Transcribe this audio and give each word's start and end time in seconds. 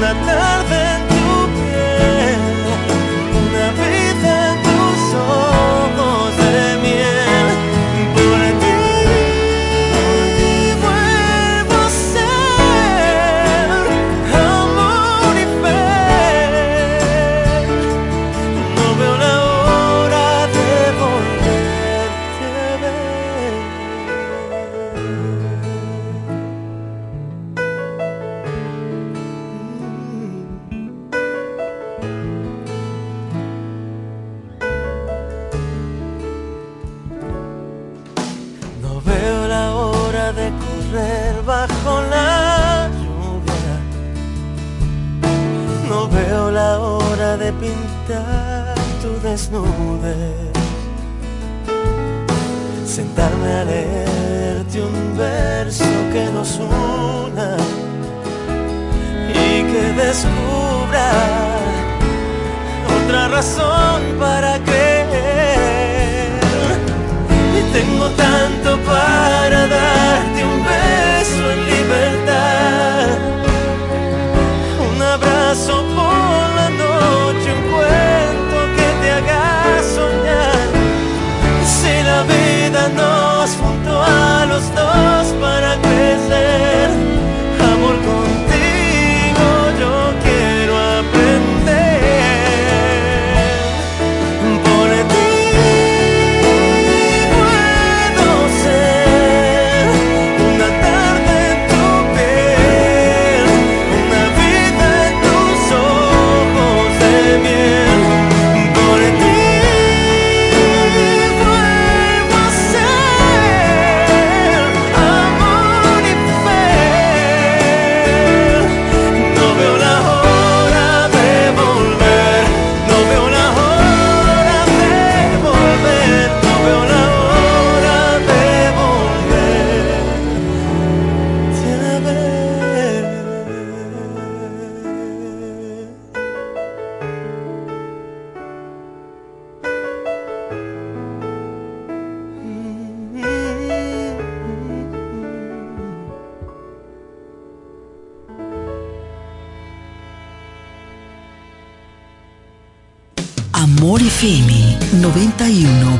una 0.00 0.14
tarde 0.24 0.89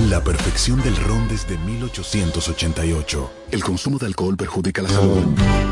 la 0.00 0.22
perfección 0.22 0.82
del 0.82 0.96
ron 0.96 1.26
desde 1.28 1.56
1888. 1.58 3.30
El 3.50 3.62
consumo 3.62 3.98
de 3.98 4.06
alcohol 4.06 4.36
perjudica 4.36 4.82
la 4.82 4.88
salud. 4.88 5.24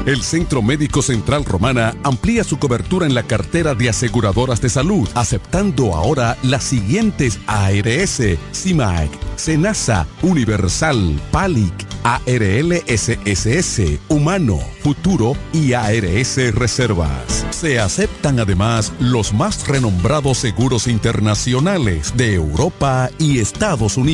El 0.06 0.22
Centro 0.22 0.62
Médico 0.62 1.02
Central 1.02 1.44
Romana 1.44 1.94
amplía 2.04 2.44
su 2.44 2.58
cobertura 2.58 3.06
en 3.06 3.14
la 3.14 3.24
cartera 3.24 3.74
de 3.74 3.88
aseguradoras 3.88 4.60
de 4.60 4.68
salud, 4.68 5.08
aceptando 5.14 5.94
ahora 5.94 6.36
las 6.42 6.64
siguientes 6.64 7.38
ARS, 7.46 8.22
CIMAC, 8.52 9.10
SENASA, 9.36 10.06
Universal, 10.22 11.20
PALIC, 11.30 11.72
ARL 12.04 12.82
SSS, 12.86 13.98
Humano, 14.08 14.58
Futuro 14.82 15.36
y 15.52 15.72
ARS 15.72 16.36
Reservas. 16.54 17.46
Se 17.50 17.80
aceptan 17.80 18.38
además 18.40 18.92
los 19.00 19.32
más 19.32 19.66
renombrados 19.66 20.38
seguros 20.38 20.86
internacionales 20.86 22.12
de 22.16 22.34
Europa 22.34 23.10
y 23.18 23.38
Estados 23.38 23.96
Unidos. 23.96 24.13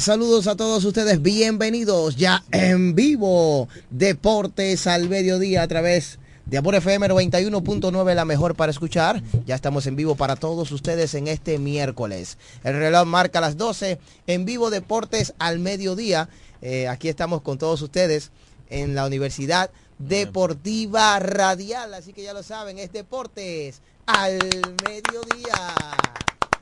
Saludos 0.00 0.46
a 0.46 0.56
todos 0.56 0.84
ustedes, 0.86 1.20
bienvenidos 1.20 2.16
ya 2.16 2.42
en 2.52 2.94
vivo, 2.94 3.68
Deportes 3.90 4.86
al 4.86 5.10
Mediodía 5.10 5.62
a 5.62 5.68
través 5.68 6.18
de 6.46 6.56
Amor 6.56 6.76
FM 6.76 7.06
91.9, 7.08 8.14
la 8.14 8.24
mejor 8.24 8.54
para 8.54 8.70
escuchar. 8.70 9.22
Ya 9.44 9.54
estamos 9.54 9.86
en 9.86 9.96
vivo 9.96 10.14
para 10.14 10.36
todos 10.36 10.72
ustedes 10.72 11.12
en 11.14 11.28
este 11.28 11.58
miércoles. 11.58 12.38
El 12.64 12.78
reloj 12.78 13.06
marca 13.06 13.42
las 13.42 13.58
12, 13.58 13.98
en 14.26 14.44
vivo 14.46 14.70
Deportes 14.70 15.34
al 15.38 15.58
Mediodía. 15.58 16.30
Eh, 16.62 16.88
aquí 16.88 17.08
estamos 17.08 17.42
con 17.42 17.58
todos 17.58 17.82
ustedes 17.82 18.30
en 18.70 18.94
la 18.94 19.04
Universidad 19.04 19.70
Deportiva 19.98 21.18
Radial, 21.18 21.92
así 21.92 22.14
que 22.14 22.22
ya 22.22 22.32
lo 22.32 22.42
saben, 22.42 22.78
es 22.78 22.90
Deportes 22.90 23.82
al 24.06 24.38
Mediodía. 24.86 25.74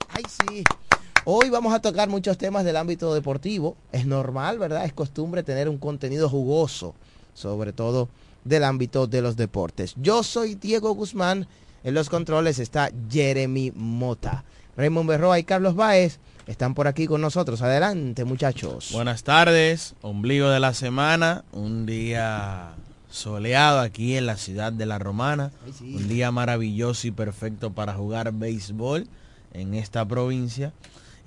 Ay, 0.09 0.25
sí. 0.27 0.65
Hoy 1.31 1.51
vamos 1.51 1.75
a 1.75 1.81
tocar 1.81 2.09
muchos 2.09 2.39
temas 2.39 2.65
del 2.65 2.79
ámbito 2.79 3.13
deportivo. 3.13 3.77
Es 3.93 4.07
normal, 4.07 4.59
¿verdad? 4.59 4.87
Es 4.87 4.95
costumbre 4.95 5.43
tener 5.43 5.69
un 5.69 5.77
contenido 5.77 6.27
jugoso, 6.27 6.95
sobre 7.35 7.75
todo 7.75 8.09
del 8.45 8.65
ámbito 8.65 9.07
de 9.07 9.21
los 9.21 9.37
deportes. 9.37 9.93
Yo 9.99 10.23
soy 10.23 10.55
Diego 10.55 10.95
Guzmán. 10.95 11.47
En 11.85 11.93
los 11.93 12.09
controles 12.09 12.59
está 12.59 12.91
Jeremy 13.11 13.73
Mota. 13.77 14.43
Raymond 14.79 15.07
Berroa 15.07 15.39
y 15.39 15.45
Carlos 15.45 15.75
Baez 15.75 16.19
están 16.47 16.73
por 16.73 16.89
aquí 16.89 17.07
con 17.07 17.21
nosotros. 17.21 17.61
Adelante, 17.61 18.25
muchachos. 18.25 18.89
Buenas 18.93 19.23
tardes, 19.23 19.97
ombligo 20.01 20.49
de 20.49 20.61
la 20.61 20.73
semana, 20.73 21.45
un 21.53 21.85
día 21.85 22.71
soleado 23.11 23.81
aquí 23.81 24.17
en 24.17 24.25
la 24.25 24.39
ciudad 24.39 24.73
de 24.73 24.87
La 24.87 24.99
Romana, 24.99 25.53
sí. 25.79 25.95
un 25.95 26.09
día 26.09 26.31
maravilloso 26.31 27.07
y 27.07 27.11
perfecto 27.11 27.71
para 27.71 27.93
jugar 27.93 28.33
béisbol 28.33 29.07
en 29.53 29.75
esta 29.75 30.07
provincia. 30.07 30.73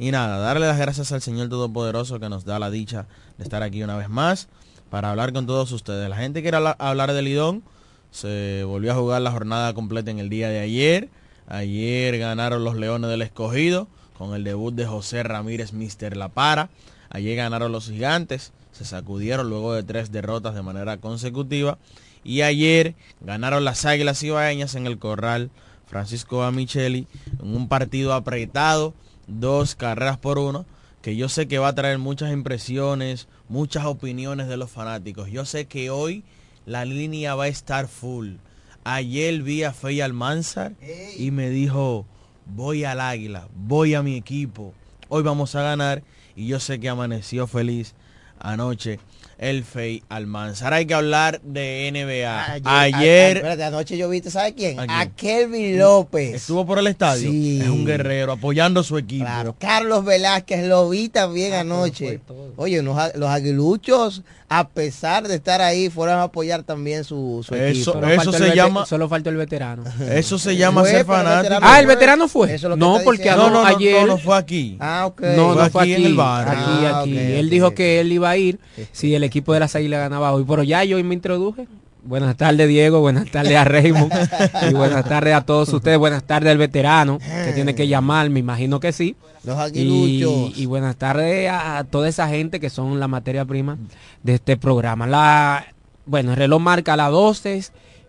Y 0.01 0.10
nada, 0.10 0.39
darle 0.39 0.65
las 0.65 0.79
gracias 0.79 1.12
al 1.12 1.22
Señor 1.22 1.50
Todopoderoso 1.50 2.20
que 2.20 2.27
nos 2.27 2.43
da 2.43 2.58
la 2.58 2.72
dicha 2.72 3.05
de 3.38 3.43
estar 3.43 3.62
aquí 3.62 3.84
una 3.84 3.96
vez 3.96 4.10
más 4.10 4.48
para 4.89 5.12
hablar 5.12 5.31
con 5.31 5.46
todos 5.46 5.72
ustedes. 5.74 6.10
La 6.10 6.17
gente 6.17 6.41
quiere 6.41 6.58
hablar 6.79 7.13
de 7.13 7.22
Lidón, 7.22 7.62
se 8.10 8.63
volvió 8.63 8.93
a 8.93 8.96
jugar 8.96 9.22
la 9.22 9.29
jornada 9.29 9.75
completa 9.75 10.10
en 10.10 10.17
el 10.17 10.27
día 10.27 10.50
de 10.50 10.58
ayer. 10.58 11.10
Ayer 11.48 12.17
ganaron 12.17 12.63
los 12.63 12.77
Leones 12.77 13.12
del 13.12 13.22
Escogido 13.22 13.88
con 14.17 14.34
el 14.34 14.43
debut 14.43 14.74
de 14.74 14.88
José 14.88 15.22
Ramírez 15.22 15.72
Mister 15.72 16.17
La 16.17 16.29
Para. 16.29 16.72
Allí 17.12 17.36
ganaron 17.36 17.72
los 17.72 17.86
gigantes, 17.86 18.53
se 18.72 18.86
sacudieron 18.86 19.51
luego 19.51 19.75
de 19.75 19.84
tres 19.84 20.12
derrotas 20.12 20.55
de 20.55 20.63
manera 20.63 20.98
consecutiva. 20.98 21.77
Y 22.24 22.41
ayer 22.41 22.96
ganaron 23.20 23.63
las 23.65 23.86
Águilas 23.86 24.24
Ibaeñas 24.24 24.74
en 24.74 24.88
el 24.88 24.98
Corral 24.98 25.51
Francisco 25.86 26.41
Amicheli 26.41 27.05
en 27.39 27.55
un 27.55 27.67
partido 27.67 28.15
apretado, 28.15 28.96
dos 29.39 29.75
carreras 29.75 30.17
por 30.17 30.38
uno, 30.38 30.65
que 31.01 31.15
yo 31.15 31.29
sé 31.29 31.47
que 31.47 31.59
va 31.59 31.69
a 31.69 31.75
traer 31.75 31.97
muchas 31.97 32.31
impresiones, 32.31 33.27
muchas 33.50 33.85
opiniones 33.85 34.47
de 34.47 34.57
los 34.57 34.69
fanáticos. 34.69 35.29
Yo 35.29 35.45
sé 35.45 35.65
que 35.65 35.89
hoy 35.89 36.23
la 36.65 36.85
línea 36.85 37.35
va 37.35 37.45
a 37.45 37.47
estar 37.47 37.88
full. 37.88 38.35
Ayer 38.83 39.41
vi 39.41 39.63
a 39.63 39.73
Fey 39.73 40.01
Almanzar 40.01 40.73
y 41.17 41.31
me 41.31 41.50
dijo, 41.50 42.05
voy 42.45 42.83
al 42.83 43.00
Águila, 43.00 43.47
voy 43.55 43.93
a 43.93 44.01
mi 44.01 44.15
equipo, 44.15 44.73
hoy 45.07 45.23
vamos 45.23 45.55
a 45.55 45.61
ganar 45.61 46.03
y 46.35 46.47
yo 46.47 46.59
sé 46.59 46.79
que 46.79 46.89
amaneció 46.89 47.45
feliz 47.47 47.93
anoche 48.39 49.00
el 49.41 49.63
Fey 49.65 50.03
Almanzar. 50.07 50.71
Hay 50.74 50.86
que 50.86 50.93
hablar 50.93 51.41
de 51.41 51.89
NBA. 51.91 52.60
Ayer, 52.63 53.38
espérate, 53.38 53.63
anoche 53.63 53.98
yo 53.98 54.07
viste, 54.07 54.29
¿sabe 54.31 54.53
quién? 54.53 54.79
¿A 54.79 54.83
A, 55.01 55.05
quién? 55.07 55.12
Kelvin 55.50 55.79
López. 55.79 56.36
estuvo 56.36 56.65
por 56.65 56.77
el 56.79 56.88
estadio. 56.88 57.29
Sí. 57.29 57.60
Es 57.62 57.67
un 57.67 57.83
guerrero 57.83 58.31
apoyando 58.33 58.79
a 58.81 58.83
su 58.83 58.98
equipo. 58.98 59.25
Claro, 59.25 59.55
Carlos 59.60 60.05
Velázquez 60.05 60.65
lo 60.67 60.88
vi 60.89 61.10
también 61.10 61.53
anoche. 61.53 62.21
Oye, 62.55 62.79
unos 62.79 62.98
a- 62.98 63.12
los 63.17 63.29
aguiluchos, 63.29 64.21
a 64.48 64.67
pesar 64.67 65.27
de 65.27 65.36
estar 65.36 65.62
ahí, 65.62 65.89
fueron 65.89 66.17
a 66.19 66.24
apoyar 66.24 66.63
también 66.63 67.03
su, 67.03 67.43
su 67.48 67.55
Eso- 67.55 67.93
equipo. 67.98 68.05
eso 68.07 68.31
se 68.33 68.53
llama- 68.55 68.86
Solo 68.86 69.10
falta 69.10 69.29
el 69.31 69.38
veterano. 69.38 69.83
Eso 70.12 70.38
se 70.38 70.55
llama 70.55 70.83
ser 70.86 71.03
fanático. 71.05 71.41
veterano 71.43 71.65
Ah, 71.67 71.79
el 71.79 71.88
veterano 71.88 72.27
fue. 72.27 72.53
Eso 72.53 72.67
es 72.67 72.69
lo 72.69 72.75
que 72.75 72.79
No, 72.79 73.00
porque. 73.03 73.29
No, 73.31 73.50
no, 73.50 73.62
no, 73.62 73.65
ayer. 73.65 74.01
no, 74.01 74.07
no 74.07 74.17
fue 74.17 74.38
aquí. 74.38 74.77
Ah, 74.79 75.05
ok. 75.07 75.21
No, 75.21 75.53
Fue 75.53 75.63
no 75.63 75.69
fue 75.71 75.81
aquí 75.83 75.93
aquí, 75.93 76.01
en 76.01 76.07
el 76.07 76.15
barrio. 76.15 76.51
Aquí, 76.53 76.86
Ah, 76.86 77.00
aquí. 77.00 77.13
ok, 77.13 77.17
él 77.19 77.45
ok, 77.45 77.51
dijo 77.51 77.71
que 77.74 78.00
él 78.01 78.12
iba 78.12 78.29
a 78.29 78.38
ir 78.38 78.60
si 78.91 79.15
el 79.15 79.24
equipo 79.31 79.53
de 79.53 79.59
la 79.61 79.69
Águilas 79.73 80.00
ganaba 80.00 80.33
hoy. 80.33 80.43
Pero 80.47 80.63
ya 80.63 80.83
yo 80.83 81.01
me 81.03 81.13
introduje. 81.15 81.67
Buenas 82.03 82.35
tardes, 82.35 82.67
Diego. 82.67 83.00
Buenas 83.00 83.29
tardes 83.29 83.55
a 83.55 83.63
Raymond. 83.63 84.11
y 84.69 84.73
buenas 84.73 85.05
tardes 85.05 85.33
a 85.35 85.41
todos 85.41 85.71
ustedes. 85.71 85.97
Buenas 86.00 86.23
tardes 86.23 86.51
al 86.51 86.57
veterano 86.57 87.19
que 87.19 87.51
tiene 87.53 87.75
que 87.75 87.88
llamar, 87.88 88.29
me 88.29 88.39
imagino 88.39 88.79
que 88.79 88.91
sí. 88.91 89.15
Los 89.43 89.55
Y, 89.57 89.61
aguiluchos. 89.61 90.57
y 90.57 90.65
buenas 90.65 90.95
tardes 90.95 91.50
a, 91.50 91.77
a 91.77 91.83
toda 91.83 92.09
esa 92.09 92.27
gente 92.27 92.59
que 92.59 92.69
son 92.69 93.00
la 93.00 93.07
materia 93.07 93.45
prima 93.45 93.77
de 94.23 94.33
este 94.35 94.57
programa. 94.57 95.05
La, 95.07 95.65
bueno, 96.05 96.31
el 96.31 96.38
reloj 96.38 96.59
marca 96.61 96.97
las 96.97 97.11
12 97.11 97.61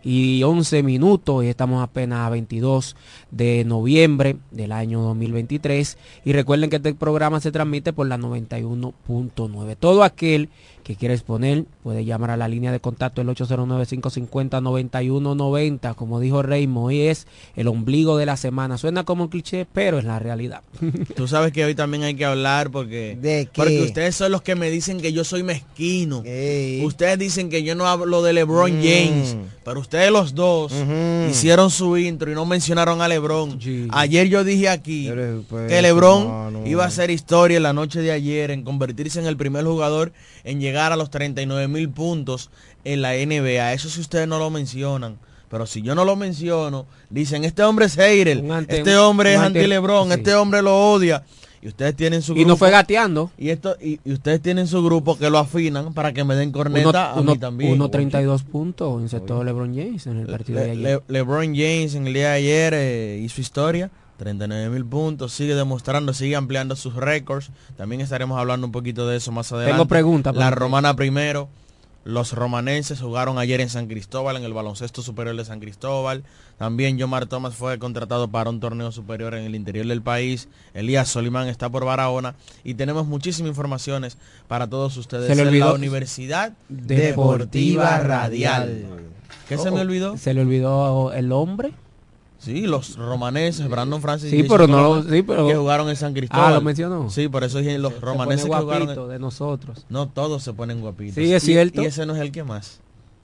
y 0.05 0.43
11 0.43 0.83
minutos 0.83 1.45
y 1.45 1.49
estamos 1.49 1.83
apenas 1.83 2.27
a 2.27 2.31
22 2.31 2.97
de 3.31 3.65
noviembre 3.65 4.37
del 4.51 4.73
año 4.73 5.01
2023 5.03 5.97
y 6.25 6.33
recuerden 6.33 6.71
que 6.71 6.77
este 6.77 6.95
programa 6.95 7.41
se 7.41 7.53
transmite 7.53 7.93
por 7.93 8.09
la 8.09 8.19
91.9 8.19 9.77
todo 9.79 10.03
aquel 10.03 10.49
que 10.83 10.97
quiera 10.97 11.15
exponer 11.15 11.65
puede 11.83 12.05
llamar 12.05 12.31
a 12.31 12.37
la 12.37 12.49
línea 12.49 12.73
de 12.73 12.81
contacto 12.81 13.21
el 13.23 13.29
809-550-9190 13.29 15.95
como 15.95 16.21
dijo 16.21 16.43
Reimo 16.43 16.85
hoy 16.87 17.03
es 17.03 17.27
el 17.57 17.69
ombligo 17.69 18.17
de 18.17 18.27
la 18.27 18.37
semana 18.37 18.79
suena 18.79 19.05
como 19.05 19.25
un 19.25 19.29
cliché 19.31 19.67
pero 19.73 19.99
es 19.99 20.05
la 20.05 20.19
realidad 20.19 20.63
Tú 21.17 21.29
sabes 21.29 21.53
que 21.53 21.65
hoy 21.65 21.75
también 21.75 22.03
hay 22.03 22.15
que 22.15 22.25
hablar 22.25 22.71
porque, 22.71 23.17
¿De 23.21 23.49
porque 23.55 23.83
ustedes 23.83 24.17
son 24.17 24.33
los 24.33 24.43
que 24.43 24.55
me 24.55 24.71
dicen 24.71 25.01
que 25.01 25.13
yo 25.13 25.25
soy 25.25 25.43
mezquino. 25.43 26.23
Ey. 26.25 26.85
Ustedes 26.85 27.19
dicen 27.19 27.51
que 27.51 27.63
yo 27.63 27.75
no 27.75 27.87
hablo 27.87 28.23
de 28.23 28.33
LeBron 28.33 28.73
Mm. 28.73 28.83
James, 28.83 29.37
pero 29.65 29.81
ustedes 29.81 30.11
los 30.11 30.35
dos 30.35 30.73
hicieron 31.31 31.71
su 31.71 31.97
intro 31.97 32.31
y 32.31 32.35
no 32.35 32.47
mencionaron 32.47 33.03
a 33.03 33.09
LeBron. 33.09 33.61
Sí. 33.61 33.87
Ayer 33.91 34.29
yo 34.29 34.45
dije 34.45 34.69
aquí 34.69 35.07
Pero, 35.09 35.43
pues, 35.49 35.69
que 35.69 35.83
LeBron 35.83 36.67
iba 36.67 36.85
a 36.85 36.89
hacer 36.89 37.11
historia 37.11 37.57
en 37.59 37.63
la 37.65 37.73
noche 37.73 38.01
de 38.01 38.13
ayer 38.13 38.51
en 38.51 38.63
convertirse 38.63 39.21
en 39.21 39.27
el 39.27 39.37
primer 39.37 39.65
jugador 39.65 40.13
en 40.45 40.61
llegar 40.61 40.93
a 40.93 40.97
los 40.97 41.11
39 41.11 41.69
mil 41.69 41.89
puntos 41.91 42.51
en 42.85 43.03
la 43.03 43.13
NBA. 43.15 43.73
Eso 43.73 43.89
si 43.89 44.01
ustedes 44.01 44.27
no 44.29 44.39
lo 44.39 44.51
mencionan. 44.51 45.19
Pero 45.49 45.67
si 45.67 45.83
yo 45.83 45.95
no 45.95 46.05
lo 46.07 46.17
menciono, 46.17 46.87
dicen, 47.11 47.45
este 47.45 47.63
hombre 47.63 47.85
es 47.87 47.99
ante- 47.99 48.79
este 48.79 48.97
hombre 48.97 49.35
es 49.35 49.39
anti-Lebron, 49.41 50.09
sí. 50.09 50.15
este 50.15 50.35
hombre 50.35 50.63
lo 50.63 50.93
odia. 50.93 51.25
Y 51.61 51.69
ustedes 51.69 51.95
tienen 51.95 52.23
su 52.23 52.33
y 52.33 52.37
grupo. 52.37 52.49
no 52.49 52.57
fue 52.57 52.71
gateando 52.73 53.31
y, 53.39 53.51
esto, 53.51 53.77
y, 53.81 54.01
y 54.05 54.13
ustedes 54.15 54.41
tienen 54.43 54.67
su 54.67 54.83
grupo 54.83 55.17
que 55.17 55.31
lo 55.31 55.39
afinan 55.39 55.93
para 55.95 56.13
que 56.13 56.25
me 56.25 56.35
den 56.35 56.51
corneta 56.51 56.89
Uno- 56.89 56.99
a 56.99 57.15
uno- 57.21 57.33
mí 57.35 57.39
también. 57.39 57.79
1.32 57.79 58.43
puntos 58.45 59.01
insertó 59.01 59.45
LeBron 59.45 59.73
James 59.73 60.07
en 60.09 60.19
el 60.21 60.27
partido 60.27 60.59
de 60.59 60.71
ayer. 60.73 60.77
Le- 60.79 61.01
LeBron 61.07 61.55
James 61.55 61.95
en 61.95 62.07
el 62.09 62.15
día 62.15 62.31
de 62.31 62.35
ayer 62.37 62.75
eh, 62.75 63.21
hizo 63.23 63.41
historia, 63.41 63.91
39 64.23 64.69
mil 64.71 64.85
puntos, 64.87 65.33
sigue 65.33 65.57
demostrando, 65.57 66.15
sigue 66.15 66.37
ampliando 66.37 66.77
sus 66.77 66.95
récords. 66.95 67.51
También 67.77 68.01
estaremos 68.01 68.39
hablando 68.39 68.65
un 68.67 68.73
poquito 68.73 69.09
de 69.09 69.17
eso 69.17 69.33
más 69.33 69.51
adelante. 69.51 69.73
Tengo 69.73 69.87
pregunta, 69.89 70.33
La 70.33 70.53
romana 70.53 70.95
primero. 70.95 71.49
Los 72.05 72.33
romanenses 72.33 73.01
jugaron 73.01 73.39
ayer 73.39 73.61
en 73.61 73.69
San 73.69 73.87
Cristóbal, 73.87 74.37
en 74.37 74.43
el 74.45 74.53
baloncesto 74.53 75.03
superior 75.03 75.37
de 75.37 75.45
San 75.45 75.61
Cristóbal. 75.61 76.25
También 76.59 76.99
Yomar 76.99 77.27
Thomas 77.27 77.55
fue 77.55 77.79
contratado 77.79 78.27
para 78.29 78.51
un 78.51 78.59
torneo 78.59 78.91
superior 78.93 79.35
en 79.35 79.45
el 79.45 79.55
interior 79.55 79.87
del 79.87 80.03
país. 80.03 80.49
Elías 80.75 81.09
Solimán 81.09 81.47
está 81.49 81.69
por 81.69 81.85
Barahona. 81.85 82.35
Y 82.65 82.75
tenemos 82.75 83.07
muchísimas 83.07 83.51
informaciones 83.51 84.19
para 84.49 84.69
todos 84.69 84.97
ustedes 84.97 85.29
Se 85.29 85.35
le 85.37 85.43
en 85.43 85.49
olvidó- 85.49 85.67
la 85.69 85.75
Universidad 85.75 86.53
Deportiva 86.69 87.99
Radial. 88.01 88.63
Radial. 88.63 88.87
¿Qué 89.49 89.59
se 89.59 89.71
me 89.71 89.81
olvidó? 89.81 90.17
Se 90.17 90.35
le 90.35 90.41
olvidó 90.41 91.13
el 91.13 91.31
hombre. 91.33 91.73
Sí, 92.43 92.63
los 92.63 92.97
romaneses, 92.97 93.69
Brandon 93.69 94.03
Francis. 94.03 94.31
Sí, 94.31 94.39
y 94.39 94.43
pero 94.43 94.67
no 94.67 95.03
sí, 95.05 95.23
pero- 95.23 95.47
que 95.47 95.55
jugaron 95.55 95.89
en 95.89 95.97
San 95.97 96.13
Cristóbal. 96.13 96.53
Ah, 96.53 96.55
lo 96.57 96.61
mencionó. 96.61 97.09
Sí, 97.09 97.29
por 97.29 97.45
eso 97.45 97.59
dije 97.59 97.79
los 97.79 97.95
Se 97.95 98.01
romaneses 98.01 98.47
pone 98.47 98.59
que 98.59 98.65
jugaron. 98.65 99.09
de 99.09 99.19
nosotros. 99.21 99.87
No 99.89 100.09
todos 100.09 100.43
se 100.43 100.53
ponen 100.53 100.81
guapitos. 100.81 101.15
Sí, 101.15 101.33
es 101.33 101.43
cierto. 101.43 101.81
Y, 101.83 101.87
ese 101.87 102.05
no 102.05 102.15
es 102.17 102.21
el 102.21 102.33
que 102.33 102.43
más. 102.43 102.81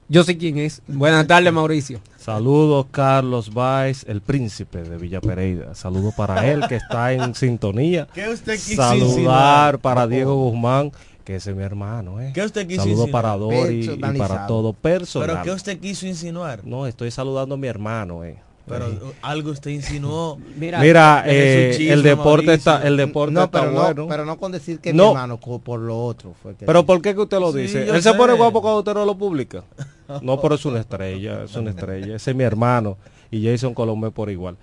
Yo 0.08 0.22
sé 0.24 0.38
quién 0.38 0.56
es. 0.58 0.80
Buenas 0.86 1.26
tardes, 1.26 1.52
Mauricio. 1.52 2.00
Saludos 2.16 2.86
Carlos 2.90 3.52
Baez, 3.52 4.04
el 4.08 4.20
príncipe 4.22 4.82
de 4.82 4.96
Villa 4.96 5.20
Pereira. 5.20 5.74
Saludos 5.74 6.14
para 6.14 6.46
él 6.50 6.62
que 6.68 6.76
está 6.76 7.12
en 7.12 7.34
sintonía. 7.34 8.06
¿Qué 8.14 8.28
usted 8.28 8.54
quiso 8.54 8.76
Saludar 8.82 9.06
insinuar? 9.08 9.78
para. 9.80 10.06
Diego 10.06 10.34
Guzmán, 10.36 10.92
que 11.24 11.36
ese 11.36 11.50
es 11.50 11.56
mi 11.56 11.62
hermano. 11.64 12.20
¿eh? 12.20 12.30
¿Qué 12.34 12.42
usted 12.42 12.66
quiso 12.66 12.82
Saludos 12.84 13.00
insinuar? 13.08 13.22
para 13.22 13.36
Dori 13.36 13.90
y 14.14 14.18
para 14.18 14.46
todo 14.46 14.72
personal. 14.72 15.28
¿Pero 15.28 15.42
qué 15.42 15.50
usted 15.50 15.78
quiso 15.80 16.06
insinuar? 16.06 16.64
No, 16.64 16.86
estoy 16.86 17.10
saludando 17.10 17.56
a 17.56 17.58
mi 17.58 17.66
hermano. 17.66 18.22
Eh. 18.24 18.38
Pero 18.68 18.86
algo 19.22 19.50
usted 19.50 19.70
insinuó. 19.70 20.38
Mira, 20.56 20.80
Mira, 20.80 21.24
eh, 21.26 21.74
chisme, 21.76 21.92
el 21.94 22.02
deporte 22.02 22.46
Mauricio. 22.46 22.52
está, 22.72 22.86
el 22.86 22.96
deporte 22.96 23.32
No, 23.34 23.44
está 23.44 23.60
pero 23.60 23.72
no, 23.72 23.80
bueno. 23.82 24.06
pero 24.08 24.24
no 24.24 24.38
con 24.38 24.52
decir 24.52 24.78
que 24.80 24.92
No. 24.92 25.04
mi 25.04 25.08
hermano, 25.10 25.38
por 25.40 25.80
lo 25.80 25.98
otro. 26.04 26.34
Fue 26.42 26.54
que 26.54 26.66
Pero 26.66 26.84
¿por 26.84 27.00
qué 27.02 27.14
que 27.14 27.20
usted 27.22 27.38
lo 27.40 27.52
Sí, 27.52 27.58
dice? 27.58 27.88
Él 27.88 28.02
se 28.02 28.14
pone 28.14 28.34
guapo 28.34 28.60
cuando 28.60 28.78
usted 28.80 28.94
no 28.94 29.04
lo 29.04 29.16
publica. 29.16 29.64
No, 30.22 30.40
pero 30.40 30.54
es 30.54 30.64
una 30.64 30.80
estrella, 30.80 31.42
es 31.44 31.54
una 31.54 31.68
estrella. 31.68 32.16
Ese 32.16 32.30
es 32.30 32.36
mi 32.36 32.42
hermano 32.42 32.96
y 33.30 33.44
Jason 33.46 33.74
Colomé 33.74 34.10
por 34.10 34.30
igual. 34.30 34.56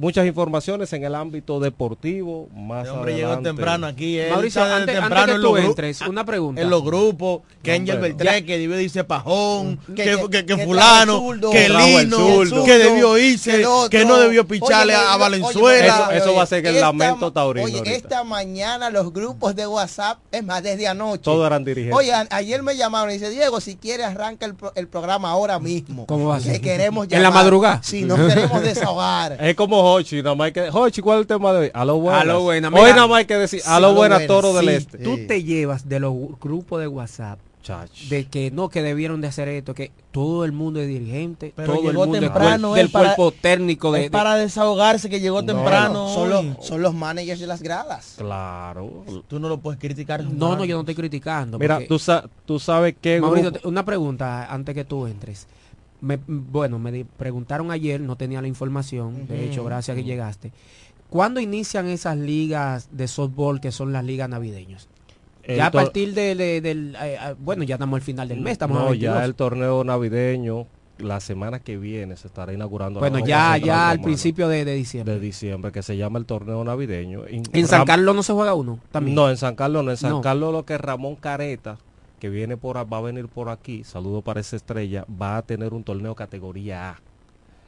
Muchas 0.00 0.26
informaciones 0.26 0.92
en 0.92 1.02
el 1.02 1.12
ámbito 1.16 1.58
deportivo. 1.58 2.48
Más 2.54 2.84
Este 2.86 2.90
hombre 2.96 3.16
llegó 3.16 3.36
temprano 3.40 3.84
aquí. 3.88 4.16
él 4.16 4.30
Mauricio, 4.30 4.62
desde 4.62 4.76
antes, 4.76 4.94
temprano 4.94 5.26
que 5.26 5.32
en 5.32 5.36
tú 5.38 5.42
los 5.42 5.52
gru- 5.60 5.66
entres, 5.66 6.00
una 6.02 6.24
pregunta. 6.24 6.60
En 6.62 6.70
los 6.70 6.84
grupos, 6.84 7.40
que 7.64 7.72
Angel 7.72 7.98
Beltrán, 7.98 8.44
que 8.46 8.58
debió 8.58 8.80
irse 8.80 9.02
Pajón, 9.02 9.76
que, 9.88 9.94
Que- 9.94 10.04
que, 10.04 10.30
que- 10.30 10.46
que 10.46 10.56
que 10.56 10.64
fulano, 10.64 11.32
el 11.32 11.40
que 11.40 11.66
el 11.66 11.76
Lino, 11.76 12.64
que 12.64 12.78
debió 12.78 13.18
irse, 13.18 13.50
que 13.50 13.56
el 13.62 13.88
que 13.90 14.04
no 14.04 14.18
debió 14.18 14.46
picharle 14.46 14.94
Oye, 14.94 15.04
a 15.04 15.10
oye, 15.14 15.18
Valenzuela. 15.20 16.08
Eso- 16.12 16.24
eso 16.24 16.34
va 16.36 16.42
a 16.44 16.46
ser 16.46 16.64
el 16.64 16.80
lamento 16.80 17.32
taurino 17.32 17.66
Oye, 17.66 17.78
ahorita. 17.78 17.96
esta 17.96 18.22
mañana 18.22 18.90
los 18.90 19.12
grupos 19.12 19.56
de 19.56 19.66
WhatsApp, 19.66 20.18
es 20.30 20.44
más, 20.44 20.62
desde 20.62 20.86
anoche. 20.86 21.22
Todos 21.24 21.44
eran 21.44 21.64
dirigentes. 21.64 21.98
Oye, 21.98 22.12
a- 22.12 22.28
ayer 22.30 22.62
me 22.62 22.76
llamaron 22.76 23.10
y 23.10 23.14
dice, 23.14 23.30
Diego, 23.30 23.60
si 23.60 23.74
quieres 23.74 24.06
arranca 24.06 24.46
el, 24.46 24.54
pro- 24.54 24.72
el 24.76 24.86
programa 24.86 25.30
ahora 25.30 25.58
mismo. 25.58 26.06
¿Cómo 26.06 26.28
va 26.28 26.36
a 26.36 26.38
Que 26.38 26.44
ser? 26.52 26.60
queremos 26.60 27.06
¿En 27.10 27.20
la 27.20 27.28
llamar. 27.30 27.42
madrugada? 27.42 27.80
Sí, 27.82 28.02
nos 28.04 28.16
queremos 28.20 28.62
desahogar. 28.62 29.36
Es 29.42 29.56
como 29.56 29.87
Hochi, 29.94 30.22
nada 30.22 30.34
más 30.34 30.46
hay 30.46 30.52
que. 30.52 30.68
Hochi, 30.72 31.00
¿cuál 31.02 31.18
es 31.18 31.20
el 31.22 31.26
tema 31.26 31.52
de 31.52 31.58
hoy? 31.60 31.70
A 31.74 31.84
lo 31.84 31.98
buenas. 31.98 32.22
A 32.22 32.24
lo 32.24 32.42
buenas. 32.42 32.72
Hoy 32.72 32.90
nada 32.90 33.06
más 33.06 33.18
hay 33.18 33.24
que 33.26 33.36
decir, 33.36 33.60
a 33.66 33.78
lo 33.80 33.88
a 33.88 33.90
lo 33.90 33.96
buenas, 33.96 34.26
toro 34.26 34.52
del 34.54 34.66
sí. 34.68 34.74
este. 34.74 34.98
Tú 34.98 35.18
te 35.26 35.42
llevas 35.42 35.88
de 35.88 36.00
los 36.00 36.14
grupos 36.40 36.80
de 36.80 36.88
WhatsApp 36.88 37.38
Chach. 37.62 37.90
de 38.08 38.24
que 38.26 38.50
no, 38.50 38.68
que 38.70 38.82
debieron 38.82 39.20
de 39.20 39.28
hacer 39.28 39.48
esto, 39.48 39.74
que 39.74 39.90
todo 40.12 40.44
el 40.46 40.52
mundo 40.52 40.80
es 40.80 40.88
dirigente, 40.88 41.52
Pero 41.54 41.74
todo 41.74 41.82
el 41.82 41.86
llegó 41.88 42.04
mundo 42.04 42.16
es 42.16 42.22
temprano, 42.22 42.74
del 42.74 42.86
él 42.86 42.90
para- 42.92 43.14
cuerpo 43.14 43.36
técnico 43.38 43.92
de, 43.92 44.06
Es 44.06 44.10
para 44.10 44.36
desahogarse 44.36 45.10
que 45.10 45.20
llegó 45.20 45.44
temprano. 45.44 46.08
son, 46.14 46.30
los, 46.30 46.64
son 46.66 46.80
los 46.82 46.94
managers 46.94 47.40
de 47.40 47.46
las 47.46 47.60
gradas. 47.62 48.14
Claro. 48.16 49.04
Tú 49.28 49.38
no 49.38 49.48
lo 49.48 49.58
puedes 49.58 49.78
criticar. 49.78 50.24
No, 50.24 50.56
no, 50.56 50.64
yo 50.64 50.76
no 50.76 50.80
estoy 50.80 50.94
criticando. 50.94 51.58
Mira, 51.58 51.80
tú, 51.86 51.98
sa- 51.98 52.24
tú 52.46 52.58
sabes 52.58 52.94
que. 53.00 53.20
Mauricio, 53.20 53.52
una 53.64 53.84
pregunta 53.84 54.46
antes 54.52 54.74
que 54.74 54.84
tú 54.84 55.06
entres. 55.06 55.46
Me- 56.00 56.18
bueno, 56.26 56.78
me 56.78 57.04
preguntaron 57.04 57.70
ayer, 57.70 58.00
no 58.00 58.16
tenía 58.16 58.40
la 58.40 58.48
información, 58.48 59.26
de 59.26 59.46
hecho, 59.46 59.64
gracias 59.64 59.96
que 59.96 60.04
llegaste. 60.04 60.52
¿Cuándo 61.10 61.40
inician 61.40 61.88
esas 61.88 62.16
ligas 62.16 62.88
de 62.92 63.08
softball 63.08 63.60
que 63.60 63.72
son 63.72 63.92
las 63.92 64.04
ligas 64.04 64.28
navideñas? 64.28 64.88
Ya 65.46 65.66
a 65.66 65.70
partir 65.70 66.12
de, 66.14 66.34
de- 66.34 66.60
del... 66.60 66.94
eh, 66.96 67.16
eh, 67.20 67.34
bueno, 67.38 67.62
ya 67.64 67.76
estamos 67.76 67.96
al 67.96 68.02
final 68.02 68.28
del 68.28 68.40
mes, 68.42 68.52
estamos 68.52 68.76
a 68.76 68.80
No, 68.80 68.86
ya 68.94 69.12
22. 69.12 69.22
el 69.24 69.34
torneo 69.34 69.82
navideño 69.84 70.66
la 70.98 71.20
semana 71.20 71.60
que 71.60 71.78
viene 71.78 72.16
se 72.16 72.26
estará 72.26 72.52
inaugurando. 72.52 73.00
Bueno, 73.00 73.20
la 73.20 73.24
ya, 73.24 73.56
ya 73.56 73.88
al 73.90 73.96
Romana 73.96 74.04
principio 74.04 74.48
de, 74.48 74.64
de 74.66 74.74
diciembre. 74.74 75.14
de 75.14 75.20
diciembre, 75.20 75.72
que 75.72 75.82
se 75.82 75.96
llama 75.96 76.18
el 76.18 76.26
torneo 76.26 76.62
navideño. 76.64 77.22
En 77.26 77.66
San 77.66 77.86
Carlos 77.86 78.14
no 78.14 78.22
se 78.22 78.32
juega 78.34 78.52
uno 78.54 78.78
también. 78.92 79.14
No, 79.14 79.30
en 79.30 79.36
San 79.38 79.54
Carlos 79.54 79.84
no. 79.84 79.90
En 79.92 79.96
San 79.96 80.10
No. 80.10 80.20
Carlos 80.20 80.52
lo 80.52 80.66
que 80.66 80.74
es 80.74 80.80
Ramón 80.80 81.14
Careta, 81.16 81.78
que 82.18 82.28
viene 82.28 82.56
por 82.56 82.76
va 82.76 82.98
a 82.98 83.00
venir 83.00 83.28
por 83.28 83.48
aquí, 83.48 83.84
saludo 83.84 84.22
para 84.22 84.40
esa 84.40 84.56
estrella, 84.56 85.04
va 85.10 85.36
a 85.36 85.42
tener 85.42 85.72
un 85.74 85.84
torneo 85.84 86.14
categoría 86.14 86.90
A 86.90 87.00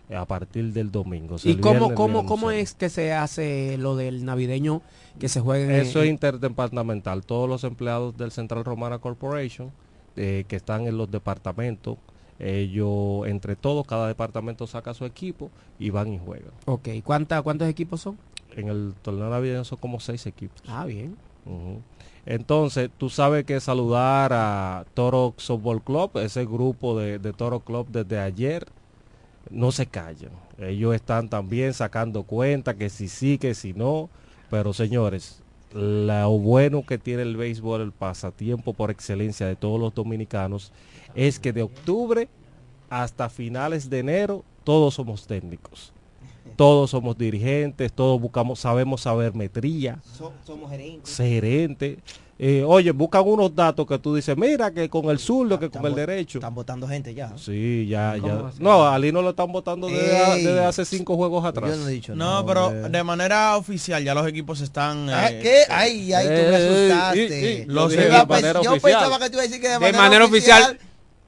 eh, 0.08 0.16
a 0.16 0.24
partir 0.24 0.72
del 0.72 0.90
domingo. 0.90 1.36
O 1.36 1.38
sea, 1.38 1.52
¿Y 1.52 1.56
cómo, 1.56 1.94
cómo, 1.94 2.26
cómo 2.26 2.50
es 2.50 2.74
que 2.74 2.88
se 2.88 3.12
hace 3.12 3.76
lo 3.78 3.94
del 3.96 4.24
navideño 4.24 4.82
que 5.18 5.28
se 5.28 5.40
juegue 5.40 5.64
en 5.64 5.70
Eso 5.82 6.00
es 6.00 6.06
en- 6.06 6.12
interdepartamental. 6.14 7.24
Todos 7.24 7.48
los 7.48 7.62
empleados 7.64 8.16
del 8.16 8.32
Central 8.32 8.64
Romana 8.64 8.98
Corporation 8.98 9.70
eh, 10.16 10.44
que 10.48 10.56
están 10.56 10.86
en 10.88 10.98
los 10.98 11.10
departamentos, 11.10 11.96
ellos, 12.40 13.26
entre 13.26 13.54
todos, 13.54 13.86
cada 13.86 14.08
departamento 14.08 14.66
saca 14.66 14.94
su 14.94 15.04
equipo 15.04 15.50
y 15.78 15.90
van 15.90 16.12
y 16.12 16.18
juegan. 16.18 16.50
Ok, 16.64 16.88
¿Cuánta, 17.04 17.40
¿cuántos 17.42 17.68
equipos 17.68 18.00
son? 18.00 18.18
En 18.56 18.68
el 18.68 18.94
torneo 19.02 19.30
navideño 19.30 19.64
son 19.64 19.78
como 19.78 20.00
seis 20.00 20.26
equipos. 20.26 20.60
Ah, 20.66 20.84
bien. 20.86 21.16
Ujú. 21.46 21.80
Entonces, 22.26 22.90
tú 22.98 23.08
sabes 23.08 23.44
que 23.44 23.60
saludar 23.60 24.32
a 24.32 24.84
Toro 24.94 25.34
Softball 25.38 25.82
Club, 25.82 26.18
ese 26.18 26.44
grupo 26.44 26.98
de, 26.98 27.18
de 27.18 27.32
Toro 27.32 27.60
Club 27.60 27.88
desde 27.90 28.18
ayer, 28.18 28.66
no 29.50 29.72
se 29.72 29.86
callan. 29.86 30.30
Ellos 30.58 30.94
están 30.94 31.28
también 31.28 31.72
sacando 31.72 32.22
cuenta 32.24 32.74
que 32.74 32.90
si 32.90 33.08
sí, 33.08 33.38
que 33.38 33.54
si 33.54 33.72
no. 33.72 34.10
Pero 34.50 34.72
señores, 34.72 35.42
lo 35.72 36.38
bueno 36.38 36.84
que 36.84 36.98
tiene 36.98 37.22
el 37.22 37.36
béisbol, 37.36 37.80
el 37.80 37.92
pasatiempo 37.92 38.74
por 38.74 38.90
excelencia 38.90 39.46
de 39.46 39.56
todos 39.56 39.80
los 39.80 39.94
dominicanos, 39.94 40.72
es 41.14 41.38
que 41.38 41.52
de 41.52 41.62
octubre 41.62 42.28
hasta 42.88 43.28
finales 43.28 43.88
de 43.88 44.00
enero 44.00 44.44
todos 44.64 44.94
somos 44.94 45.26
técnicos. 45.26 45.92
Todos 46.60 46.90
somos 46.90 47.16
dirigentes, 47.16 47.90
todos 47.90 48.20
buscamos, 48.20 48.60
sabemos 48.60 49.00
sabermetría 49.00 49.98
somos 50.46 50.70
gerentes. 50.70 51.16
gerente. 51.16 51.98
Eh, 52.38 52.62
oye, 52.66 52.90
buscan 52.90 53.22
unos 53.26 53.54
datos 53.54 53.86
que 53.86 53.98
tú 53.98 54.14
dices, 54.14 54.36
mira 54.36 54.70
que 54.70 54.90
con 54.90 55.06
el 55.08 55.18
zurdo, 55.18 55.58
que 55.58 55.70
con 55.70 55.86
el 55.86 55.94
derecho. 55.94 56.36
Están 56.36 56.54
votando 56.54 56.86
gente 56.86 57.14
ya. 57.14 57.32
Sí, 57.38 57.86
ya, 57.88 58.14
¿Cómo 58.20 58.50
ya. 58.50 58.52
No, 58.58 58.86
a 58.86 58.98
Lino 58.98 59.22
lo 59.22 59.30
están 59.30 59.50
votando 59.50 59.86
desde, 59.86 60.62
hace 60.62 60.84
cinco 60.84 61.16
juegos 61.16 61.46
atrás. 61.46 61.70
Yo 61.70 61.76
no 61.78 61.88
he 61.88 61.92
dicho 61.92 62.14
No, 62.14 62.44
pero 62.44 62.70
de 62.70 63.02
manera 63.04 63.56
oficial 63.56 64.04
ya 64.04 64.12
los 64.12 64.26
equipos 64.26 64.60
están... 64.60 65.08
Ah, 65.08 65.30
eh, 65.30 65.40
¿Qué? 65.42 65.62
Ay, 65.70 66.12
ay, 66.12 66.26
tú 66.26 66.30
me 66.30 66.38
Eh, 66.42 66.92
asustaste. 66.92 67.40
y- 67.40 67.62
y- 67.62 67.64
Los 67.72 67.94
Yo 67.94 68.00
de 68.02 68.26
manera 68.26 68.60
yo 68.62 68.72
oficial. 68.72 68.80
pensaba 69.00 69.18
que 69.18 69.30
tú 69.30 69.32
ibas 69.36 69.38
a 69.46 69.48
decir 69.48 69.60
que 69.62 69.68
de 69.68 69.72
De 69.74 69.80
manera, 69.80 69.98
manera 69.98 70.24
oficial, 70.26 70.78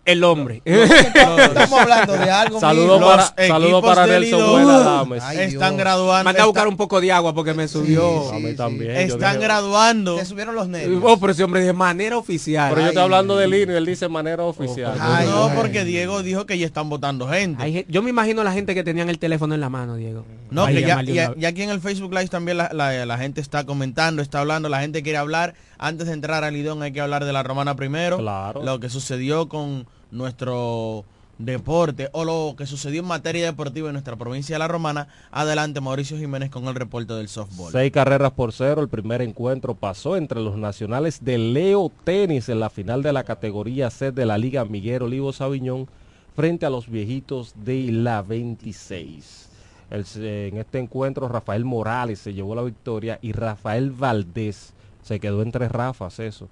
el 0.05 0.25
hombre. 0.25 0.63
Estamos 0.65 1.81
hablando 1.81 2.13
de 2.15 2.31
algo. 2.31 2.61
Saludos 2.61 3.01
para, 3.03 3.47
equipos 3.59 3.83
para 3.85 4.07
Nelson 4.07 4.51
Buena. 4.51 5.29
Ay, 5.29 5.39
están 5.39 5.77
graduando. 5.77 6.25
Manda 6.25 6.43
a 6.43 6.47
buscar 6.47 6.63
está- 6.63 6.69
un 6.69 6.77
poco 6.77 7.01
de 7.01 7.13
agua 7.13 7.35
porque 7.35 7.55
me 7.55 7.69
subió. 7.69 8.33
a 8.33 8.39
mí 8.39 8.55
también. 8.55 8.93
están 8.97 9.35
dije- 9.37 9.45
graduando. 9.45 10.17
Te 10.17 10.25
subieron 10.25 10.55
los 10.55 10.69
nervios. 10.69 11.03
Oh, 11.05 11.19
pero 11.19 11.33
ese 11.33 11.45
hombre 11.45 11.63
de 11.63 11.73
manera 11.73 12.17
oficial. 12.17 12.71
Pero 12.71 12.81
yo 12.83 12.87
estoy 12.89 13.01
Ay. 13.01 13.05
hablando 13.05 13.37
de 13.37 13.47
Lino 13.49 13.73
y 13.73 13.77
él 13.77 13.87
dice 13.87 14.09
manera 14.09 14.43
oficial. 14.45 14.97
Ay, 15.01 15.27
no, 15.29 15.45
ay. 15.47 15.53
porque 15.57 15.85
Diego 15.85 16.23
dijo 16.23 16.47
que 16.47 16.59
ya 16.59 16.67
están 16.67 16.89
votando 16.89 17.29
gente. 17.29 17.63
Hay 17.63 17.85
yo 17.89 18.03
me 18.03 18.11
imagino 18.11 18.43
la 18.45 18.53
gente 18.53 18.75
que 18.75 18.83
tenían 18.85 19.09
el 19.09 19.19
teléfono 19.19 19.55
en 19.55 19.61
la 19.61 19.69
mano, 19.69 19.97
Diego. 19.97 20.25
No, 20.53 20.67
que 20.67 20.83
ya, 20.83 21.49
aquí 21.49 21.63
en 21.63 21.71
el 21.71 21.81
Facebook 21.81 22.13
Live 22.13 22.29
también 22.29 22.59
la, 22.59 22.71
la- 22.73 23.05
la 23.07 23.19
gente 23.19 23.41
está 23.41 23.65
comentando, 23.65 24.23
está 24.23 24.41
hablando, 24.41 24.69
la 24.69 24.81
gente 24.81 25.03
quiere 25.03 25.19
hablar. 25.19 25.55
Antes 25.79 26.07
de 26.07 26.13
entrar 26.13 26.45
al 26.45 26.55
Lidón 26.55 26.83
hay 26.83 26.93
que 26.93 27.01
hablar 27.01 27.25
de 27.25 27.33
la 27.33 27.43
Romana 27.43 27.75
primero. 27.77 28.19
Claro. 28.19 28.63
Lo 28.63 28.79
que 28.81 28.89
sucedió 28.89 29.49
con 29.49 29.87
nuestro 30.11 31.05
deporte 31.39 32.09
o 32.13 32.25
lo 32.25 32.55
que 32.57 32.67
sucedió 32.67 33.01
en 33.01 33.07
materia 33.09 33.45
deportiva 33.47 33.89
en 33.89 33.95
nuestra 33.95 34.15
provincia 34.17 34.55
de 34.55 34.59
la 34.61 34.69
Romana. 34.69 35.09
Adelante 35.33 35.81
Mauricio 35.81 36.17
Jiménez 36.17 36.51
con 36.51 36.67
el 36.69 36.75
reporte 36.75 37.15
del 37.15 37.29
softball. 37.29 37.73
Seis 37.73 37.91
carreras 37.91 38.31
por 38.33 38.53
cero. 38.53 38.81
El 38.81 38.89
primer 38.89 39.23
encuentro 39.23 39.75
pasó 39.75 40.17
entre 40.17 40.41
los 40.41 40.57
nacionales 40.57 41.25
de 41.25 41.39
Leo 41.39 41.91
Tenis 42.05 42.49
en 42.49 42.61
la 42.61 42.71
final 42.71 43.03
de 43.03 43.13
la 43.13 43.25
categoría 43.25 43.91
C 43.91 44.13
de 44.13 44.27
la 44.27 44.39
Liga 44.39 44.65
Miguel 44.65 45.03
Olivo 45.03 45.33
Sabiñón 45.33 45.89
frente 46.37 46.65
a 46.67 46.71
los 46.71 46.89
viejitos 46.89 47.55
de 47.65 47.91
la 47.91 48.23
26. 48.23 49.49
El- 49.93 50.07
en 50.25 50.57
este 50.57 50.79
encuentro 50.79 51.29
Rafael 51.29 51.67
Morales 51.67 52.19
se 52.19 52.33
llevó 52.33 52.55
la 52.55 52.63
victoria 52.63 53.19
y 53.21 53.33
Rafael 53.33 53.91
Valdés 53.91 54.73
se 55.03 55.21
quedó 55.21 55.43
entre 55.43 55.69
Rafas 55.69 56.19
eso. 56.19 56.49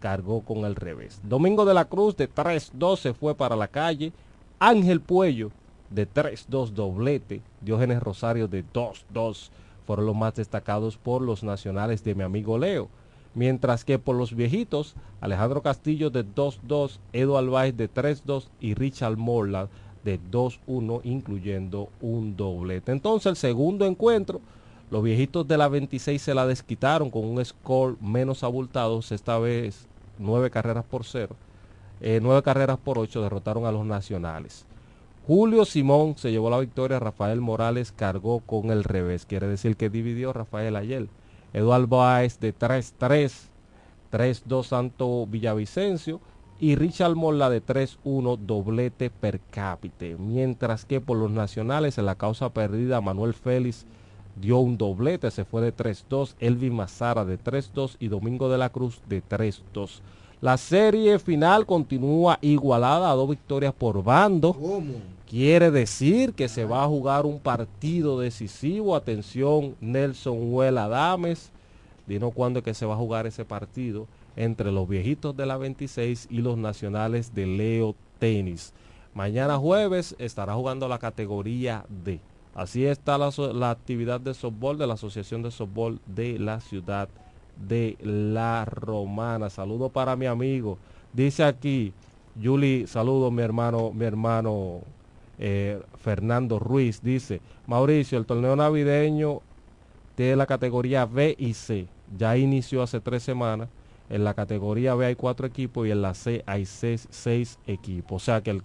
Cargó 0.00 0.40
con 0.40 0.64
el 0.64 0.74
revés. 0.74 1.20
Domingo 1.22 1.64
de 1.64 1.74
la 1.74 1.84
Cruz 1.84 2.16
de 2.16 2.26
3-2 2.28 2.98
se 2.98 3.14
fue 3.14 3.36
para 3.36 3.54
la 3.54 3.68
calle. 3.68 4.12
Ángel 4.58 5.00
Puello 5.00 5.52
de 5.90 6.06
3-2 6.06 6.72
doblete. 6.74 7.42
Diógenes 7.60 8.02
Rosario 8.02 8.48
de 8.48 8.64
2-2 8.64 9.50
fueron 9.86 10.06
los 10.06 10.16
más 10.16 10.34
destacados 10.34 10.96
por 10.96 11.22
los 11.22 11.44
nacionales 11.44 12.02
de 12.02 12.16
mi 12.16 12.24
amigo 12.24 12.58
Leo. 12.58 12.88
Mientras 13.34 13.84
que 13.84 14.00
por 14.00 14.16
los 14.16 14.34
viejitos, 14.34 14.96
Alejandro 15.20 15.62
Castillo 15.62 16.10
de 16.10 16.24
2-2, 16.24 16.98
Edo 17.12 17.38
Albaez 17.38 17.76
de 17.76 17.88
3-2 17.88 18.48
y 18.58 18.74
Richard 18.74 19.16
Morland 19.16 19.68
de 20.04 20.18
2-1, 20.30 21.00
incluyendo 21.04 21.88
un 22.00 22.36
doblete. 22.36 22.92
Entonces 22.92 23.30
el 23.30 23.36
segundo 23.36 23.86
encuentro, 23.86 24.40
los 24.90 25.02
viejitos 25.02 25.46
de 25.46 25.58
la 25.58 25.68
26 25.68 26.20
se 26.20 26.34
la 26.34 26.46
desquitaron 26.46 27.10
con 27.10 27.24
un 27.24 27.44
score 27.44 27.96
menos 28.00 28.42
abultado, 28.42 29.00
esta 29.10 29.38
vez 29.38 29.86
nueve 30.18 30.50
carreras 30.50 30.84
por 30.84 31.04
cero. 31.04 31.36
Eh, 32.00 32.18
nueve 32.22 32.42
carreras 32.42 32.78
por 32.78 32.98
ocho 32.98 33.22
derrotaron 33.22 33.66
a 33.66 33.72
los 33.72 33.84
nacionales. 33.84 34.64
Julio 35.26 35.64
Simón 35.64 36.16
se 36.16 36.32
llevó 36.32 36.50
la 36.50 36.58
victoria, 36.58 36.98
Rafael 36.98 37.40
Morales 37.40 37.92
cargó 37.92 38.40
con 38.40 38.70
el 38.70 38.84
revés, 38.84 39.26
quiere 39.26 39.46
decir 39.46 39.76
que 39.76 39.90
dividió 39.90 40.32
Rafael 40.32 40.76
ayer. 40.76 41.08
Eduardo 41.52 41.98
Báez 41.98 42.40
de 42.40 42.54
3-3, 42.54 43.32
3-2 44.10 44.64
Santo 44.64 45.26
Villavicencio 45.26 46.20
y 46.60 46.74
Richard 46.74 47.16
Mola 47.16 47.48
de 47.48 47.64
3-1 47.64 48.38
doblete 48.38 49.08
per 49.08 49.40
cápita. 49.50 50.04
Mientras 50.18 50.84
que 50.84 51.00
por 51.00 51.16
los 51.16 51.30
nacionales 51.30 51.96
en 51.96 52.04
la 52.04 52.16
causa 52.16 52.50
perdida 52.50 53.00
Manuel 53.00 53.32
Félix 53.32 53.86
dio 54.40 54.58
un 54.58 54.76
doblete, 54.76 55.30
se 55.30 55.46
fue 55.46 55.62
de 55.62 55.74
3-2, 55.74 56.34
Elvin 56.38 56.74
Mazara 56.74 57.24
de 57.24 57.38
3-2 57.38 57.96
y 57.98 58.08
Domingo 58.08 58.50
de 58.50 58.58
la 58.58 58.68
Cruz 58.68 59.00
de 59.08 59.22
3-2. 59.22 60.00
La 60.42 60.58
serie 60.58 61.18
final 61.18 61.64
continúa 61.64 62.38
igualada 62.42 63.10
a 63.10 63.14
dos 63.14 63.30
victorias 63.30 63.72
por 63.72 64.02
bando. 64.04 64.54
Quiere 65.28 65.70
decir 65.70 66.34
que 66.34 66.48
se 66.48 66.64
va 66.64 66.84
a 66.84 66.88
jugar 66.88 67.24
un 67.24 67.38
partido 67.38 68.20
decisivo. 68.20 68.96
Atención, 68.96 69.76
Nelson 69.80 70.52
Huela 70.52 70.88
Dames. 70.88 71.50
Dinos 72.06 72.32
cuándo 72.34 72.58
es 72.58 72.64
que 72.64 72.74
se 72.74 72.86
va 72.86 72.94
a 72.94 72.98
jugar 72.98 73.26
ese 73.26 73.44
partido 73.44 74.06
entre 74.40 74.72
los 74.72 74.88
viejitos 74.88 75.36
de 75.36 75.44
la 75.44 75.58
26 75.58 76.28
y 76.30 76.38
los 76.38 76.56
nacionales 76.56 77.34
de 77.34 77.46
Leo 77.46 77.94
Tenis. 78.18 78.72
Mañana 79.12 79.58
jueves 79.58 80.16
estará 80.18 80.54
jugando 80.54 80.88
la 80.88 80.98
categoría 80.98 81.84
D. 81.88 82.20
Así 82.54 82.86
está 82.86 83.18
la, 83.18 83.30
la 83.52 83.70
actividad 83.70 84.18
de 84.18 84.32
softball 84.32 84.78
de 84.78 84.86
la 84.86 84.94
Asociación 84.94 85.42
de 85.42 85.50
Softball 85.50 86.00
de 86.06 86.38
la 86.38 86.60
ciudad 86.60 87.10
de 87.68 87.98
La 88.00 88.64
Romana. 88.64 89.50
Saludo 89.50 89.90
para 89.90 90.16
mi 90.16 90.24
amigo. 90.24 90.78
Dice 91.12 91.44
aquí, 91.44 91.92
Yuli, 92.34 92.86
saludo 92.86 93.30
mi 93.30 93.42
hermano, 93.42 93.92
mi 93.92 94.06
hermano 94.06 94.80
eh, 95.38 95.82
Fernando 95.98 96.58
Ruiz. 96.58 97.02
Dice, 97.02 97.42
Mauricio, 97.66 98.16
el 98.18 98.24
torneo 98.24 98.56
navideño 98.56 99.42
de 100.16 100.34
la 100.34 100.46
categoría 100.46 101.04
B 101.04 101.36
y 101.38 101.52
C 101.52 101.88
ya 102.16 102.36
inició 102.36 102.82
hace 102.82 103.00
tres 103.00 103.22
semanas. 103.22 103.68
En 104.10 104.24
la 104.24 104.34
categoría 104.34 104.94
B 104.94 105.06
hay 105.06 105.14
cuatro 105.14 105.46
equipos 105.46 105.86
y 105.86 105.92
en 105.92 106.02
la 106.02 106.14
C 106.14 106.42
hay 106.46 106.66
seis, 106.66 107.06
seis 107.10 107.58
equipos. 107.66 108.22
O 108.22 108.24
sea 108.24 108.42
que 108.42 108.50
el, 108.50 108.62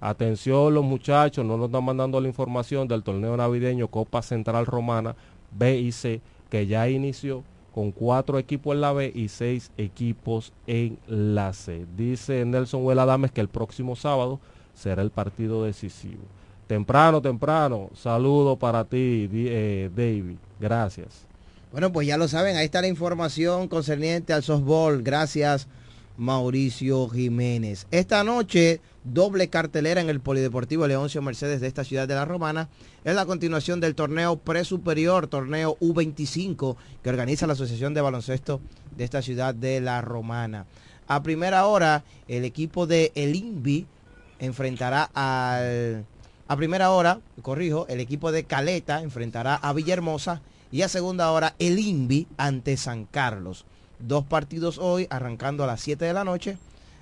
atención 0.00 0.72
los 0.72 0.84
muchachos, 0.84 1.44
no 1.44 1.56
nos 1.56 1.66
están 1.66 1.84
mandando 1.84 2.20
la 2.20 2.28
información 2.28 2.86
del 2.86 3.02
torneo 3.02 3.36
navideño 3.36 3.88
Copa 3.88 4.22
Central 4.22 4.64
Romana 4.64 5.16
B 5.50 5.78
y 5.78 5.92
C 5.92 6.20
que 6.48 6.66
ya 6.66 6.88
inició 6.88 7.42
con 7.74 7.90
cuatro 7.90 8.38
equipos 8.38 8.74
en 8.74 8.80
la 8.80 8.92
B 8.92 9.12
y 9.14 9.28
seis 9.28 9.70
equipos 9.76 10.52
en 10.66 10.98
la 11.08 11.52
C. 11.52 11.84
Dice 11.96 12.44
Nelson 12.44 12.84
Huela 12.84 13.04
Dames 13.04 13.32
que 13.32 13.40
el 13.40 13.48
próximo 13.48 13.96
sábado 13.96 14.40
será 14.72 15.02
el 15.02 15.10
partido 15.10 15.64
decisivo. 15.64 16.22
Temprano, 16.66 17.20
temprano. 17.20 17.90
Saludo 17.94 18.56
para 18.56 18.84
ti, 18.84 19.28
eh, 19.32 19.90
David. 19.94 20.36
Gracias. 20.58 21.25
Bueno, 21.76 21.92
pues 21.92 22.06
ya 22.06 22.16
lo 22.16 22.26
saben, 22.26 22.56
ahí 22.56 22.64
está 22.64 22.80
la 22.80 22.88
información 22.88 23.68
concerniente 23.68 24.32
al 24.32 24.42
softball. 24.42 25.02
Gracias, 25.02 25.68
Mauricio 26.16 27.06
Jiménez. 27.10 27.86
Esta 27.90 28.24
noche, 28.24 28.80
doble 29.04 29.48
cartelera 29.48 30.00
en 30.00 30.08
el 30.08 30.20
Polideportivo 30.20 30.86
Leoncio 30.86 31.20
Mercedes 31.20 31.60
de 31.60 31.66
esta 31.66 31.84
ciudad 31.84 32.08
de 32.08 32.14
La 32.14 32.24
Romana. 32.24 32.70
Es 33.04 33.14
la 33.14 33.26
continuación 33.26 33.80
del 33.80 33.94
torneo 33.94 34.38
presuperior, 34.38 35.26
torneo 35.26 35.76
U25, 35.78 36.76
que 37.02 37.10
organiza 37.10 37.46
la 37.46 37.52
Asociación 37.52 37.92
de 37.92 38.00
Baloncesto 38.00 38.62
de 38.96 39.04
esta 39.04 39.20
ciudad 39.20 39.54
de 39.54 39.82
La 39.82 40.00
Romana. 40.00 40.64
A 41.08 41.22
primera 41.22 41.66
hora, 41.66 42.04
el 42.26 42.46
equipo 42.46 42.86
de 42.86 43.12
El 43.14 43.36
Invi 43.36 43.84
enfrentará 44.38 45.10
al, 45.12 46.06
a 46.48 46.56
primera 46.56 46.90
hora, 46.90 47.20
corrijo, 47.42 47.86
el 47.90 48.00
equipo 48.00 48.32
de 48.32 48.44
Caleta 48.44 49.02
enfrentará 49.02 49.56
a 49.56 49.74
Villahermosa 49.74 50.40
y 50.76 50.82
a 50.82 50.88
segunda 50.90 51.30
hora 51.32 51.54
el 51.58 51.78
INVI 51.78 52.26
ante 52.36 52.76
San 52.76 53.06
Carlos. 53.06 53.64
Dos 53.98 54.24
partidos 54.26 54.76
hoy, 54.76 55.06
arrancando 55.08 55.64
a 55.64 55.66
las 55.66 55.80
7 55.80 56.04
de 56.04 56.12
la 56.12 56.22
noche 56.22 56.58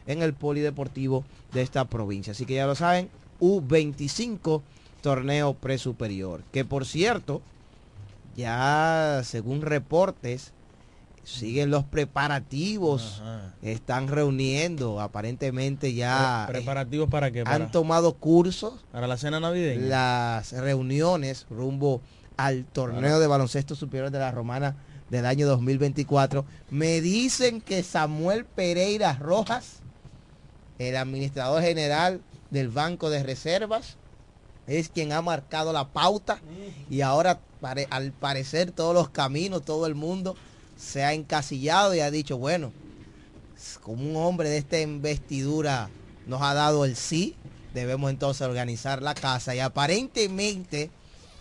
en 0.06 0.22
el 0.22 0.32
polideportivo 0.32 1.24
de 1.52 1.62
esta 1.62 1.84
provincia. 1.86 2.30
Así 2.30 2.46
que 2.46 2.54
ya 2.54 2.66
lo 2.68 2.76
saben, 2.76 3.10
U25 3.40 4.62
torneo 5.02 5.54
presuperior. 5.54 6.42
Que 6.52 6.64
por 6.64 6.86
cierto, 6.86 7.42
ya 8.36 9.22
según 9.24 9.62
reportes, 9.62 10.52
siguen 11.24 11.70
los 11.70 11.82
preparativos, 11.82 13.22
están 13.62 14.06
reuniendo, 14.06 15.00
aparentemente 15.00 15.94
ya 15.94 16.44
Pre- 16.46 16.58
¿Preparativos 16.58 17.08
para 17.10 17.32
qué? 17.32 17.42
Para, 17.42 17.56
han 17.56 17.70
tomado 17.72 18.14
cursos, 18.14 18.84
para 18.92 19.08
la 19.08 19.16
cena 19.16 19.40
navideña. 19.40 19.86
las 19.86 20.52
reuniones 20.52 21.46
rumbo 21.50 22.02
al 22.36 22.64
torneo 22.64 23.18
de 23.18 23.26
baloncesto 23.26 23.74
superior 23.74 24.10
de 24.10 24.18
la 24.18 24.30
Romana 24.30 24.76
del 25.10 25.26
año 25.26 25.46
2024. 25.46 26.44
Me 26.70 27.00
dicen 27.00 27.60
que 27.60 27.82
Samuel 27.82 28.44
Pereira 28.44 29.14
Rojas, 29.14 29.80
el 30.78 30.96
administrador 30.96 31.62
general 31.62 32.20
del 32.50 32.68
Banco 32.68 33.10
de 33.10 33.22
Reservas, 33.22 33.96
es 34.66 34.88
quien 34.88 35.12
ha 35.12 35.22
marcado 35.22 35.72
la 35.72 35.88
pauta 35.88 36.40
y 36.88 37.02
ahora 37.02 37.40
al 37.90 38.12
parecer 38.12 38.72
todos 38.72 38.94
los 38.94 39.08
caminos, 39.08 39.64
todo 39.64 39.86
el 39.86 39.94
mundo 39.94 40.36
se 40.76 41.04
ha 41.04 41.12
encasillado 41.12 41.94
y 41.94 42.00
ha 42.00 42.10
dicho, 42.10 42.36
bueno, 42.38 42.72
como 43.82 44.02
un 44.02 44.16
hombre 44.16 44.48
de 44.48 44.58
esta 44.58 44.80
investidura 44.80 45.88
nos 46.26 46.42
ha 46.42 46.54
dado 46.54 46.84
el 46.84 46.96
sí, 46.96 47.36
debemos 47.72 48.10
entonces 48.10 48.46
organizar 48.46 49.02
la 49.02 49.14
casa 49.14 49.54
y 49.54 49.60
aparentemente 49.60 50.90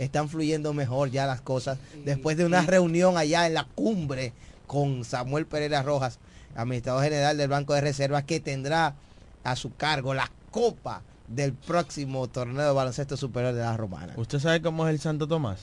están 0.04 0.30
fluyendo 0.30 0.74
mejor 0.74 1.10
ya 1.12 1.26
las 1.26 1.42
cosas 1.42 1.78
después 2.06 2.38
de 2.38 2.46
una 2.46 2.62
reunión 2.62 3.18
allá 3.18 3.48
en 3.48 3.54
la 3.54 3.66
cumbre 3.76 4.34
con 4.68 5.04
Samuel 5.04 5.46
Pereira 5.46 5.82
Rojas, 5.84 6.20
administrador 6.56 7.04
general 7.04 7.38
del 7.38 7.48
Banco 7.50 7.74
de 7.74 7.82
Reservas, 7.82 8.24
que 8.24 8.40
tendrá 8.40 8.96
a 9.44 9.56
su 9.56 9.76
cargo 9.76 10.14
la 10.14 10.32
copa 10.52 11.02
del 11.28 11.54
próximo 11.54 12.28
torneo 12.28 12.66
de 12.68 12.72
baloncesto 12.74 13.18
superior 13.18 13.54
de 13.54 13.62
la 13.62 13.76
Romana. 13.78 14.14
¿Usted 14.18 14.40
sabe 14.40 14.62
cómo 14.62 14.88
es 14.88 14.94
el 14.94 15.00
Santo 15.00 15.28
Tomás? 15.28 15.60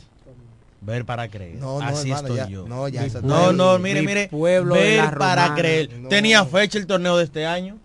Ver 0.83 1.05
para 1.05 1.29
creer. 1.29 1.57
No, 1.57 1.79
no, 1.79 1.87
Así 1.87 2.09
hermano, 2.11 2.29
estoy 2.29 2.37
ya- 2.39 2.49
yo. 2.49 2.67
no, 2.67 2.89
ya 2.89 3.05
eso 3.05 3.21
no, 3.21 3.53
no, 3.53 3.79
mire, 3.79 4.01
Mi 4.01 4.07
mire. 4.07 4.29
pueblo 4.29 4.75
de 4.75 4.81
ver 4.81 5.05
la 5.05 5.11
para 5.19 5.55
creer. 5.55 5.93
No. 5.99 6.09
Tenía 6.09 6.43
fecha 6.47 6.79
el 6.79 6.87
torneo 6.87 7.19
de 7.19 7.25
este 7.25 7.45
año. 7.45 7.77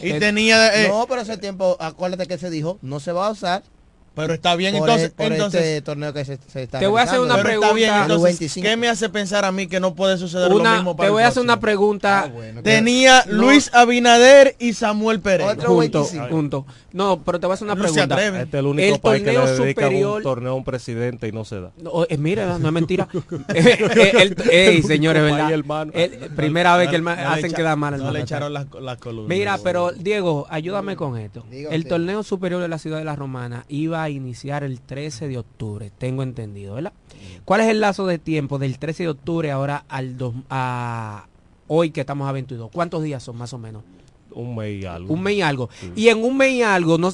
Y 0.00 0.12
tenía... 0.20 0.84
eh, 0.84 0.88
no, 0.88 1.04
pero 1.08 1.22
ese 1.22 1.36
tiempo, 1.36 1.76
acuérdate 1.80 2.26
que 2.28 2.38
se 2.38 2.48
dijo, 2.48 2.78
no 2.80 3.00
se 3.00 3.10
va 3.10 3.26
a 3.26 3.30
usar. 3.30 3.64
Pero 4.22 4.34
está 4.34 4.56
bien, 4.56 4.76
por 4.76 4.88
entonces- 4.88 5.08
el- 5.10 5.12
por 5.14 5.32
entonces- 5.32 5.60
este 5.62 5.82
torneo 5.82 6.12
que 6.12 6.24
se, 6.24 6.38
se 6.50 6.62
está 6.64 6.78
Te 6.78 6.86
voy 6.86 7.00
a 7.00 7.04
hacer 7.04 7.20
una 7.20 7.36
Pero 7.36 7.48
está 7.50 7.72
bien, 7.72 7.88
pregunta. 7.90 8.14
entonces, 8.14 8.40
U25. 8.40 8.62
¿qué 8.62 8.76
me 8.76 8.88
hace 8.88 9.08
pensar 9.08 9.44
a 9.44 9.52
mí 9.52 9.66
que 9.66 9.80
no 9.80 9.94
puede 9.94 10.16
suceder 10.18 10.50
lo 10.50 10.56
Una, 10.56 10.74
mismo 10.76 10.96
para 10.96 11.06
te 11.06 11.08
el 11.08 11.12
voy 11.14 11.22
a 11.22 11.28
hacer 11.28 11.42
una 11.42 11.60
pregunta. 11.60 12.30
Tenía 12.62 13.24
No. 13.26 13.32
Luis 13.42 13.70
Abinader 13.74 14.56
y 14.58 14.72
Samuel 14.72 15.20
Pereira. 15.20 15.56
Junto, 15.64 16.04
junto. 16.04 16.66
No, 16.92 17.22
pero 17.24 17.38
te 17.38 17.46
voy 17.46 17.52
a 17.52 17.54
hacer 17.54 17.66
una 17.66 17.76
pregunta. 17.76 18.26
Este 18.26 18.42
es 18.42 18.54
el 18.54 18.66
único 18.66 18.98
país 19.00 19.22
que 19.22 19.32
le 19.32 19.38
torneo 19.38 19.56
superior 19.56 20.16
un 20.18 20.22
torneo 20.22 20.52
a 20.52 20.54
un 20.54 20.64
presidente 20.64 21.28
y 21.28 21.32
no 21.32 21.44
se 21.44 21.60
da. 21.60 21.70
No, 21.82 22.04
eh, 22.08 22.16
mira, 22.18 22.58
no 22.58 22.66
es 22.68 22.72
mentira. 22.72 23.08
Eh, 23.54 23.78
eh, 23.78 24.12
el- 24.20 24.36
ey, 24.50 24.82
señores, 24.82 25.22
¿verdad? 25.22 25.52
hermano. 25.52 25.92
El- 25.94 26.10
primera 26.34 26.76
vez 26.76 26.88
que 26.90 26.96
el 26.96 27.06
hacen 27.08 27.52
quedar 27.52 27.76
mal 27.76 27.94
al 27.94 28.00
No 28.00 28.06
le 28.06 28.20
hermano. 28.20 28.24
echaron 28.24 28.52
las, 28.52 28.66
las 28.80 28.98
columnas. 28.98 29.28
Mira, 29.28 29.58
pero 29.62 29.92
Diego, 29.92 30.46
ayúdame 30.50 30.96
con 30.96 31.16
esto. 31.18 31.44
El 31.50 31.86
torneo 31.86 32.22
superior 32.22 32.60
de 32.62 32.68
la 32.68 32.78
ciudad 32.78 32.98
de 32.98 33.04
la 33.04 33.16
Romana 33.16 33.64
iba 33.68 34.02
a 34.02 34.07
iniciar 34.10 34.64
el 34.64 34.80
13 34.80 35.28
de 35.28 35.38
octubre, 35.38 35.90
tengo 35.98 36.22
entendido, 36.22 36.74
¿verdad? 36.74 36.92
¿Cuál 37.44 37.60
es 37.62 37.68
el 37.68 37.80
lazo 37.80 38.06
de 38.06 38.18
tiempo 38.18 38.58
del 38.58 38.78
13 38.78 39.04
de 39.04 39.08
octubre 39.10 39.50
ahora 39.50 39.84
al 39.88 40.16
dos- 40.16 40.34
a 40.50 41.26
hoy 41.66 41.90
que 41.90 42.00
estamos 42.00 42.28
a 42.28 42.32
22? 42.32 42.70
¿Cuántos 42.72 43.02
días 43.02 43.22
son 43.22 43.36
más 43.36 43.52
o 43.52 43.58
menos? 43.58 43.82
Un 44.32 44.54
mes 44.56 44.82
y 44.82 44.86
algo. 44.86 45.12
Un 45.14 45.22
mes 45.22 45.34
y 45.36 45.42
algo. 45.42 45.68
Y 45.96 46.08
en 46.08 46.22
un 46.22 46.36
mes 46.36 46.52
y 46.52 46.62
algo, 46.62 46.98
no, 46.98 47.10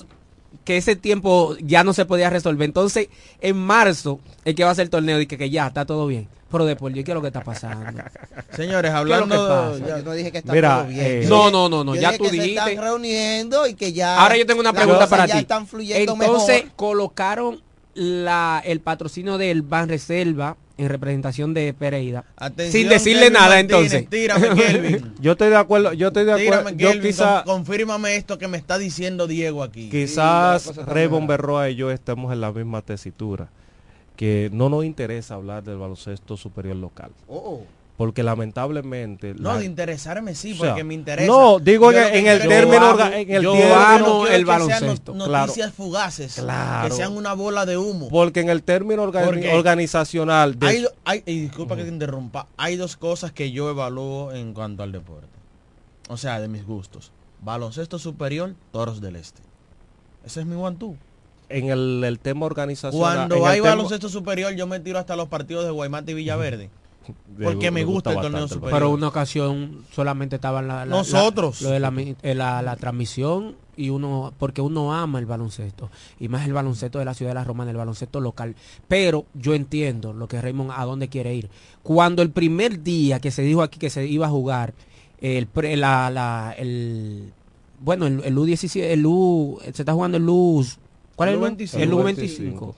que 0.65 0.77
ese 0.77 0.97
tiempo 0.97 1.57
ya 1.61 1.85
no 1.85 1.93
se 1.93 2.05
podía 2.05 2.31
resolver. 2.31 2.65
Entonces, 2.67 3.09
en 3.41 3.57
marzo, 3.57 4.21
el 4.45 4.55
que 4.55 4.63
va 4.63 4.71
a 4.71 4.73
hacer 4.73 4.85
el 4.85 4.91
torneo 4.91 5.19
dice 5.19 5.37
que 5.37 5.51
ya 5.51 5.67
está 5.69 5.85
todo 5.85 6.07
bien. 6.07 6.29
Pero 6.51 6.67
después, 6.67 6.95
¿qué 6.95 7.01
es 7.01 7.09
lo 7.09 7.21
que 7.21 7.27
está 7.29 7.43
pasando? 7.43 7.85
Señores, 8.55 8.83
¿Qué 8.83 8.89
es 8.89 8.95
hablando 8.95 9.75
de- 9.77 9.89
Yo 9.89 10.03
no 10.03 10.13
dije 10.13 10.31
que 10.31 10.39
está 10.39 10.53
Mira, 10.53 10.77
todo 10.83 10.87
bien. 10.89 11.01
eh, 11.05 11.27
No, 11.29 11.51
no, 11.51 11.69
no, 11.69 11.83
no, 11.83 11.95
yo 11.97 12.01
ya 12.01 12.13
dije 12.13 12.19
tú 12.19 12.25
que 12.31 12.31
se 12.41 12.49
están 12.51 12.77
reuniendo 12.77 13.67
y 13.67 13.75
que 13.75 13.93
ya. 13.93 14.21
Ahora 14.23 14.37
yo 14.37 14.47
tengo 14.47 14.61
una 14.61 14.73
pregunta 14.73 15.09
para 15.09 15.27
ya 15.27 15.35
ti. 15.35 15.41
están 15.41 15.67
fluyendo 15.67 16.13
Entonces, 16.13 16.63
mejor. 16.63 16.77
colocaron 16.77 17.61
la, 17.95 18.63
el 18.65 18.81
patrocinio 18.81 19.37
del 19.39 19.63
Ban 19.63 19.89
Reserva 19.89 20.57
en 20.77 20.89
representación 20.89 21.55
de 21.55 21.73
Pereira. 21.73 22.25
Atención, 22.37 22.73
sin 22.83 22.89
decirle 22.89 23.23
Kelvin 23.23 23.33
nada, 23.35 23.49
Martínez, 23.57 23.95
entonces. 23.95 24.11
Tírame, 24.11 24.49
Kelvin. 24.55 25.15
Yo 25.21 25.33
estoy 25.33 25.49
de 25.51 25.57
acuerdo, 25.57 25.93
yo 25.93 26.09
estoy 26.09 26.25
de 26.25 26.33
acuerdo. 26.33 26.51
Tírame, 26.65 26.77
Yo 26.77 26.91
Kelvin. 26.91 27.11
quizá, 27.11 27.43
con- 27.45 27.57
confírmame 27.59 28.17
esto 28.17 28.39
que 28.39 28.49
me 28.49 28.57
está 28.59 28.77
diciendo 28.79 29.27
Diego 29.27 29.63
aquí. 29.63 29.89
quizás 29.91 30.75
Raymond 30.77 31.29
Berroa 31.29 31.71
y 31.71 31.77
yo 31.77 31.91
estemos 31.91 32.33
en 32.33 32.41
la 32.41 32.51
misma 32.53 32.83
tesitura. 32.83 33.49
Que 34.17 34.49
no 34.53 34.69
nos 34.69 34.85
interesa 34.85 35.35
hablar 35.35 35.65
del 35.65 35.77
baloncesto 35.77 36.37
superior 36.37 36.77
local. 36.77 37.11
Oh, 37.29 37.63
Porque 37.97 38.25
lamentablemente... 38.25 39.35
No, 39.35 39.53
la- 39.53 39.59
de 39.59 39.67
interesarme 39.67 40.35
sí, 40.35 40.53
O 40.53 40.57
sea, 40.57 40.71
porque 40.71 40.83
me 40.83 40.95
interesa. 40.95 41.29
no, 41.31 41.61
digo 41.61 41.93
Yo 41.93 42.01
en- 42.01 42.25
que 42.25 42.33
el 42.33 42.49
término 42.49 42.91
amo- 42.91 43.05
en 43.13 43.31
el 43.31 43.43
yo 43.43 43.53
término- 43.53 43.75
amo 43.77 44.27
el 44.27 44.31
que 44.31 44.35
sean 44.37 44.47
baloncesto, 44.47 45.15
not- 45.15 45.29
claro. 45.29 45.47
Noticias 45.47 45.73
fugaces. 45.73 46.35
Claro. 46.35 46.89
Que 46.89 46.95
sean 46.97 47.17
una 47.17 47.35
bola 47.35 47.65
de 47.67 47.79
humo. 47.79 48.09
Porque 48.09 48.41
en 48.41 48.49
el 48.49 48.65
término 48.65 49.05
organizacional... 49.05 50.59
de- 50.59 50.67
Hay, 50.67 50.87
hay- 51.05 51.23
y 51.27 51.41
disculpa 51.43 51.77
que 51.77 51.83
te 51.85 51.89
interrumpa, 51.89 52.49
hay 52.57 52.77
dos 52.77 52.97
cosas 52.97 53.33
que 53.33 53.53
yo 53.53 53.71
evalúo 53.71 54.33
en 54.33 54.55
cuanto 54.55 54.83
al 54.83 54.93
deporte. 54.93 55.29
O 56.09 56.17
sea, 56.17 56.41
de 56.41 56.49
mis 56.49 56.67
gustos. 56.67 57.13
Baloncesto 57.43 57.99
superior, 57.99 58.55
Toros 58.73 59.01
del 59.01 59.17
Este. 59.17 59.41
Ese 60.25 60.41
es 60.41 60.47
mi 60.47 60.57
one 60.57 60.77
two. 60.79 60.97
en 61.51 61.69
el, 61.71 62.03
el 62.05 62.19
tema 62.19 62.47
organizacional... 62.47 63.29
Cuando 63.29 63.47
hay 63.47 63.61
tema- 63.61 63.71
baloncesto 63.71 64.09
superior, 64.09 64.53
yo 64.55 64.67
me 64.67 64.81
tiro 64.81 64.99
hasta 64.99 65.15
los 65.15 65.29
partidos 65.29 65.65
de 65.65 65.71
Guaymate 65.71 66.13
y 66.13 66.15
Villaverde. 66.15 66.65
Le- 66.65 66.71
Porque 67.43 67.71
me 67.71 67.85
gusta 67.85 68.11
el 68.11 68.17
torneo 68.17 68.33
bastante 68.43 68.55
superior. 68.55 68.79
Pero 68.81 68.91
una 68.91 69.09
ocasión 69.09 69.85
solamente 69.93 70.37
estaban 70.37 70.69
la, 70.69 70.85
la- 70.87 70.97
Nosotros. 70.97 71.61
la- 71.63 71.69
lo 71.69 71.73
de 71.75 71.81
la, 71.81 72.17
eh, 72.23 72.35
la- 72.35 72.63
la 72.63 72.77
transmisión 72.77 73.57
y 73.77 73.91
uno 73.91 74.33
porque 74.39 74.61
uno 74.61 74.95
ama 74.95 75.19
el 75.19 75.27
baloncesto 75.27 75.91
y 76.21 76.29
más 76.29 76.47
el 76.47 76.53
baloncesto 76.53 77.01
de 77.01 77.05
la 77.05 77.15
ciudad 77.15 77.31
de 77.31 77.35
la 77.35 77.45
Romana, 77.45 77.71
el 77.73 77.77
baloncesto 77.77 78.21
local. 78.21 78.55
Pero 78.89 79.27
yo 79.35 79.55
entiendo 79.55 80.13
lo 80.13 80.29
que 80.29 80.41
Raymond 80.41 80.71
a 80.75 80.85
dónde 80.85 81.09
quiere 81.09 81.35
ir. 81.35 81.51
Cuando 81.83 82.23
el 82.23 82.31
primer 82.31 82.83
día 82.83 83.19
que 83.21 83.31
se 83.33 83.43
dijo 83.43 83.63
aquí 83.63 83.79
que 83.79 83.91
se 83.91 84.07
iba 84.07 84.27
a 84.27 84.31
jugar 84.31 84.75
el 85.21 85.47
pre- 85.47 85.77
la, 85.77 86.09
la- 86.11 86.55
el 86.57 87.33
bueno 87.81 88.07
el, 88.07 88.23
el 88.25 88.37
U17 88.37 88.81
el 88.93 89.05
U 89.07 89.59
se 89.63 89.71
está 89.83 89.93
jugando 89.93 90.17
el 90.19 90.29
U 90.29 90.65
¿cuál 91.17 91.29
es 91.31 91.35
el 91.35 91.41
U? 91.43 91.47
U25. 91.47 91.79
El 91.81 91.93
U25. 91.93 92.75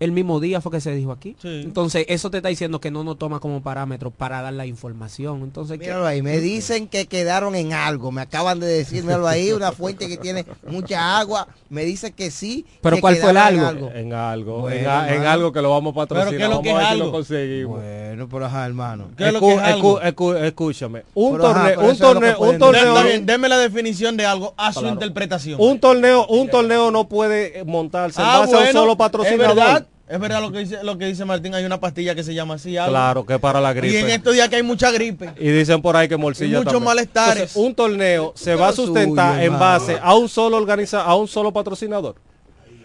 U25. 0.00 0.04
El 0.04 0.12
mismo 0.12 0.40
día 0.40 0.60
fue 0.60 0.72
que 0.72 0.80
se 0.80 0.94
dijo 0.94 1.12
aquí. 1.12 1.36
Sí. 1.40 1.60
Entonces, 1.64 2.06
eso 2.08 2.30
te 2.30 2.38
está 2.38 2.48
diciendo 2.48 2.80
que 2.80 2.90
no 2.90 3.04
nos 3.04 3.18
toma 3.18 3.38
como 3.40 3.62
parámetro 3.62 4.10
para 4.10 4.40
dar 4.42 4.52
la 4.54 4.66
información. 4.66 5.42
Entonces, 5.42 5.78
¿qué? 5.78 5.86
Míralo 5.86 6.06
ahí, 6.06 6.22
me 6.22 6.38
dicen 6.38 6.88
que 6.88 7.06
quedaron 7.06 7.54
en 7.54 7.72
algo. 7.72 8.10
Me 8.10 8.22
acaban 8.22 8.60
de 8.60 8.66
decir, 8.66 9.04
míralo 9.04 9.28
ahí, 9.28 9.52
una 9.52 9.72
fuente 9.72 10.08
que 10.08 10.16
tiene 10.16 10.44
mucha 10.66 11.18
agua. 11.18 11.48
Me 11.68 11.84
dice 11.84 12.12
que 12.12 12.30
sí. 12.30 12.64
Pero 12.80 12.96
que 12.96 13.02
¿cuál 13.02 13.16
fue 13.16 13.30
el 13.30 13.36
quedaron 13.36 13.58
en 13.58 13.64
algo? 13.64 13.90
En 13.92 14.12
algo, 14.12 14.60
Bueno, 14.62 14.76
en, 14.80 14.86
a- 14.88 15.14
en 15.14 15.24
algo 15.24 15.52
que 15.52 15.62
lo 15.62 15.70
vamos 15.70 15.92
a 15.92 15.96
patrocinar. 15.96 16.30
Pero 16.30 16.38
¿qué 16.38 16.44
es 16.44 16.48
lo 16.50 16.56
vamos 16.56 16.64
que 16.64 16.70
a 16.70 16.74
ver 16.74 16.82
es 16.82 16.88
si 16.92 16.96
lo 16.98 17.04
algo? 17.04 17.12
conseguimos. 17.16 17.80
Bueno, 17.80 18.28
pero 18.28 18.46
ajá, 18.46 18.66
hermano. 18.66 19.08
¿Qué 19.16 19.26
es 19.28 19.32
lo 19.32 19.40
Escu- 19.40 19.46
que 19.48 19.54
es 19.54 19.60
algo? 19.62 20.00
escu- 20.00 20.14
escu- 20.14 20.44
escúchame. 20.44 21.02
Un 21.14 21.32
Pero, 21.32 21.44
torneo, 21.44 21.80
un 21.80 21.96
torneo, 21.98 22.38
un 22.40 22.58
torneo, 22.58 23.02
bien, 23.04 23.26
deme 23.26 23.48
la 23.48 23.58
definición 23.58 24.16
de 24.16 24.26
algo 24.26 24.54
a 24.56 24.72
su 24.72 24.80
Claro. 24.80 24.94
interpretación. 24.94 25.60
un 25.60 25.78
torneo, 25.78 26.26
un 26.26 26.48
torneo 26.48 26.90
no 26.90 27.08
puede 27.08 27.64
montarse 27.64 28.20
en 28.20 28.26
Ah, 28.26 28.36
a 28.36 28.40
un 28.40 28.48
solo 28.72 28.92
Es 28.92 28.98
patrocinador. 28.98 29.86
Es 30.10 30.20
verdad 30.20 30.40
lo 30.42 30.50
que 30.52 30.58
dice 30.58 30.78
lo 30.82 30.98
que 30.98 31.06
dice 31.06 31.24
Martín, 31.24 31.54
hay 31.54 31.64
una 31.64 31.78
pastilla 31.80 32.14
que 32.14 32.22
se 32.24 32.34
llama 32.34 32.54
así. 32.54 32.76
algo. 32.76 32.90
Claro, 32.92 33.24
que 33.26 33.38
para 33.38 33.60
la 33.60 33.68
Y 33.70 33.76
en 33.78 33.80
gripe. 33.80 34.14
estos 34.14 34.34
días 34.34 34.48
que 34.48 34.56
hay 34.56 34.62
mucha 34.62 34.90
gripe. 34.90 35.32
Y 35.38 35.48
dicen 35.50 35.80
por 35.80 35.96
ahí 35.96 36.08
que 36.08 36.16
morcilla 36.16 36.56
Y 36.56 36.58
muchos 36.58 36.72
también. 36.72 36.84
malestares. 36.88 37.36
Entonces, 37.42 37.56
un 37.56 37.74
torneo 37.74 38.32
se 38.36 38.54
va 38.56 38.68
a 38.68 38.72
sustentar 38.72 39.30
suyo, 39.34 39.38
en 39.46 39.52
hermano. 39.54 39.64
base 39.64 39.98
a 40.02 40.14
un 40.16 40.28
solo 40.28 40.56
organiza, 40.56 41.02
a 41.04 41.14
un 41.14 41.28
solo 41.28 41.52
patrocinador. 41.52 42.16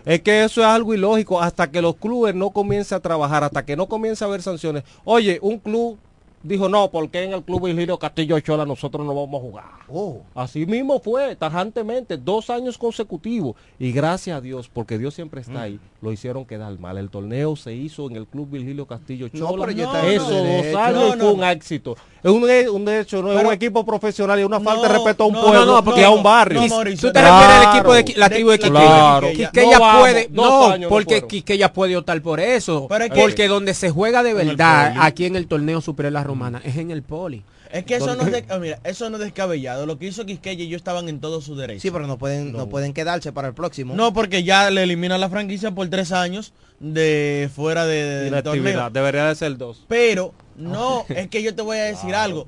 Es 0.05 0.21
que 0.21 0.43
eso 0.43 0.61
es 0.61 0.67
algo 0.67 0.93
ilógico 0.93 1.41
hasta 1.41 1.71
que 1.71 1.81
los 1.81 1.95
clubes 1.95 2.35
no 2.35 2.51
comiencen 2.51 2.97
a 2.97 2.99
trabajar, 3.01 3.43
hasta 3.43 3.65
que 3.65 3.75
no 3.75 3.87
comience 3.87 4.23
a 4.23 4.27
haber 4.27 4.43
sanciones. 4.43 4.83
Oye, 5.03 5.39
un 5.41 5.57
club 5.57 5.97
dijo, 6.47 6.69
no, 6.69 6.89
porque 6.91 7.23
en 7.23 7.33
el 7.33 7.43
Club 7.43 7.65
Virgilio 7.65 7.97
Castillo 7.97 8.39
Chola 8.39 8.65
nosotros 8.65 9.05
no 9.05 9.13
vamos 9.13 9.39
a 9.39 9.41
jugar. 9.41 9.65
Oh. 9.87 10.21
Así 10.33 10.65
mismo 10.65 10.99
fue, 10.99 11.35
tajantemente, 11.35 12.17
dos 12.17 12.49
años 12.49 12.77
consecutivos. 12.77 13.55
Y 13.79 13.91
gracias 13.91 14.37
a 14.37 14.41
Dios, 14.41 14.69
porque 14.71 14.97
Dios 14.97 15.13
siempre 15.13 15.41
está 15.41 15.63
ahí, 15.63 15.79
lo 16.01 16.11
hicieron 16.11 16.45
quedar 16.45 16.77
mal. 16.79 16.97
El 16.97 17.09
torneo 17.09 17.55
se 17.55 17.73
hizo 17.73 18.07
en 18.09 18.15
el 18.15 18.25
Club 18.27 18.49
Virgilio 18.51 18.85
Castillo 18.85 19.29
No, 19.33 19.49
Chola. 19.49 19.71
está 19.71 20.05
en 20.07 20.13
Esos 20.13 20.27
su 20.27 20.33
dos 20.33 20.75
años 20.75 21.01
No, 21.01 21.07
fue 21.09 21.17
no, 21.17 21.31
un 21.33 21.43
éxito. 21.43 21.95
Es 22.23 22.31
un, 22.31 22.43
un 22.43 22.89
hecho, 22.89 23.21
no 23.21 23.31
es 23.39 23.45
un 23.45 23.53
equipo 23.53 23.85
profesional 23.85 24.39
y 24.39 24.43
una 24.43 24.59
falta 24.59 24.87
de 24.87 24.87
No, 24.89 24.93
respeto 24.95 25.23
a 25.23 25.27
un 25.27 25.33
no, 25.33 25.41
pueblo 25.41 25.65
no, 25.65 25.75
no, 25.75 25.83
porque- 25.83 26.03
a 26.03 26.09
un 26.09 26.23
barrio. 26.23 26.61
no, 26.61 26.67
Mauricio, 26.67 27.09
Tú 27.09 27.13
te 27.13 27.21
refieres 27.21 27.55
al 27.67 27.75
equipo 27.75 27.93
de 27.93 28.13
la 28.17 28.29
tribu 28.29 28.49
de 28.49 28.57
Quiqueya. 28.59 28.79
Claro. 28.79 29.27
Quiqueya 29.31 29.77
No 29.77 29.79
vamos, 29.79 30.01
puede, 30.01 30.29
no, 30.31 30.77
no 30.77 30.89
porque. 30.89 31.21
Quiqueya 31.27 31.71
puede 31.71 31.95
optar 31.97 32.21
por 32.21 32.39
eso. 32.39 32.87
Es 32.89 33.09
porque 33.11 33.47
donde 33.47 33.73
se 33.73 33.89
juega 33.91 34.23
de 34.23 34.33
verdad, 34.33 34.95
aquí 34.99 35.25
en 35.25 35.35
el 35.35 35.47
torneo 35.47 35.81
superior 35.81 36.13
La 36.13 36.23
Romana, 36.35 36.61
es 36.63 36.77
en 36.77 36.91
el 36.91 37.01
poli. 37.03 37.43
Es 37.71 37.83
que 37.83 37.95
eso 37.95 38.15
no 38.15 38.21
es, 38.23 38.31
de- 38.31 38.45
ah, 38.49 38.59
mira, 38.59 38.79
eso 38.83 39.09
no 39.09 39.17
es 39.17 39.23
descabellado. 39.23 39.85
Lo 39.85 39.97
que 39.97 40.05
hizo 40.07 40.25
Quisqueya 40.25 40.63
y 40.63 40.67
yo 40.67 40.77
estaban 40.77 41.09
en 41.09 41.19
todo 41.19 41.41
su 41.41 41.55
derecho. 41.55 41.81
Sí, 41.81 41.91
pero 41.91 42.05
no 42.07 42.17
pueden, 42.17 42.51
no. 42.53 42.67
pueden 42.69 42.93
quedarse 42.93 43.31
para 43.31 43.47
el 43.49 43.53
próximo. 43.53 43.95
No, 43.95 44.13
porque 44.13 44.43
ya 44.43 44.69
le 44.69 44.83
eliminan 44.83 45.19
la 45.19 45.29
franquicia 45.29 45.71
por 45.71 45.87
tres 45.89 46.11
años 46.11 46.53
de 46.79 47.49
fuera 47.55 47.85
de, 47.85 48.27
Inactividad, 48.27 48.73
torneo. 48.73 48.89
debería 48.91 49.25
de 49.27 49.35
ser 49.35 49.57
dos. 49.57 49.83
Pero, 49.87 50.33
no, 50.55 51.05
es 51.09 51.27
que 51.29 51.41
yo 51.41 51.55
te 51.55 51.61
voy 51.63 51.77
a 51.77 51.83
decir 51.85 52.13
algo. 52.13 52.47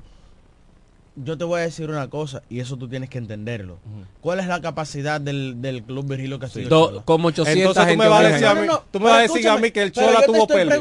Yo 1.20 1.36
te 1.36 1.42
voy 1.42 1.58
a 1.58 1.62
decir 1.64 1.90
una 1.90 2.08
cosa, 2.08 2.44
y 2.48 2.60
eso 2.60 2.76
tú 2.76 2.86
tienes 2.88 3.10
que 3.10 3.18
entenderlo. 3.18 3.78
¿Cuál 4.20 4.38
es 4.38 4.46
la 4.46 4.60
capacidad 4.60 5.20
del, 5.20 5.60
del 5.60 5.82
Club 5.82 6.06
Virgilio 6.08 6.38
Castillo? 6.38 6.68
Do- 6.68 7.02
como 7.04 7.26
800 7.28 7.56
Entonces 7.76 7.92
tú 7.92 7.98
me 7.98 8.08
vas 8.08 8.24
a 8.24 8.28
decir 8.28 8.46
a 8.46 8.54
mí, 8.54 8.60
no, 8.68 8.72
no, 8.74 8.84
tú 8.92 9.00
me 9.00 9.06
vas 9.06 9.18
a 9.18 9.20
decir 9.22 9.48
a 9.48 9.56
mí 9.58 9.72
que 9.72 9.82
el 9.82 9.90
Chola 9.90 10.22
tuvo 10.24 10.46
pérdida. 10.46 10.78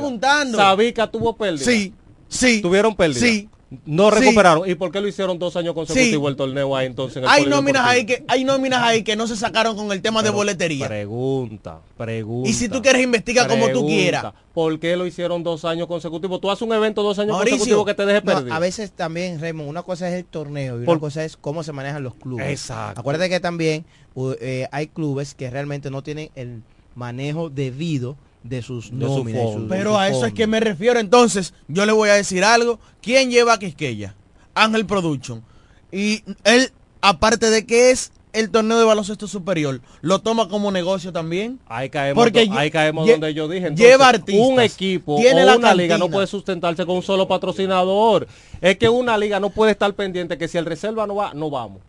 Sabica 0.56 1.10
tuvo 1.10 1.36
pérdida. 1.36 1.66
Sí, 1.66 1.92
sí. 2.28 2.62
Tuvieron 2.62 2.96
pérdida. 2.96 3.20
Sí. 3.20 3.50
No 3.86 4.10
Sí. 4.12 4.20
recuperaron. 4.20 4.70
¿Y 4.70 4.76
por 4.76 4.92
qué 4.94 5.02
lo 5.02 5.10
hicieron 5.10 5.38
dos 5.40 5.58
años 5.58 5.74
consecutivos 5.74 6.26
Sí. 6.30 6.32
el 6.32 6.38
torneo 6.38 6.74
ahí 6.74 6.86
entonces? 6.88 7.18
en 7.18 7.24
el 7.26 7.30
Hay 7.30 7.46
nóminas 7.48 7.86
ahí 7.86 8.06
que 8.06 8.24
hay 8.30 8.46
nóminas 8.46 8.82
ahí 8.82 9.04
que 9.04 9.18
no 9.18 9.28
se 9.28 9.36
sacaron 9.36 9.76
con 9.76 9.92
el 9.92 10.02
tema 10.02 10.24
de 10.24 10.30
boletería. 10.30 10.88
Pregunta, 10.88 11.82
pregunta. 11.98 12.50
Y 12.50 12.54
si 12.54 12.70
tú 12.70 12.82
quieres 12.82 13.02
investiga 13.04 13.46
como 13.46 13.68
tú 13.70 13.86
quieras. 13.86 14.32
¿Por 14.54 14.80
qué 14.80 14.96
lo 14.96 15.06
hicieron 15.06 15.44
dos 15.44 15.66
años 15.66 15.88
consecutivos? 15.88 16.40
Tú 16.40 16.50
haces 16.50 16.62
un 16.62 16.72
evento 16.74 17.04
dos 17.04 17.20
años 17.20 17.34
Mauricio, 17.34 17.58
consecutivos 17.58 17.86
que 17.88 17.94
te 17.94 18.06
deje 18.06 18.22
no, 18.24 18.34
perdido. 18.34 18.54
a 18.56 18.60
veces 18.60 18.92
también, 18.92 19.42
Raymond, 19.42 19.70
una 19.70 19.84
cosa 19.84 20.08
es 20.08 20.16
el 20.16 20.24
torneo 20.24 20.82
y 20.82 20.86
Por- 20.86 20.96
una 20.96 21.02
cosa 21.02 21.26
es 21.26 21.36
cómo 21.36 21.62
se 21.62 21.74
manejan 21.74 22.04
los 22.04 22.14
clubes. 22.16 22.50
Exacto. 22.50 23.02
Acuérdate 23.02 23.30
que 23.30 23.42
también 23.42 23.86
u- 24.16 24.32
eh, 24.40 24.70
hay 24.72 24.88
clubes 24.88 25.36
que 25.36 25.50
realmente 25.50 25.92
no 25.92 26.02
tienen 26.04 26.30
el 26.36 26.64
manejo 26.96 27.50
debido 27.50 28.16
de 28.44 28.62
sus 28.62 28.92
De 28.92 29.06
nóminas. 29.06 29.54
su- 29.54 29.68
Pero 29.68 29.92
su 29.92 29.98
a 29.98 30.08
eso 30.10 30.26
es 30.26 30.34
que 30.34 30.48
me 30.48 30.60
refiero. 30.60 31.00
Entonces, 31.00 31.54
yo 31.68 31.86
le 31.86 31.92
voy 31.92 32.10
a 32.10 32.14
decir 32.14 32.44
algo. 32.44 32.80
¿Quién 33.02 33.30
lleva 33.30 33.54
a 33.54 33.60
Quisqueya? 33.60 34.16
Ángel 34.56 34.86
Production. 34.86 35.44
Y 35.92 36.24
él, 36.44 36.72
aparte 37.02 37.50
de 37.50 37.66
que 37.66 37.92
es 37.92 38.12
el 38.34 38.50
torneo 38.52 38.78
de 38.78 38.86
baloncesto 38.86 39.28
superior, 39.28 39.82
lo 40.02 40.20
toma 40.20 40.48
como 40.50 40.72
negocio 40.72 41.12
también. 41.12 41.60
Ahí 41.68 41.90
caemos, 41.90 42.24
Porque 42.24 42.46
do- 42.46 42.54
ahí 42.58 42.70
caemos 42.70 43.08
lle- 43.08 43.12
donde 43.14 43.34
yo 43.34 43.48
dije. 43.48 43.68
Entonces, 43.68 43.86
lleva 43.88 44.10
artistas, 44.10 44.48
un 44.48 44.60
equipo 44.60 45.16
tiene 45.16 45.44
o 45.44 45.46
la 45.46 45.56
una 45.58 45.74
liga 45.74 45.98
no 45.98 46.10
puede 46.10 46.28
sustentarse 46.28 46.86
con 46.86 46.98
un 46.98 47.04
solo 47.04 47.28
patrocinador. 47.28 48.28
Es 48.62 48.78
que 48.78 48.90
una 48.90 49.18
liga 49.18 49.40
no 49.40 49.50
puede 49.50 49.72
estar 49.72 49.92
pendiente 49.94 50.38
que 50.38 50.48
si 50.48 50.58
el 50.58 50.66
reserva 50.66 51.08
no 51.08 51.16
va, 51.16 51.34
no 51.34 51.50
vamos. 51.50 51.80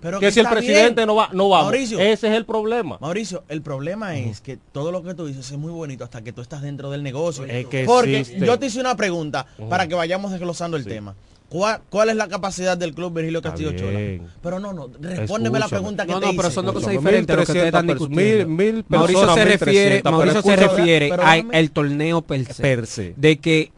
Pero 0.00 0.20
que 0.20 0.30
si 0.30 0.40
el 0.40 0.46
presidente 0.48 0.94
bien. 1.00 1.06
no 1.08 1.14
va, 1.16 1.30
no 1.32 1.48
vamos. 1.48 1.66
Mauricio, 1.66 1.98
Ese 1.98 2.28
es 2.28 2.34
el 2.34 2.44
problema. 2.44 2.98
Mauricio, 3.00 3.44
el 3.48 3.62
problema 3.62 4.16
es 4.16 4.40
que 4.40 4.58
todo 4.72 4.92
lo 4.92 5.02
que 5.02 5.14
tú 5.14 5.26
dices 5.26 5.50
es 5.50 5.58
muy 5.58 5.72
bonito 5.72 6.04
hasta 6.04 6.22
que 6.22 6.32
tú 6.32 6.42
estás 6.42 6.62
dentro 6.62 6.90
del 6.90 7.02
negocio. 7.02 7.44
Es 7.44 7.66
que 7.66 7.84
Porque 7.84 8.20
existe. 8.20 8.46
yo 8.46 8.58
te 8.58 8.66
hice 8.66 8.80
una 8.80 8.96
pregunta 8.96 9.46
para 9.68 9.86
que 9.88 9.94
vayamos 9.94 10.30
desglosando 10.32 10.76
el 10.76 10.84
tema. 10.84 11.14
¿Cuál, 11.48 11.80
cuál 11.90 12.08
es 12.08 12.16
la 12.16 12.26
capacidad 12.26 12.76
del 12.76 12.92
Club 12.92 13.14
Virgilio 13.14 13.40
Castillo 13.40 13.70
Chola? 13.72 14.00
Pero 14.42 14.58
no, 14.58 14.72
no, 14.72 14.88
respóndeme 15.00 15.60
la 15.60 15.66
Escúchame. 15.66 15.80
pregunta 15.80 16.04
que 16.06 16.12
No, 16.12 16.20
te 16.20 16.26
no, 16.26 16.32
pero 16.32 16.48
hice. 16.48 16.54
son 16.56 16.64
dos 16.66 16.74
cosas 16.74 16.90
diferentes 16.90 17.36
lo 17.36 17.44
que 17.44 17.52
ustedes 17.52 17.66
están 17.66 17.86
1300 17.86 18.08
discutiendo. 18.08 18.48
mil- 18.56 18.72
mil 18.74 18.84
Mauricio 18.88 19.34
se 19.34 19.44
refiere, 19.44 20.02
1300, 20.02 20.12
Mauricio 20.12 20.42
se 20.42 20.56
refiere 20.56 21.12
al 21.52 21.70
torneo 21.70 22.22
per 22.22 22.44
se. 22.52 22.62
Per 22.62 22.86
se. 22.86 23.14
De 23.16 23.38
que, 23.38 23.70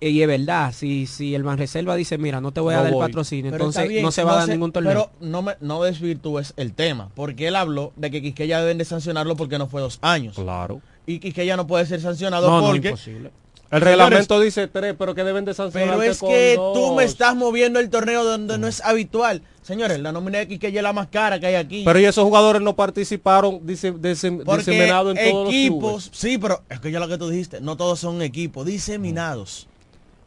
y 0.00 0.20
es 0.22 0.28
verdad, 0.28 0.72
si, 0.72 1.06
si 1.06 1.34
el 1.34 1.42
Banreserva 1.42 1.96
dice, 1.96 2.18
mira, 2.18 2.40
no 2.40 2.52
te 2.52 2.60
voy 2.60 2.74
a 2.74 2.78
No 2.78 2.82
dar 2.82 2.92
el 2.92 2.94
voy. 2.98 3.06
patrocinio, 3.06 3.50
Pero 3.50 3.64
entonces 3.64 3.88
bien, 3.88 4.02
no 4.02 4.10
se 4.12 4.24
va 4.24 4.32
a 4.34 4.36
dar 4.40 4.48
ningún 4.48 4.72
torneo. 4.72 4.92
Pero 4.92 5.10
no, 5.20 5.42
me, 5.42 5.54
no 5.60 5.82
desvirtúes 5.82 6.54
el 6.56 6.72
tema, 6.74 7.10
porque 7.14 7.48
él 7.48 7.56
habló 7.56 7.92
de 7.96 8.10
que 8.10 8.22
Quisqueya 8.22 8.60
deben 8.60 8.78
de 8.78 8.84
sancionarlo 8.84 9.36
porque 9.36 9.58
no 9.58 9.66
fue 9.68 9.80
dos 9.80 9.98
años. 10.02 10.34
Claro. 10.36 10.80
Y 11.06 11.18
Quisqueya 11.20 11.56
no 11.56 11.66
puede 11.66 11.86
ser 11.86 12.00
sancionado 12.00 12.48
no, 12.50 12.60
no, 12.60 12.66
porque... 12.68 12.88
imposible. 12.88 13.30
El 13.68 13.80
reglamento 13.80 14.38
dice 14.38 14.68
tres, 14.68 14.94
pero 14.96 15.12
que 15.16 15.24
deben 15.24 15.44
de 15.44 15.52
sancionar. 15.52 15.98
Pero 15.98 16.02
es 16.12 16.20
que 16.20 16.54
tú 16.72 16.94
me 16.94 17.02
estás 17.02 17.34
moviendo 17.34 17.80
el 17.80 17.90
torneo 17.90 18.22
donde 18.22 18.58
no 18.58 18.68
es 18.68 18.80
habitual. 18.80 19.42
Señores, 19.62 19.98
la 19.98 20.12
nómina 20.12 20.38
de 20.38 20.46
Quisqueya 20.46 20.78
es 20.78 20.82
la 20.84 20.92
más 20.92 21.08
cara 21.08 21.40
que 21.40 21.46
hay 21.48 21.56
aquí. 21.56 21.82
Pero 21.84 21.98
y 21.98 22.04
esos 22.04 22.22
jugadores 22.22 22.62
no 22.62 22.76
participaron 22.76 23.58
dise- 23.66 23.92
dise- 23.92 24.30
diseminados 24.56 25.16
en 25.18 25.30
todos 25.32 25.44
los 25.46 25.52
equipos, 25.52 25.80
clubes. 26.04 26.10
sí, 26.12 26.38
pero 26.38 26.62
es 26.70 26.78
que 26.78 26.92
ya 26.92 27.00
lo 27.00 27.08
que 27.08 27.18
tú 27.18 27.28
dijiste, 27.28 27.60
no 27.60 27.76
todos 27.76 27.98
son 27.98 28.22
equipos, 28.22 28.64
diseminados. 28.66 29.66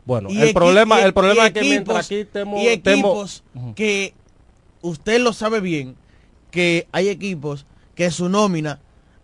Bueno, 0.05 0.29
el 0.29 0.53
problema, 0.53 1.01
el 1.01 1.13
problema 1.13 1.47
es 1.47 1.53
que 1.53 1.61
mientras 1.61 2.05
aquí 2.05 2.25
temo, 2.25 2.59
y 2.59 2.67
equipos 2.67 3.43
que 3.75 4.13
usted 4.81 5.19
lo 5.21 5.33
sabe 5.33 5.59
bien, 5.59 5.95
que 6.51 6.87
hay 6.91 7.09
equipos 7.09 7.65
que 7.95 8.09
su 8.11 8.29
nómina, 8.29 8.79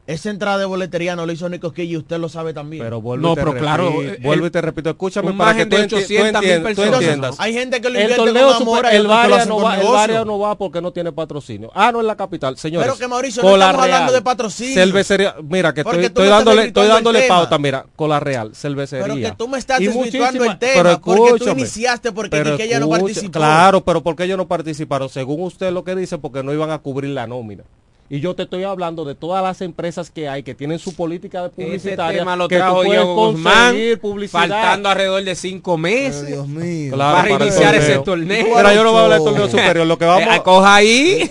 esa 0.07 0.29
entrada 0.29 0.59
de 0.59 0.65
boletería 0.65 1.15
no 1.15 1.25
lo 1.25 1.31
hizo 1.31 1.49
ni 1.49 1.57
Cosquilla 1.57 1.93
y 1.93 1.97
usted 1.97 2.17
lo 2.19 2.29
sabe 2.29 2.53
también. 2.53 2.83
Pero 2.83 3.01
vuelvo 3.01 3.25
No, 3.27 3.31
y 3.31 3.35
te 3.35 3.41
pero 3.41 3.51
repito, 3.53 3.63
claro, 3.65 3.91
vuelvo 4.21 4.45
el- 4.45 4.49
y 4.49 4.51
te 4.51 4.61
repito, 4.61 4.89
escúchame 4.91 5.33
para 5.33 5.55
que 5.55 5.65
tú, 5.65 5.75
de 5.77 5.83
enti- 5.85 5.89
tú 5.89 5.95
800 5.95 6.17
mil 6.41 6.51
entiendas, 6.51 6.57
tú 6.75 6.81
personas. 6.81 7.01
entiendas. 7.01 7.35
hay 7.39 7.53
gente 7.53 7.81
que 7.81 7.89
lo 7.89 7.95
El 7.97 8.01
invierte 8.03 8.23
torneo 8.25 8.47
con 8.53 8.61
amor, 8.61 8.85
el 8.85 9.09
hacen 9.11 9.49
no 9.49 9.59
va, 9.61 9.79
el. 9.81 9.87
Varia 9.87 10.25
no 10.25 10.37
va 10.39 10.57
porque 10.57 10.81
no 10.81 10.91
tiene 10.93 11.11
patrocinio. 11.11 11.71
Ah, 11.73 11.91
no 11.91 12.01
en 12.01 12.07
la 12.07 12.15
capital, 12.15 12.55
señores. 12.57 12.85
Pero 12.87 12.99
que 12.99 13.07
Mauricio, 13.07 13.41
no 13.41 13.53
estamos 13.55 13.81
hablando 13.83 14.13
de 14.13 14.21
patrocinio. 14.21 14.73
Cervecería, 14.75 15.35
mira 15.43 15.73
que 15.73 15.81
estoy, 15.81 16.05
estoy 16.05 16.27
dándole, 16.27 16.65
estoy 16.67 16.87
dándole 16.87 17.23
pauta, 17.27 17.57
mira, 17.57 17.85
Cola 17.95 18.19
Real, 18.19 18.55
cervecería. 18.55 19.05
Pero 19.05 19.15
que 19.15 19.31
tú 19.35 19.47
me 19.47 19.57
estás 19.57 19.79
desvirtuando 19.79 20.43
el 20.43 20.59
tema, 20.59 20.73
pero 20.83 21.01
porque 21.01 21.39
tú 21.43 21.49
iniciaste 21.49 22.11
porque 22.11 22.29
pero 22.29 22.55
Quisqueya 22.57 22.79
no 22.79 22.85
escucha, 22.85 23.01
participó. 23.05 23.31
Claro, 23.31 23.83
pero 23.83 24.03
porque 24.03 24.25
ellos 24.25 24.37
no 24.37 24.47
participaron, 24.47 25.09
según 25.09 25.41
usted 25.41 25.71
lo 25.71 25.83
que 25.83 25.95
dice, 25.95 26.19
porque 26.19 26.43
no 26.43 26.53
iban 26.53 26.69
a 26.69 26.77
cubrir 26.77 27.09
la 27.11 27.25
nómina. 27.25 27.63
Y 28.07 28.19
yo 28.19 28.35
te 28.35 28.43
estoy 28.43 28.63
hablando 28.63 29.03
de 29.03 29.15
todas 29.15 29.41
las 29.43 29.61
empresas 29.61 30.11
que 30.11 30.29
hay 30.29 30.43
que 30.43 30.53
tienen 30.53 30.77
su 30.77 30.93
política 30.95 31.41
de 31.41 31.47
Ese 31.47 31.55
publicitaria 31.65 32.19
tema 32.19 32.35
lo 32.35 32.47
que 32.47 32.59
tú 32.59 32.81
Diego 32.83 33.15
Guzmán, 33.15 33.69
conseguir 33.69 33.99
publicidad. 33.99 34.39
faltando 34.41 34.89
alrededor 34.89 35.23
de 35.23 35.33
cinco 35.33 35.75
meses 35.75 36.27
Dios 36.27 36.47
mío. 36.47 36.93
Claro, 36.93 37.29
para, 37.29 37.43
iniciar 37.45 37.73
torneo. 37.73 37.81
ese 37.81 37.99
torneo. 38.03 38.45
Mira, 38.57 38.73
yo 38.75 38.83
no 38.83 38.91
voy 38.91 38.99
a 38.99 39.03
hablar 39.05 39.19
del 39.21 39.27
torneo 39.27 39.49
superior, 39.49 39.87
lo 39.87 39.97
que 39.97 40.05
vamos 40.05 40.35
Eh, 40.35 40.41
coja 40.43 40.75
ahí. 40.75 41.29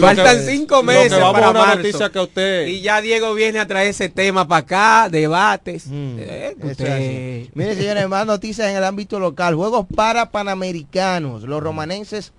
Faltan 0.00 0.40
cinco 0.40 0.76
lo 0.76 0.80
que 0.80 0.86
meses 0.86 1.12
vamos 1.12 1.32
para 1.32 1.46
a 1.46 1.50
una 1.50 1.60
marzo. 1.60 1.76
noticia 1.76 2.10
que 2.10 2.18
usted 2.18 2.66
Y 2.66 2.80
ya 2.80 3.00
Diego 3.00 3.32
viene 3.34 3.60
a 3.60 3.68
traer 3.68 3.88
ese 3.90 4.08
tema 4.08 4.48
para 4.48 4.58
acá, 5.04 5.08
debates. 5.10 5.86
Mm, 5.86 6.16
Eh, 6.18 6.56
usted-. 6.60 7.50
Mire, 7.54 7.76
señores, 7.76 8.08
más 8.08 8.26
noticias 8.26 8.68
en 8.68 8.76
el 8.76 8.82
ámbito 8.82 9.20
local. 9.20 9.54
Juegos 9.54 9.86
para 9.94 10.32
Panamericanos. 10.32 11.44
Los 11.44 11.62
romanenses 11.62 12.32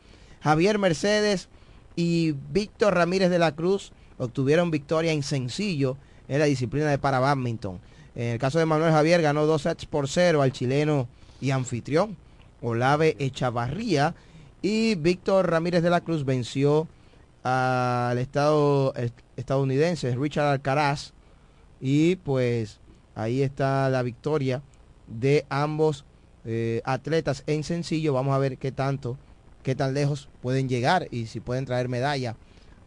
Javier 0.43 0.77
Mercedes 0.77 1.47
y 1.95 2.33
Víctor 2.51 2.95
Ramírez 2.95 3.29
de 3.29 3.39
la 3.39 3.55
Cruz 3.55 3.91
obtuvieron 4.17 4.71
victoria 4.71 5.11
en 5.11 5.23
sencillo 5.23 5.97
en 6.27 6.39
la 6.39 6.45
disciplina 6.45 6.89
de 6.89 6.97
para 6.97 7.19
badminton. 7.19 7.79
En 8.15 8.33
el 8.33 8.39
caso 8.39 8.59
de 8.59 8.65
Manuel 8.65 8.91
Javier 8.91 9.21
ganó 9.21 9.45
dos 9.45 9.63
sets 9.63 9.85
por 9.85 10.07
cero 10.07 10.41
al 10.41 10.51
chileno 10.51 11.07
y 11.39 11.51
anfitrión 11.51 12.17
Olave 12.61 13.15
Echavarría 13.19 14.15
y 14.61 14.95
Víctor 14.95 15.49
Ramírez 15.49 15.81
de 15.81 15.89
la 15.89 16.01
Cruz 16.01 16.23
venció 16.23 16.87
al 17.43 18.17
estado 18.19 18.93
estadounidense 19.35 20.15
Richard 20.15 20.45
Alcaraz 20.45 21.13
y 21.79 22.17
pues 22.17 22.79
ahí 23.15 23.41
está 23.41 23.89
la 23.89 24.03
victoria 24.03 24.61
de 25.07 25.45
ambos 25.49 26.05
eh, 26.45 26.81
atletas 26.85 27.43
en 27.47 27.63
sencillo. 27.63 28.13
Vamos 28.13 28.35
a 28.35 28.39
ver 28.39 28.57
qué 28.59 28.71
tanto, 28.71 29.17
qué 29.63 29.75
tan 29.75 29.93
lejos 29.93 30.27
pueden 30.41 30.67
llegar 30.69 31.07
y 31.11 31.25
si 31.27 31.39
pueden 31.39 31.65
traer 31.65 31.87
medalla 31.89 32.35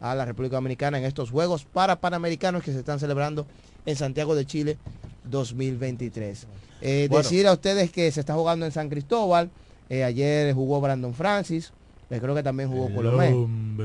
a 0.01 0.13
la 0.15 0.25
República 0.25 0.57
Dominicana 0.57 0.97
en 0.97 1.05
estos 1.05 1.31
Juegos 1.31 1.65
para 1.65 1.95
Panamericanos 2.01 2.63
que 2.63 2.71
se 2.71 2.79
están 2.79 2.99
celebrando 2.99 3.45
en 3.85 3.95
Santiago 3.95 4.35
de 4.35 4.45
Chile 4.45 4.77
2023. 5.23 6.47
Eh, 6.81 7.07
Bueno. 7.09 7.23
Decir 7.23 7.47
a 7.47 7.53
ustedes 7.53 7.91
que 7.91 8.11
se 8.11 8.19
está 8.19 8.33
jugando 8.33 8.65
en 8.65 8.71
San 8.71 8.89
Cristóbal. 8.89 9.49
eh, 9.89 10.03
ayer 10.03 10.53
jugó 10.53 10.81
Brandon 10.81 11.13
Francis. 11.13 11.71
eh, 12.09 12.19
creo 12.19 12.33
que 12.35 12.43
también 12.43 12.69
jugó 12.69 12.93
Colomé. 12.93 13.33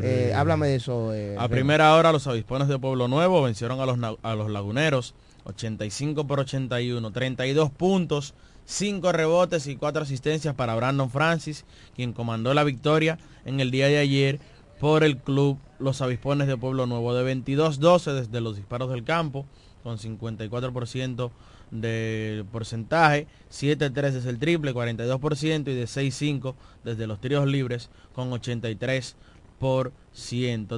Eh, 0.02 0.32
háblame 0.34 0.66
de 0.68 0.74
eso. 0.76 1.12
eh, 1.14 1.36
A 1.38 1.42
Remo. 1.42 1.48
primera 1.50 1.94
hora 1.94 2.10
los 2.12 2.26
avispones 2.26 2.68
de 2.68 2.78
Pueblo 2.78 3.06
Nuevo 3.08 3.42
vencieron 3.42 3.80
a 3.80 3.86
los, 3.86 3.98
a 4.22 4.34
los 4.34 4.50
laguneros 4.50 5.14
85 5.44 6.26
por 6.26 6.40
81, 6.40 7.10
32 7.12 7.70
puntos, 7.70 8.34
5 8.70 9.10
rebotes 9.10 9.66
y 9.66 9.74
4 9.74 10.02
asistencias 10.02 10.54
para 10.54 10.76
Brandon 10.76 11.10
Francis, 11.10 11.64
quien 11.96 12.12
comandó 12.12 12.54
la 12.54 12.62
victoria 12.62 13.18
en 13.44 13.58
el 13.58 13.72
día 13.72 13.88
de 13.88 13.98
ayer 13.98 14.38
por 14.78 15.02
el 15.02 15.16
club 15.16 15.58
Los 15.80 16.00
Avispones 16.02 16.46
de 16.46 16.56
Pueblo 16.56 16.86
Nuevo 16.86 17.12
de 17.12 17.34
22-12 17.34 18.12
desde 18.12 18.40
los 18.40 18.54
disparos 18.54 18.88
del 18.90 19.02
campo, 19.02 19.44
con 19.82 19.98
54% 19.98 21.32
de 21.72 22.44
porcentaje, 22.52 23.26
7-3 23.50 24.14
es 24.14 24.26
el 24.26 24.38
triple, 24.38 24.72
42% 24.72 25.68
y 25.68 25.74
de 25.74 25.84
6-5 25.84 26.54
desde 26.84 27.08
los 27.08 27.20
tiros 27.20 27.48
libres 27.48 27.90
con 28.14 28.30
83%. 28.30 29.14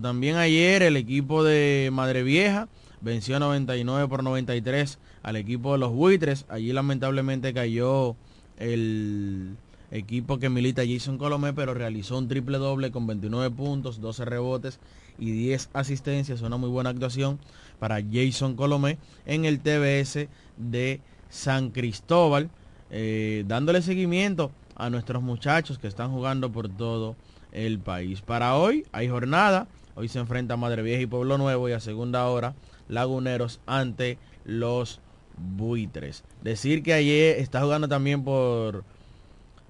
También 0.01 0.37
ayer 0.37 0.83
el 0.83 0.97
equipo 0.97 1.45
de 1.45 1.91
Madre 1.93 2.23
Vieja 2.23 2.69
venció 3.03 3.39
99 3.39 4.09
por 4.09 4.25
93 4.25 4.99
al 5.23 5.37
equipo 5.37 5.73
de 5.73 5.79
los 5.79 5.93
buitres. 5.93 6.45
Allí 6.49 6.73
lamentablemente 6.73 7.53
cayó 7.55 8.17
el 8.59 9.57
equipo 9.91 10.39
que 10.39 10.49
milita 10.49 10.83
Jason 10.87 11.19
Colomé, 11.19 11.53
pero 11.53 11.75
realizó 11.75 12.19
un 12.19 12.29
triple 12.29 12.59
doble 12.59 12.91
con 12.91 13.07
29 13.07 13.55
puntos, 13.55 14.01
12 14.01 14.25
rebotes 14.25 14.81
y 15.19 15.31
10 15.31 15.71
asistencias. 15.75 16.43
Una 16.43 16.57
muy 16.57 16.71
buena 16.71 16.91
actuación 16.91 17.39
para 17.79 18.01
Jason 18.03 18.57
Colomé 18.57 18.99
en 19.27 19.45
el 19.45 19.61
TBS 19.61 20.29
de 20.57 21.01
San 21.29 21.71
Cristóbal, 21.71 22.51
eh, 22.91 23.45
dándole 23.47 23.83
seguimiento 23.83 24.51
a 24.77 24.91
nuestros 24.91 25.23
muchachos 25.23 25.79
que 25.79 25.89
están 25.89 26.11
jugando 26.11 26.51
por 26.51 26.69
todo 26.69 27.17
el 27.53 27.79
país. 27.79 28.23
Para 28.23 28.57
hoy 28.57 28.87
hay 28.93 29.09
jornada, 29.09 29.67
hoy 29.95 30.09
se 30.09 30.19
enfrenta 30.19 30.57
Madre 30.57 30.83
Vieja 30.83 31.03
y 31.03 31.07
Pueblo 31.07 31.39
Nuevo 31.39 31.69
y 31.69 31.73
a 31.73 31.81
segunda 31.81 32.27
hora 32.27 32.55
Laguneros 32.89 33.61
ante 33.67 34.19
los 34.45 35.01
buitres. 35.37 36.25
Decir 36.43 36.83
que 36.83 36.93
ayer 36.93 37.39
está 37.39 37.61
jugando 37.61 37.89
también 37.89 38.25
por 38.25 38.85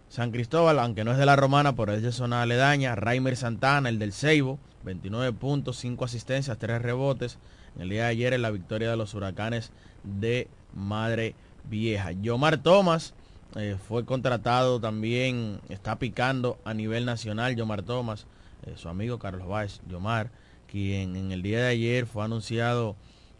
San 0.08 0.30
Cristóbal, 0.30 0.78
aunque 0.78 1.04
no 1.04 1.12
es 1.12 1.18
de 1.18 1.26
la 1.26 1.36
romana, 1.36 1.74
pero 1.74 1.92
es 1.92 2.02
de 2.02 2.12
zona 2.12 2.42
aledaña. 2.42 2.94
Raimer 2.94 3.36
Santana, 3.36 3.88
el 3.88 3.98
del 3.98 4.12
Ceibo, 4.12 4.58
29 4.84 5.32
puntos, 5.32 5.78
5 5.78 6.04
asistencias, 6.04 6.58
3 6.58 6.82
rebotes. 6.82 7.38
En 7.76 7.82
el 7.82 7.88
día 7.88 8.04
de 8.04 8.10
ayer 8.10 8.32
en 8.34 8.42
la 8.42 8.50
victoria 8.50 8.90
de 8.90 8.96
los 8.96 9.14
huracanes 9.14 9.70
de 10.02 10.48
Madre 10.74 11.34
Vieja. 11.64 12.12
Yomar 12.12 12.58
Thomas 12.58 13.14
eh, 13.56 13.76
fue 13.88 14.04
contratado 14.04 14.80
también, 14.80 15.60
está 15.68 15.98
picando 15.98 16.58
a 16.64 16.74
nivel 16.74 17.04
nacional. 17.04 17.56
Yomar 17.56 17.82
Thomas, 17.82 18.26
eh, 18.66 18.74
su 18.76 18.88
amigo 18.88 19.18
Carlos 19.18 19.46
Báez, 19.46 19.80
Yomar, 19.88 20.30
quien 20.66 21.16
en 21.16 21.32
el 21.32 21.42
día 21.42 21.60
de 21.60 21.68
ayer 21.68 22.06
fue 22.06 22.24
anunciado 22.24 22.96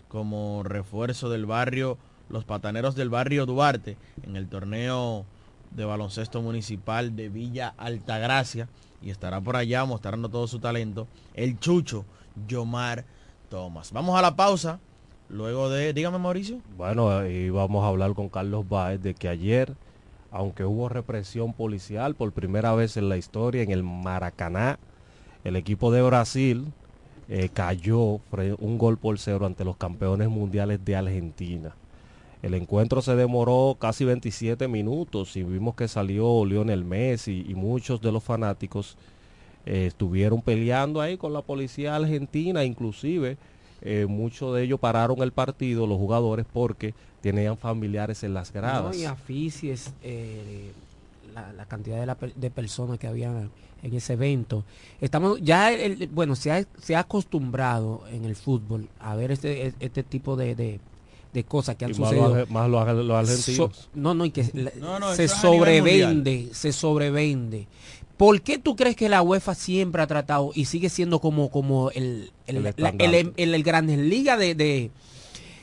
como 0.09 0.63
refuerzo 0.63 1.31
del 1.31 1.47
barrio, 1.47 1.97
los 2.29 2.45
pataneros 2.45 2.95
del 2.95 3.11
barrio 3.11 3.47
Duarte, 3.47 3.97
en 4.23 4.37
el 4.37 4.49
torneo 4.49 5.25
de 5.71 5.85
baloncesto 5.85 6.43
municipal 6.43 7.17
de 7.17 7.29
Villa 7.29 7.75
Altagracia 7.77 8.69
y 9.03 9.11
estará 9.11 9.41
por 9.41 9.57
allá 9.57 9.85
mostrando 9.85 10.29
todo 10.29 10.47
su 10.47 10.59
talento 10.59 11.09
el 11.35 11.59
Chucho 11.59 12.05
Yomar 12.47 13.05
Thomas. 13.49 13.93
Vamos 13.93 14.19
a 14.19 14.23
la 14.23 14.37
pausa. 14.37 14.81
Luego 15.29 15.71
de, 15.71 15.95
dígame 15.95 16.19
Mauricio. 16.19 16.59
Bueno, 16.77 17.27
y 17.27 17.49
vamos 17.49 17.85
a 17.85 17.89
hablar 17.89 18.13
con 18.13 18.29
Carlos 18.29 18.69
Baez 18.69 19.03
de 19.03 19.15
que 19.15 19.29
ayer, 19.29 19.75
aunque 20.31 20.65
hubo 20.65 20.91
represión 20.91 21.55
policial 21.55 22.15
por 22.15 22.33
primera 22.33 22.75
vez 22.75 22.99
en 22.99 23.09
la 23.09 23.17
historia 23.17 23.63
en 23.63 23.71
el 23.71 23.83
Maracaná, 23.83 24.79
el 25.43 25.57
equipo 25.57 25.91
de 25.91 26.03
Brasil 26.03 26.73
eh, 27.29 27.49
cayó 27.49 28.21
un 28.59 28.79
gol 28.79 28.99
por 28.99 29.19
cero 29.19 29.47
ante 29.47 29.65
los 29.65 29.77
campeones 29.77 30.29
mundiales 30.29 30.85
de 30.85 30.97
Argentina. 30.97 31.75
El 32.43 32.55
encuentro 32.55 33.01
se 33.03 33.15
demoró 33.15 33.77
casi 33.81 34.05
27 34.05 34.67
minutos 34.69 35.37
y 35.37 35.45
vimos 35.45 35.77
que 35.77 35.87
salió 35.87 36.45
Lionel 36.45 36.85
Messi 36.85 37.45
y 37.49 37.55
muchos 37.55 38.01
de 38.01 38.11
los 38.11 38.23
fanáticos 38.23 38.97
eh, 39.65 39.87
estuvieron 39.87 40.43
peleando 40.43 41.01
ahí 41.01 41.17
con 41.17 41.33
la 41.33 41.43
policía 41.43 41.95
argentina, 41.95 42.65
inclusive 42.65 43.37
eh, 43.81 44.07
muchos 44.09 44.55
de 44.57 44.65
ellos 44.65 44.81
pararon 44.81 45.23
el 45.23 45.31
partido, 45.31 45.87
los 45.87 45.99
jugadores, 45.99 46.45
porque 46.53 46.95
tenían 47.21 47.57
familiares 47.57 48.25
en 48.25 48.35
las 48.35 48.53
gradas. 48.53 48.97
No, 48.97 49.01
y 49.01 49.05
aficies, 49.05 49.93
la, 51.33 51.65
cantidad 51.67 52.05
de, 52.05 52.33
de 52.35 52.51
personas 52.51 52.99
que 52.99 53.07
habían 53.07 53.51
en 53.83 53.95
ese 53.95 54.15
evento. 54.15 54.65
Estamos 55.01 55.41
ya, 55.43 55.71
bueno, 56.11 56.37
se 56.37 56.53
ha, 56.53 56.65
se 56.81 56.95
ha 56.95 57.01
acostumbrado 57.01 58.03
en 58.11 58.25
el 58.25 58.37
fútbol 58.37 58.89
a 59.01 59.15
ver 59.17 59.33
este, 59.33 59.75
este 59.81 60.03
tipo 60.03 60.37
de, 60.37 60.55
de, 60.55 60.81
cosas 61.45 61.77
que 61.77 61.85
han 61.87 61.95
sucedido. 61.95 62.47
Más 62.51 62.69
los, 62.69 62.81
argentinos. 62.81 63.89
no, 63.95 64.15
no, 64.15 64.25
y 64.25 64.31
que 64.31 64.45
se 64.45 65.29
sobrevende, 65.29 66.49
se 66.53 66.73
sobrevende. 66.73 67.67
¿Por 68.17 68.43
qué 68.43 68.59
tú 68.59 68.77
crees 68.77 68.95
que 68.95 69.09
la 69.09 69.23
UEFA 69.23 69.55
siempre 69.55 70.03
ha 70.03 70.07
tratado 70.07 70.53
y 70.55 70.67
sigue 70.67 70.91
siendo 70.91 71.19
como, 71.19 71.51
como 71.51 71.91
el, 71.91 72.31
el, 72.47 72.67
el, 72.67 73.33
el, 73.37 73.63
Grandes 73.65 73.99
Liga 73.99 74.37
de, 74.37 74.55
de, 74.55 74.91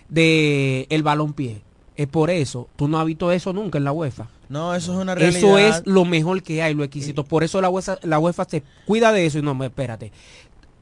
de 0.10 0.88
el 0.90 1.04
balompié? 1.04 1.62
Es 1.96 2.08
por 2.08 2.30
eso. 2.30 2.68
Tú 2.76 2.88
no 2.88 3.00
has 3.00 3.06
visto 3.06 3.32
eso 3.32 3.54
nunca 3.54 3.78
en 3.78 3.84
la 3.84 3.92
UEFA. 3.92 4.28
No, 4.50 4.74
eso 4.74 4.94
es 4.94 4.98
una 5.00 5.16
realidad. 5.16 5.38
Eso 5.38 5.58
es 5.58 5.84
lo 5.86 6.06
mejor 6.06 6.42
que 6.42 6.62
hay, 6.64 6.74
lo 6.74 6.84
exquisito. 6.84 7.24
Por 7.24 7.44
eso 7.44 7.62
la 7.62 7.70
UEFA, 7.70 8.00
la 8.04 8.20
UEFA 8.20 8.46
se 8.46 8.64
cuida 8.86 9.12
de 9.12 9.26
eso 9.26 9.38
y 9.38 9.42
no, 9.42 9.64
espérate. 9.64 10.12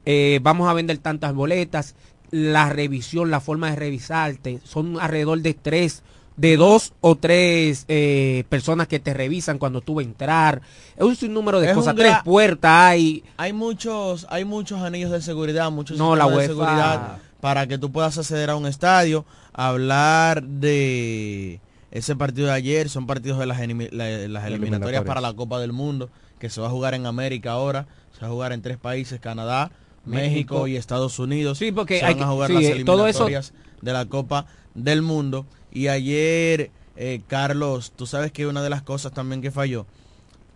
Eh, 0.05 0.39
vamos 0.41 0.69
a 0.69 0.73
vender 0.73 0.97
tantas 0.99 1.33
boletas, 1.33 1.95
la 2.31 2.69
revisión, 2.69 3.31
la 3.31 3.39
forma 3.39 3.69
de 3.69 3.75
revisarte, 3.75 4.59
son 4.63 4.99
alrededor 4.99 5.41
de 5.41 5.53
tres, 5.53 6.03
de 6.35 6.57
dos 6.57 6.93
o 7.01 7.15
tres 7.15 7.85
eh, 7.87 8.43
personas 8.49 8.87
que 8.87 8.99
te 8.99 9.13
revisan 9.13 9.57
cuando 9.57 9.81
tú 9.81 9.95
vas 9.95 10.05
a 10.05 10.09
entrar. 10.09 10.61
Es 10.95 11.03
un 11.03 11.15
sinnúmero 11.15 11.59
de 11.59 11.73
cosas, 11.73 11.95
tres 11.95 12.15
puertas 12.23 12.71
hay. 12.71 13.23
Hay 13.37 13.53
muchos, 13.53 14.27
hay 14.29 14.45
muchos 14.45 14.81
anillos 14.81 15.11
de 15.11 15.21
seguridad, 15.21 15.71
muchos 15.71 15.97
no, 15.97 16.15
la 16.15 16.25
UEFA... 16.25 16.41
de 16.41 16.47
seguridad 16.47 17.17
para 17.39 17.67
que 17.67 17.77
tú 17.77 17.91
puedas 17.91 18.17
acceder 18.17 18.49
a 18.49 18.55
un 18.55 18.65
estadio, 18.65 19.25
hablar 19.53 20.43
de 20.43 21.59
ese 21.91 22.15
partido 22.15 22.47
de 22.47 22.53
ayer 22.53 22.89
son 22.89 23.07
partidos 23.07 23.39
de 23.39 23.45
las, 23.45 23.59
eliminatorias 23.59 25.03
para 25.03 25.21
la 25.21 25.33
Copa 25.33 25.59
del 25.59 25.71
Mundo, 25.71 26.09
que 26.39 26.49
se 26.49 26.61
va 26.61 26.67
a 26.67 26.69
jugar 26.69 26.93
en 26.93 27.05
América 27.05 27.51
ahora, 27.51 27.87
se 28.13 28.21
va 28.21 28.27
a 28.27 28.31
jugar 28.31 28.53
en 28.53 28.61
tres 28.61 28.77
países, 28.77 29.19
Canadá, 29.19 29.71
México, 30.07 30.67
y 30.67 30.75
Estados 30.75 31.19
Unidos. 31.19 31.57
Sí, 31.57 31.71
porque 31.71 31.99
se 31.99 32.05
van 32.05 32.21
a 32.21 32.27
jugar 32.27 32.49
las 32.51 32.63
eh, 32.63 32.71
eliminatorias 32.71 33.53
de 33.81 33.93
la 33.93 34.05
Copa 34.05 34.45
del 34.73 35.01
Mundo. 35.01 35.45
Y 35.71 35.87
ayer, 35.87 36.71
eh, 36.95 37.21
Carlos, 37.27 37.93
tú 37.95 38.05
sabes 38.05 38.31
que 38.31 38.47
una 38.47 38.61
de 38.63 38.69
las 38.69 38.81
cosas 38.81 39.13
también 39.13 39.41
que 39.41 39.51
falló, 39.51 39.85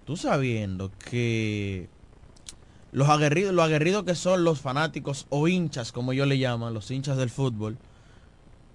tú 0.05 0.17
sabiendo 0.17 0.91
que 1.09 1.89
los 2.91 3.09
aguerridos, 3.09 3.53
los 3.53 3.65
aguerridos 3.65 4.03
que 4.03 4.15
son 4.15 4.43
los 4.43 4.59
fanáticos 4.59 5.27
o 5.29 5.47
hinchas, 5.47 5.91
como 5.91 6.13
yo 6.13 6.25
le 6.25 6.39
llaman, 6.39 6.73
los 6.73 6.89
hinchas 6.89 7.17
del 7.17 7.29
fútbol, 7.29 7.77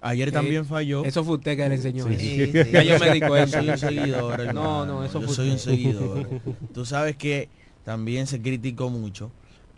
Ayer 0.01 0.31
también 0.31 0.65
falló. 0.65 1.03
Eso 1.03 1.23
fue 1.23 1.35
usted 1.35 1.57
que 1.57 1.67
le 1.67 1.75
enseñó. 1.75 2.07
Sí, 2.07 2.51
ya 2.71 2.83
yo 2.83 2.99
me 2.99 3.11
di 3.11 3.21
cuenta. 3.21 3.59
Soy 3.59 3.69
un 3.69 3.77
seguidor. 3.77 4.53
No, 4.53 4.85
no, 4.85 5.03
eso 5.03 5.21
yo 5.21 5.27
soy 5.27 5.49
un 5.49 5.59
seguidor. 5.59 6.29
Tú 6.73 6.85
sabes 6.85 7.15
que 7.17 7.49
también 7.83 8.27
se 8.27 8.41
criticó 8.41 8.89
mucho 8.89 9.31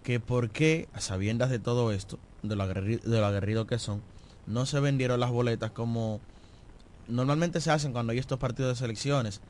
que 0.03 0.19
por 0.19 0.49
qué, 0.49 0.87
a 0.93 1.01
sabiendas 1.01 1.49
de 1.49 1.59
todo 1.59 1.91
esto, 1.91 2.19
de 2.43 2.55
lo, 2.55 2.63
aguerrido, 2.63 3.09
de 3.09 3.19
lo 3.19 3.25
aguerrido 3.25 3.67
que 3.67 3.79
son, 3.79 4.01
no 4.47 4.65
se 4.65 4.79
vendieron 4.79 5.19
las 5.19 5.31
boletas 5.31 5.71
como 5.71 6.19
normalmente 7.07 7.61
se 7.61 7.71
hacen 7.71 7.91
cuando 7.91 8.11
hay 8.11 8.19
estos 8.19 8.39
partidos 8.39 8.73
de 8.73 8.79
selecciones. 8.79 9.41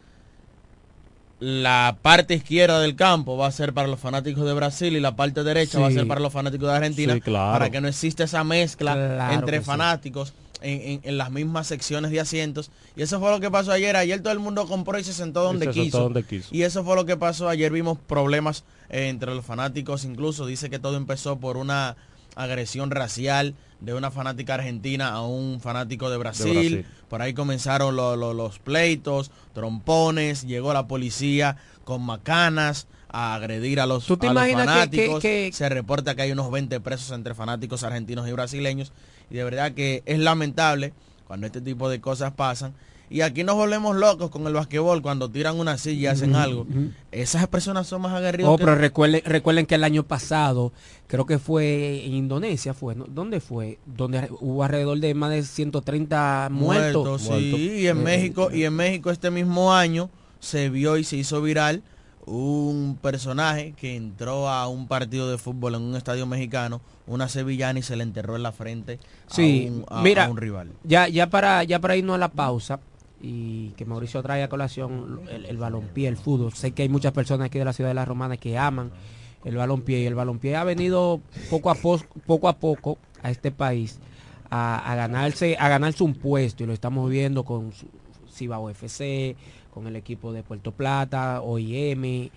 La 1.40 1.98
parte 2.02 2.34
izquierda 2.34 2.82
del 2.82 2.98
campo 2.98 3.38
va 3.38 3.48
a 3.48 3.52
ser 3.52 3.74
para 3.74 3.88
los 3.88 4.00
fanáticos 4.00 4.46
de 4.46 4.54
Brasil 4.54 4.96
y 4.96 5.00
la 5.00 5.16
parte 5.16 5.44
derecha 5.44 5.80
va 5.80 5.88
a 5.88 5.92
ser 5.92 6.06
para 6.06 6.20
los 6.20 6.34
fanáticos 6.34 6.70
de 6.70 6.76
Argentina, 6.76 7.18
para 7.24 7.70
que 7.70 7.80
no 7.80 7.88
exista 7.88 8.26
esa 8.26 8.44
mezcla 8.44 9.34
entre 9.34 9.62
fanáticos 9.62 10.34
en, 10.62 11.18
las 11.18 11.32
mismas 11.32 11.68
secciones 11.68 12.12
de 12.12 12.20
asientos. 12.20 12.72
Y 12.98 13.04
eso 13.04 13.22
fue 13.22 13.32
lo 13.32 13.40
que 13.40 13.50
pasó 13.50 13.72
ayer. 13.72 13.96
Ayer 13.96 14.22
todo 14.22 14.34
el 14.34 14.40
mundo 14.40 14.68
compró 14.68 15.00
y 15.00 15.04
se 15.06 15.14
sentó 15.14 15.44
donde, 15.44 15.70
quiso. 15.70 16.12
Y 16.52 16.64
eso 16.64 16.84
fue 16.84 16.98
lo 16.98 17.06
que 17.06 17.16
pasó. 17.16 17.48
Ayer 17.48 17.72
vimos 17.72 17.98
problemas 17.98 18.66
eh, 18.90 19.10
entre 19.10 19.34
los 19.34 19.46
fanáticos. 19.46 20.06
Incluso 20.06 20.46
dice 20.46 20.70
que 20.70 20.80
todo 20.80 20.98
empezó 20.98 21.40
por 21.40 21.58
una 21.58 21.96
agresión 22.36 22.92
racial 22.92 23.56
de 23.80 23.94
una 23.94 24.12
fanática 24.12 24.56
argentina 24.56 25.10
a 25.10 25.22
un 25.22 25.60
fanático 25.62 26.10
de 26.10 26.18
Brasil. 26.18 26.86
Por 27.08 27.22
ahí 27.22 27.34
comenzaron 27.34 27.96
los 27.96 28.60
pleitos, 28.60 29.32
trompones, 29.54 30.46
llegó 30.46 30.74
la 30.74 30.88
policía 30.88 31.58
con 31.84 32.04
macanas 32.04 32.88
a 33.10 33.34
agredir 33.36 33.80
a 33.80 33.86
los, 33.86 34.06
fanáticos. 34.06 35.24
Se 35.24 35.70
reporta 35.70 36.16
que 36.16 36.24
hay 36.24 36.32
unos 36.32 36.52
20 36.52 36.80
presos 36.82 37.12
entre 37.12 37.34
fanáticos 37.34 37.84
argentinos 37.84 38.28
y 38.28 38.32
brasileños. 38.32 38.92
Y 39.30 39.36
de 39.36 39.44
verdad 39.44 39.72
que 39.74 40.04
es 40.06 40.20
lamentable 40.20 40.94
cuando 41.28 41.48
este 41.48 41.62
tipo 41.62 41.90
de 41.90 42.02
cosas 42.02 42.34
pasan. 42.34 42.74
Y 43.12 43.22
aquí 43.22 43.44
nos 43.44 43.56
volvemos 43.56 43.96
locos 43.96 44.30
con 44.30 44.46
el 44.46 44.54
basquetbol 44.54 45.02
cuando 45.02 45.30
tiran 45.30 45.60
una 45.60 45.78
silla 45.80 46.00
y 46.00 46.06
hacen 46.08 46.36
algo. 46.36 46.68
Esas 47.12 47.48
personas 47.48 47.88
son 47.88 48.02
más 48.04 48.14
aguerridas. 48.14 48.52
Oh, 48.52 48.58
pero 48.58 48.76
recuerden, 48.76 49.22
recuerden 49.26 49.66
que 49.66 49.76
el 49.76 49.84
año 49.84 50.04
pasado, 50.04 50.72
creo 51.08 51.26
que 51.26 51.40
fue 51.40 52.06
en 52.06 52.14
Indonesia, 52.14 52.74
fue, 52.76 52.96
¿dónde 53.08 53.40
fue? 53.40 53.80
Donde 53.88 54.30
hubo 54.42 54.64
alrededor 54.64 55.00
de 55.00 55.14
más 55.16 55.32
de 55.32 55.42
130 55.44 56.50
muertos. 56.52 57.24
sí, 57.24 57.80
y 57.80 57.88
en 57.88 58.04
México, 58.04 58.52
y 58.54 58.64
en 58.66 58.76
México 58.76 59.10
este 59.10 59.32
mismo 59.32 59.74
año 59.74 60.10
se 60.40 60.70
vio 60.70 60.98
y 60.98 61.04
se 61.04 61.18
hizo 61.18 61.42
viral 61.42 61.82
un 62.26 62.98
personaje 63.02 63.74
que 63.76 63.96
entró 63.96 64.50
a 64.50 64.68
un 64.68 64.88
partido 64.88 65.32
de 65.32 65.38
fútbol 65.40 65.76
en 65.76 65.82
un 65.82 65.96
estadio 65.96 66.28
mexicano, 66.28 66.80
una 67.08 67.28
sevillana 67.28 67.80
y 67.80 67.82
se 67.82 67.96
le 67.96 68.04
enterró 68.04 68.36
en 68.36 68.44
la 68.44 68.52
frente 68.52 69.00
Sí, 69.28 69.66
a, 69.68 69.72
un, 69.72 69.86
a- 69.90 70.02
mira, 70.04 70.26
a 70.26 70.30
un 70.30 70.38
rival. 70.38 70.70
Ya, 70.84 71.08
ya 71.08 71.28
para, 71.32 71.64
ya 71.64 71.80
para 71.80 71.96
irnos 71.96 72.14
a 72.16 72.20
la 72.20 72.30
pausa 72.30 72.80
y 73.22 73.70
que 73.72 73.86
Mauricio 73.86 74.22
trae 74.22 74.44
a 74.44 74.50
colación 74.50 75.22
el, 75.30 75.46
el 75.46 75.58
balompié, 75.58 76.08
el 76.08 76.18
fútbol. 76.18 76.54
Sé 76.54 76.72
que 76.72 76.84
hay 76.84 76.90
muchas 76.90 77.12
personas 77.12 77.48
aquí 77.48 77.60
de 77.60 77.66
la 77.66 77.74
ciudad 77.74 77.90
de 77.90 77.96
la 77.96 78.06
Romana 78.06 78.38
que 78.38 78.58
aman 78.58 78.92
el 79.46 79.56
balompié 79.56 80.02
y 80.02 80.06
el 80.06 80.16
balompié 80.16 80.56
ha 80.56 80.64
venido 80.64 81.22
poco 81.50 81.70
a 81.70 81.76
poco, 81.76 82.06
poco 82.26 82.48
a 82.48 82.58
poco 82.58 82.98
a 83.22 83.32
este 83.32 83.52
país 83.52 84.00
a, 84.50 84.92
a 84.92 84.96
ganarse, 84.96 85.56
a 85.58 85.70
ganarse 85.70 86.04
un 86.04 86.14
puesto 86.14 86.64
y 86.64 86.68
lo 86.68 86.74
estamos 86.74 87.10
viendo 87.10 87.44
con 87.44 87.72
Cibao 88.32 88.70
FC, 88.70 89.36
con 89.70 89.88
el 89.88 89.96
equipo 89.96 90.34
de 90.34 90.44
Puerto 90.44 90.72
Plata, 90.72 91.42
OIM, 91.42 92.30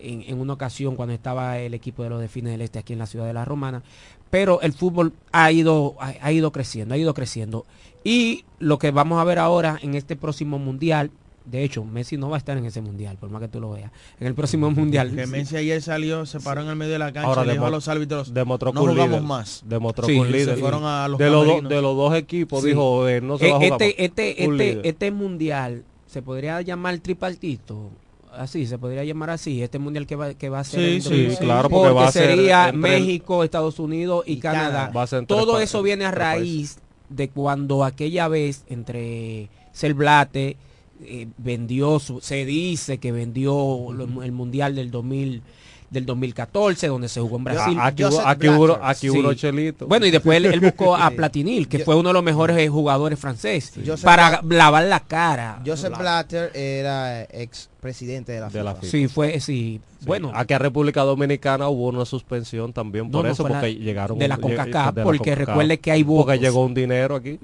en, 0.00 0.22
en 0.26 0.40
una 0.40 0.52
ocasión 0.54 0.96
cuando 0.96 1.14
estaba 1.14 1.58
el 1.58 1.74
equipo 1.74 2.02
de 2.02 2.10
los 2.10 2.20
Delfines 2.20 2.52
del 2.52 2.60
Este 2.62 2.78
aquí 2.78 2.92
en 2.92 2.98
la 2.98 3.06
ciudad 3.06 3.26
de 3.26 3.32
la 3.32 3.44
Romana. 3.44 3.82
Pero 4.30 4.60
el 4.60 4.72
fútbol 4.72 5.12
ha 5.32 5.52
ido, 5.52 5.94
ha, 6.00 6.14
ha 6.20 6.32
ido 6.32 6.50
creciendo, 6.52 6.94
ha 6.94 6.98
ido 6.98 7.14
creciendo. 7.14 7.64
Y 8.04 8.44
lo 8.58 8.78
que 8.78 8.90
vamos 8.90 9.20
a 9.20 9.24
ver 9.24 9.38
ahora 9.38 9.78
en 9.82 9.94
este 9.94 10.16
próximo 10.16 10.58
mundial, 10.58 11.10
de 11.44 11.62
hecho, 11.62 11.84
Messi 11.84 12.16
no 12.16 12.28
va 12.28 12.36
a 12.36 12.38
estar 12.38 12.56
en 12.58 12.64
ese 12.64 12.80
mundial, 12.80 13.16
por 13.18 13.30
más 13.30 13.40
que 13.40 13.46
tú 13.46 13.60
lo 13.60 13.70
veas. 13.70 13.92
En 14.18 14.26
el 14.26 14.34
próximo 14.34 14.68
mundial. 14.70 15.14
Que 15.14 15.28
Messi 15.28 15.56
ayer 15.56 15.80
salió, 15.80 16.26
se 16.26 16.40
paró 16.40 16.62
en 16.62 16.68
el 16.68 16.74
medio 16.76 16.94
de 16.94 16.98
la 16.98 17.12
cancha 17.12 17.28
Ahora 17.28 17.44
le 17.44 17.52
dijo 17.52 17.64
demo- 17.64 17.68
a 17.68 17.70
los 17.70 17.86
árbitros, 17.86 18.34
demostró 18.34 18.72
no 18.72 18.80
jugamos 18.80 19.06
líder- 19.08 19.22
más. 19.22 19.62
Demostró 19.64 20.06
Sí, 20.08 20.18
se 20.18 20.24
líder. 20.28 20.58
fueron 20.58 20.84
a 20.84 21.06
los 21.06 21.18
de, 21.18 21.30
los 21.30 21.46
do- 21.46 21.68
de 21.68 21.82
los 21.82 21.96
dos 21.96 22.14
equipos, 22.16 22.62
Sí. 22.62 22.68
dijo, 22.70 23.08
eh, 23.08 23.20
no 23.20 23.38
se 23.38 23.46
Eh, 23.46 23.50
va 23.52 23.56
a 23.56 23.60
jugar 23.60 23.72
este, 23.82 23.84
más. 23.86 23.94
este, 24.10 24.44
este, 24.44 24.88
este 24.88 25.10
mundial 25.12 25.84
se 26.08 26.20
podría 26.22 26.60
llamar 26.62 26.98
tripartito. 26.98 27.90
Así, 28.38 28.66
se 28.66 28.78
podría 28.78 29.02
llamar 29.04 29.30
así, 29.30 29.62
este 29.62 29.78
mundial 29.78 30.06
que 30.06 30.16
va, 30.16 30.34
que 30.34 30.48
va 30.48 30.60
a 30.60 30.64
ser 30.64 30.80
Sí, 30.80 30.86
en 30.96 31.02
sí, 31.02 31.08
2006. 31.08 31.38
claro, 31.40 31.68
porque 31.70 31.92
va 31.92 32.08
a 32.08 32.12
ser 32.12 32.30
sería 32.36 32.68
entre 32.68 32.96
el- 32.96 33.00
México, 33.02 33.44
Estados 33.44 33.78
Unidos 33.78 34.24
y, 34.26 34.34
Y 34.34 34.36
Canadá. 34.38 34.66
Canadá. 34.70 34.90
Va 34.94 35.02
a 35.02 35.06
ser 35.06 35.18
entre 35.20 35.36
Todo 35.36 35.60
eso 35.60 35.82
viene 35.82 36.04
a 36.04 36.10
raíz 36.10 36.78
de 37.08 37.28
cuando 37.28 37.84
aquella 37.84 38.28
vez 38.28 38.64
entre 38.68 39.48
Selblate 39.72 40.56
eh, 41.04 41.28
vendió, 41.36 41.98
su- 41.98 42.20
se 42.22 42.44
dice 42.46 42.96
que 42.98 43.12
vendió 43.12 43.52
lo- 43.92 44.22
el 44.22 44.32
mundial 44.32 44.74
del 44.74 44.90
2000 44.90 45.42
del 45.90 46.04
2014 46.04 46.88
donde 46.88 47.08
se 47.08 47.20
jugó 47.20 47.36
en 47.36 47.44
Brasil. 47.44 47.78
Aquí 47.80 48.02
hubo- 48.02 48.20
aquí 48.26 48.48
hubo- 48.48 48.78
aquí 48.82 49.08
hubo 49.10 49.20
unos 49.20 49.36
chelitos. 49.36 49.86
Bueno, 49.86 50.04
y 50.06 50.10
después 50.10 50.36
él, 50.38 50.46
él 50.46 50.58
buscó 50.58 50.96
a. 50.96 51.10
Platinil, 51.10 51.68
que 51.68 51.78
Yo- 51.78 51.84
fue 51.84 51.94
uno 51.94 52.08
de 52.08 52.12
los 52.14 52.24
mejores 52.24 52.68
jugadores 52.70 53.18
franceses, 53.20 53.72
para 54.02 54.40
lavar 54.48 54.84
la 54.86 54.98
cara. 55.00 55.62
Joseph 55.64 55.96
Blatter 55.96 56.50
era 56.56 57.22
ex 57.24 57.68
presidente 57.86 58.32
de 58.32 58.40
la 58.40 58.48
De 58.48 58.62
la 58.64 58.74
FIFA. 58.74 58.80
FIFA. 58.80 58.90
Sí, 58.90 59.08
fue, 59.08 59.40
sí. 59.40 59.80
Bueno, 60.04 60.32
Aquí 60.34 60.54
a 60.54 60.58
República 60.58 61.02
Dominicana 61.02 61.68
hubo 61.68 61.88
una 61.88 62.04
suspensión 62.04 62.72
también 62.72 63.10
por 63.10 63.22
No, 63.22 63.28
no, 63.28 63.32
eso, 63.32 63.42
fue 63.44 63.50
la- 63.50 63.60
porque 63.60 63.74
llegaron... 63.76 64.18
de 64.18 64.28
la 64.28 64.34
un- 64.36 64.40
CONCACAF, 64.42 64.94
de 64.94 65.00
la 65.00 65.04
porque 65.04 65.34
recuerde 65.34 65.78
que 65.78 65.90
hay 65.92 66.02
votos. 66.02 66.26
Porque 66.26 66.38
llegó 66.40 66.64
un 66.64 66.74
dinero 66.74 67.14
aquí 67.16 67.38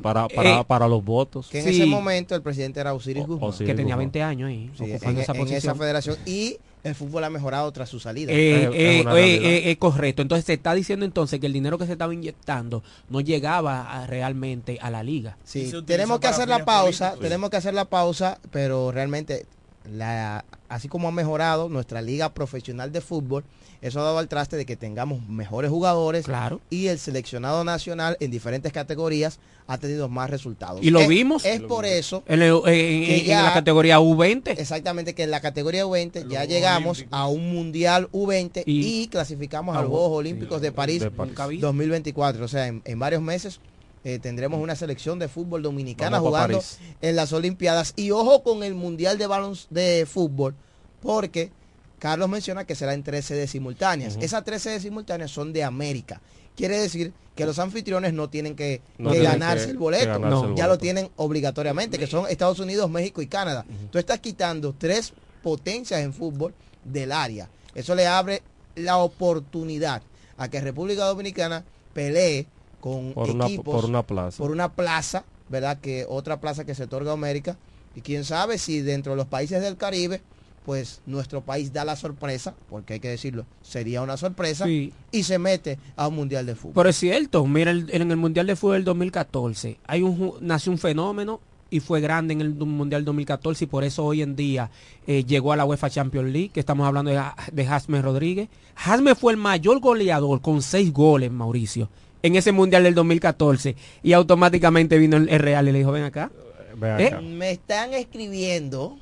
para, 0.00 0.28
para, 0.28 0.60
Eh, 0.60 0.64
para 0.66 0.86
los 0.88 1.04
votos. 1.04 1.48
Que 1.48 1.60
en 1.60 1.68
ese 1.68 1.86
momento 1.86 2.34
el 2.36 2.42
presidente 2.42 2.78
era 2.80 2.94
Osiris 2.94 3.26
Guzmán. 3.26 3.50
Osiris 3.50 3.66
que 3.70 3.74
tenía 3.74 3.94
Guzmán. 3.96 4.12
20 4.12 4.22
años 4.22 4.48
ahí, 4.48 4.70
Sí, 4.78 4.84
ocupando 4.92 5.20
en, 5.20 5.22
esa 5.24 5.32
en 5.34 5.48
esa 5.48 5.74
federación 5.74 6.16
y 6.24 6.56
el 6.84 6.94
fútbol 6.94 7.24
ha 7.24 7.30
mejorado 7.30 7.70
tras 7.72 7.88
su 7.88 7.98
salida. 7.98 8.32
Eh, 8.32 8.36
eh, 8.36 8.70
eh, 8.72 9.04
eh, 9.04 9.70
eh, 9.70 9.76
correcto. 9.78 10.22
Entonces 10.22 10.44
se 10.46 10.52
está 10.54 10.74
diciendo 10.74 11.04
entonces 11.04 11.40
que 11.40 11.46
el 11.46 11.52
dinero 11.52 11.76
que 11.76 11.86
se 11.86 11.92
estaba 11.92 12.14
inyectando 12.14 12.82
no 13.10 13.20
llegaba 13.20 13.82
a- 13.92 14.06
realmente 14.06 14.78
a 14.80 14.88
la 14.90 15.02
liga. 15.02 15.36
Sí, 15.44 15.70
tenemos 15.84 16.20
que 16.20 16.28
hacer 16.28 16.48
la 16.48 16.64
pausa, 16.64 17.14
tenemos 17.20 17.50
que 17.50 17.56
hacer 17.56 17.74
la 17.74 17.84
pausa, 17.86 18.38
pero 18.52 18.92
realmente 18.92 19.46
la, 19.92 20.44
así 20.68 20.88
como 20.88 21.08
ha 21.08 21.12
mejorado 21.12 21.68
nuestra 21.68 22.02
liga 22.02 22.32
profesional 22.34 22.92
de 22.92 23.00
fútbol, 23.00 23.44
eso 23.80 24.00
ha 24.00 24.02
dado 24.04 24.18
al 24.18 24.28
traste 24.28 24.56
de 24.56 24.66
que 24.66 24.76
tengamos 24.76 25.26
mejores 25.28 25.70
jugadores 25.70 26.24
Claro. 26.24 26.60
y 26.68 26.88
el 26.88 26.98
seleccionado 26.98 27.62
nacional 27.62 28.16
en 28.18 28.30
diferentes 28.30 28.72
categorías 28.72 29.38
ha 29.68 29.78
tenido 29.78 30.08
más 30.08 30.30
resultados. 30.30 30.82
Y 30.82 30.90
lo 30.90 31.00
Es- 31.00 31.08
vimos. 31.08 31.44
Es 31.44 31.60
por 31.60 31.84
eso 31.86 32.22
En, 32.26 32.42
el- 32.42 32.54
en- 32.54 32.62
que 32.64 33.18
en 33.20 33.24
ya- 33.26 33.42
la 33.44 33.54
categoría 33.54 34.00
U20. 34.00 34.50
Exactamente, 34.58 35.14
que 35.14 35.22
en 35.24 35.30
la 35.30 35.40
categoría 35.40 35.86
U20 35.86 36.26
ya 36.28 36.44
llegamos 36.44 37.04
a 37.10 37.28
un 37.28 37.52
Mundial 37.52 38.08
U20 38.12 38.62
y, 38.66 39.06
clasificamos 39.08 39.76
a 39.76 39.82
los 39.82 39.90
Juegos 39.90 40.10
sí, 40.10 40.16
Olímpicos 40.18 40.60
de 40.60 40.72
París, 40.72 41.00
de 41.02 41.10
París. 41.10 41.30
Nunca 41.32 41.46
vi. 41.46 41.58
2024. 41.58 42.44
O 42.44 42.48
sea, 42.48 42.66
en, 42.66 42.82
en 42.84 42.98
varios 42.98 43.22
meses 43.22 43.60
eh, 44.04 44.18
tendremos 44.18 44.60
una 44.60 44.76
selección 44.76 45.18
de 45.18 45.28
fútbol 45.28 45.62
dominicana 45.62 46.18
Vamos 46.18 46.28
jugando 46.28 46.62
en 47.00 47.16
las 47.16 47.32
Olimpiadas. 47.32 47.92
Y 47.96 48.10
ojo 48.10 48.42
con 48.42 48.62
el 48.62 48.74
Mundial 48.74 49.18
de 49.18 49.26
balons 49.26 49.66
de 49.70 50.06
fútbol, 50.10 50.54
porque 51.02 51.50
Carlos 51.98 52.28
menciona 52.28 52.64
que 52.64 52.74
será 52.74 52.94
en 52.94 53.02
tres 53.02 53.24
sedes 53.26 53.50
simultáneas. 53.50 54.16
Esas 54.20 54.44
tres 54.44 54.62
sedes 54.62 54.82
simultáneas 54.82 55.30
son 55.30 55.52
de 55.52 55.64
América. 55.64 56.20
Quiere 56.56 56.78
decir 56.78 57.12
que 57.36 57.46
los 57.46 57.58
anfitriones 57.60 58.12
no 58.12 58.28
tienen 58.28 58.56
que, 58.56 58.82
No 58.98 59.10
que 59.10 59.18
tienen 59.20 59.38
ganarse 59.38 59.66
que- 59.66 59.70
el 59.72 59.78
boleto. 59.78 60.06
ganarse 60.06 60.28
No. 60.44 60.48
el 60.50 60.54
Ya 60.56 60.66
lo 60.66 60.76
tienen 60.78 61.08
obligatoriamente, 61.16 61.98
que 61.98 62.06
son 62.08 62.26
Estados 62.28 62.58
Unidos, 62.58 62.90
México 62.90 63.22
y 63.22 63.26
Canadá. 63.28 63.64
Tú 63.90 63.98
estás 63.98 64.18
quitando 64.20 64.74
tres 64.76 65.12
potencias 65.42 66.00
en 66.00 66.12
fútbol 66.12 66.52
del 66.84 67.12
área. 67.12 67.48
Eso 67.74 67.94
le 67.94 68.06
abre 68.08 68.42
la 68.74 68.96
oportunidad 68.98 70.02
a 70.36 70.48
que 70.48 70.60
República 70.60 71.04
Dominicana 71.04 71.64
pelee 71.94 72.46
con 72.94 73.12
Por 73.14 73.30
una, 73.30 73.46
equipos 73.46 73.74
por 73.74 73.84
una 73.84 74.02
plaza. 74.02 74.38
por 74.38 74.50
una 74.50 74.72
plaza, 74.72 75.24
¿verdad? 75.48 75.78
Que 75.80 76.06
otra 76.08 76.40
plaza 76.40 76.64
que 76.64 76.74
se 76.74 76.84
otorga 76.84 77.10
a 77.10 77.14
América. 77.14 77.56
Y 77.94 78.00
quién 78.00 78.24
sabe 78.24 78.58
si 78.58 78.80
dentro 78.80 79.12
de 79.12 79.16
los 79.16 79.26
países 79.26 79.60
del 79.62 79.76
Caribe, 79.76 80.20
pues 80.64 81.00
nuestro 81.06 81.40
país 81.40 81.72
da 81.72 81.84
la 81.84 81.96
sorpresa, 81.96 82.54
porque 82.68 82.94
hay 82.94 83.00
que 83.00 83.08
decirlo, 83.08 83.46
sería 83.62 84.02
una 84.02 84.16
sorpresa, 84.18 84.66
Sí. 84.66 84.92
y 85.10 85.22
se 85.22 85.38
mete 85.38 85.78
a 85.96 86.08
un 86.08 86.14
mundial 86.16 86.44
de 86.46 86.54
fútbol. 86.54 86.74
Pero 86.74 86.88
es 86.90 86.96
cierto, 86.96 87.46
mira, 87.46 87.70
el- 87.70 87.88
en 87.90 88.10
el 88.10 88.16
Mundial 88.18 88.46
de 88.46 88.54
Fútbol 88.54 88.74
del 88.76 88.84
2014 88.84 89.78
hay 89.86 90.02
un, 90.02 90.34
nació 90.42 90.70
un 90.72 90.78
fenómeno 90.78 91.40
y 91.70 91.80
fue 91.80 92.00
grande 92.02 92.34
en 92.34 92.40
el 92.42 92.50
Mundial 92.54 93.04
2014 93.04 93.64
y 93.64 93.66
por 93.66 93.82
eso 93.84 94.04
hoy 94.04 94.20
en 94.22 94.36
día 94.36 94.70
eh, 95.06 95.24
llegó 95.24 95.52
a 95.52 95.56
la 95.56 95.64
UEFA 95.64 95.88
Champions 95.90 96.30
League, 96.30 96.50
que 96.50 96.60
estamos 96.60 96.86
hablando 96.86 97.10
de, 97.10 97.22
de 97.52 97.64
Jasme 97.66 98.02
Rodríguez. 98.02 98.48
Jasme 98.74 99.14
fue 99.14 99.32
el 99.32 99.38
mayor 99.38 99.80
goleador 99.80 100.40
con 100.42 100.60
seis 100.62 100.92
goles, 100.92 101.30
Mauricio, 101.32 101.88
en 102.22 102.36
ese 102.36 102.52
Mundial 102.52 102.82
del 102.84 102.94
2014 102.94 103.76
y 104.02 104.12
automáticamente 104.12 104.98
vino 104.98 105.16
el, 105.16 105.28
el 105.28 105.38
Real 105.38 105.68
y 105.68 105.72
le 105.72 105.78
dijo, 105.78 105.92
ven 105.92 106.04
acá. 106.04 106.30
Ven 106.76 107.00
¿Eh? 107.00 107.16
Me 107.22 107.50
están 107.50 107.92
escribiendo 107.94 108.96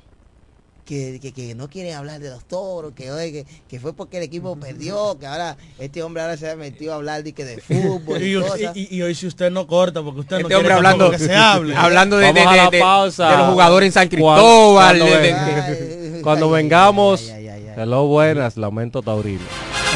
que, 0.87 1.19
que, 1.21 1.33
que 1.33 1.55
no 1.57 1.69
quieren 1.69 1.95
hablar 1.97 2.21
de 2.21 2.31
los 2.31 2.45
toros, 2.45 2.93
que, 2.95 3.11
oye, 3.11 3.33
que, 3.33 3.47
que 3.69 3.81
fue 3.81 3.93
porque 3.93 4.19
el 4.19 4.23
equipo 4.23 4.55
perdió, 4.57 5.19
que 5.19 5.27
ahora 5.27 5.57
este 5.81 6.01
hombre 6.03 6.23
ahora 6.23 6.37
se 6.37 6.49
ha 6.49 6.55
metido 6.57 6.93
a 6.93 6.97
hablar 6.97 7.25
de, 7.25 7.33
que 7.33 7.45
de 7.45 7.61
fútbol 7.61 8.23
y, 8.23 8.37
Y, 8.37 8.41
cosas. 8.41 8.77
y- 8.77 8.95
y 8.95 9.03
hoy 9.03 9.15
si 9.17 9.27
usted 9.27 9.51
no 9.51 9.67
corta, 9.67 10.01
porque 10.03 10.21
usted 10.21 10.37
no 10.37 10.43
Este 10.49 10.55
quiere 10.55 10.73
hablando, 10.73 11.11
que 11.11 11.19
se 11.19 11.35
hable. 11.35 11.75
hablando 11.77 12.17
de, 12.19 12.33
de- 12.33 12.41
de- 12.41 12.69
de- 12.71 12.79
pausa. 12.79 13.31
de 13.33 13.37
los 13.39 13.49
jugadores 13.51 13.89
en 13.89 13.93
San 13.93 14.09
Cristóbal. 14.09 14.99
cuando 15.01 16.23
Cuando 16.23 16.51
vengamos, 16.51 17.33
hello, 17.77 18.07
buenas, 18.07 18.57
lamento 18.57 19.03
taurino. 19.03 19.41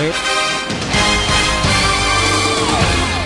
eh, 0.01 0.11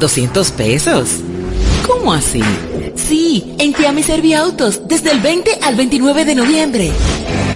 200 0.00 0.50
pesos. 0.50 1.08
¿Cómo 1.86 2.12
así? 2.12 2.42
Sí, 2.96 3.54
en 3.58 3.72
Tiami 3.72 4.02
Serviautos, 4.02 4.88
desde 4.88 5.12
el 5.12 5.20
20 5.20 5.58
al 5.62 5.76
29 5.76 6.24
de 6.24 6.34
noviembre. 6.34 6.92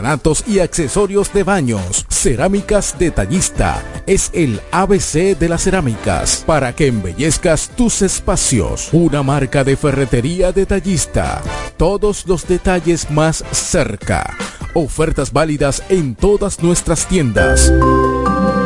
y 0.47 0.59
accesorios 0.59 1.31
de 1.31 1.43
baños. 1.43 2.05
Cerámicas 2.09 2.97
Detallista 2.97 3.83
es 4.07 4.31
el 4.33 4.59
ABC 4.71 5.37
de 5.37 5.47
las 5.47 5.63
cerámicas 5.63 6.43
para 6.45 6.75
que 6.75 6.87
embellezcas 6.87 7.69
tus 7.75 8.01
espacios. 8.01 8.89
Una 8.93 9.21
marca 9.21 9.63
de 9.63 9.77
ferretería 9.77 10.51
detallista. 10.51 11.41
Todos 11.77 12.25
los 12.25 12.47
detalles 12.47 13.11
más 13.11 13.43
cerca. 13.51 14.35
Ofertas 14.73 15.31
válidas 15.31 15.83
en 15.89 16.15
todas 16.15 16.63
nuestras 16.63 17.07
tiendas. 17.07 17.71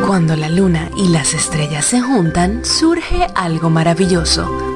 Cuando 0.06 0.36
la 0.36 0.48
luna 0.48 0.90
y 0.96 1.08
las 1.08 1.34
estrellas 1.34 1.84
se 1.84 2.00
juntan, 2.00 2.64
surge 2.64 3.26
algo 3.34 3.70
maravilloso. 3.70 4.75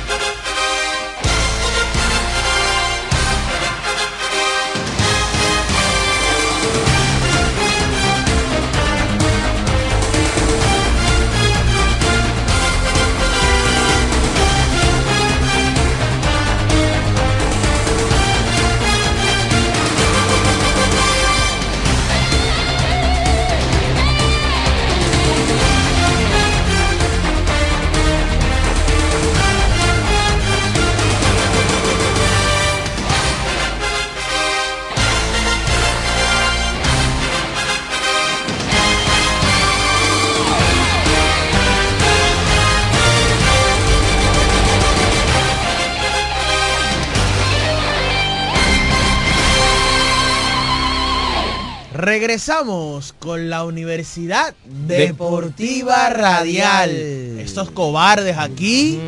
Regresamos 52.11 53.13
con 53.17 53.49
la 53.49 53.63
Universidad 53.63 54.53
Deportiva 54.85 56.09
Radial. 56.09 56.89
Estos 56.89 57.71
cobardes 57.71 58.37
aquí 58.37 58.99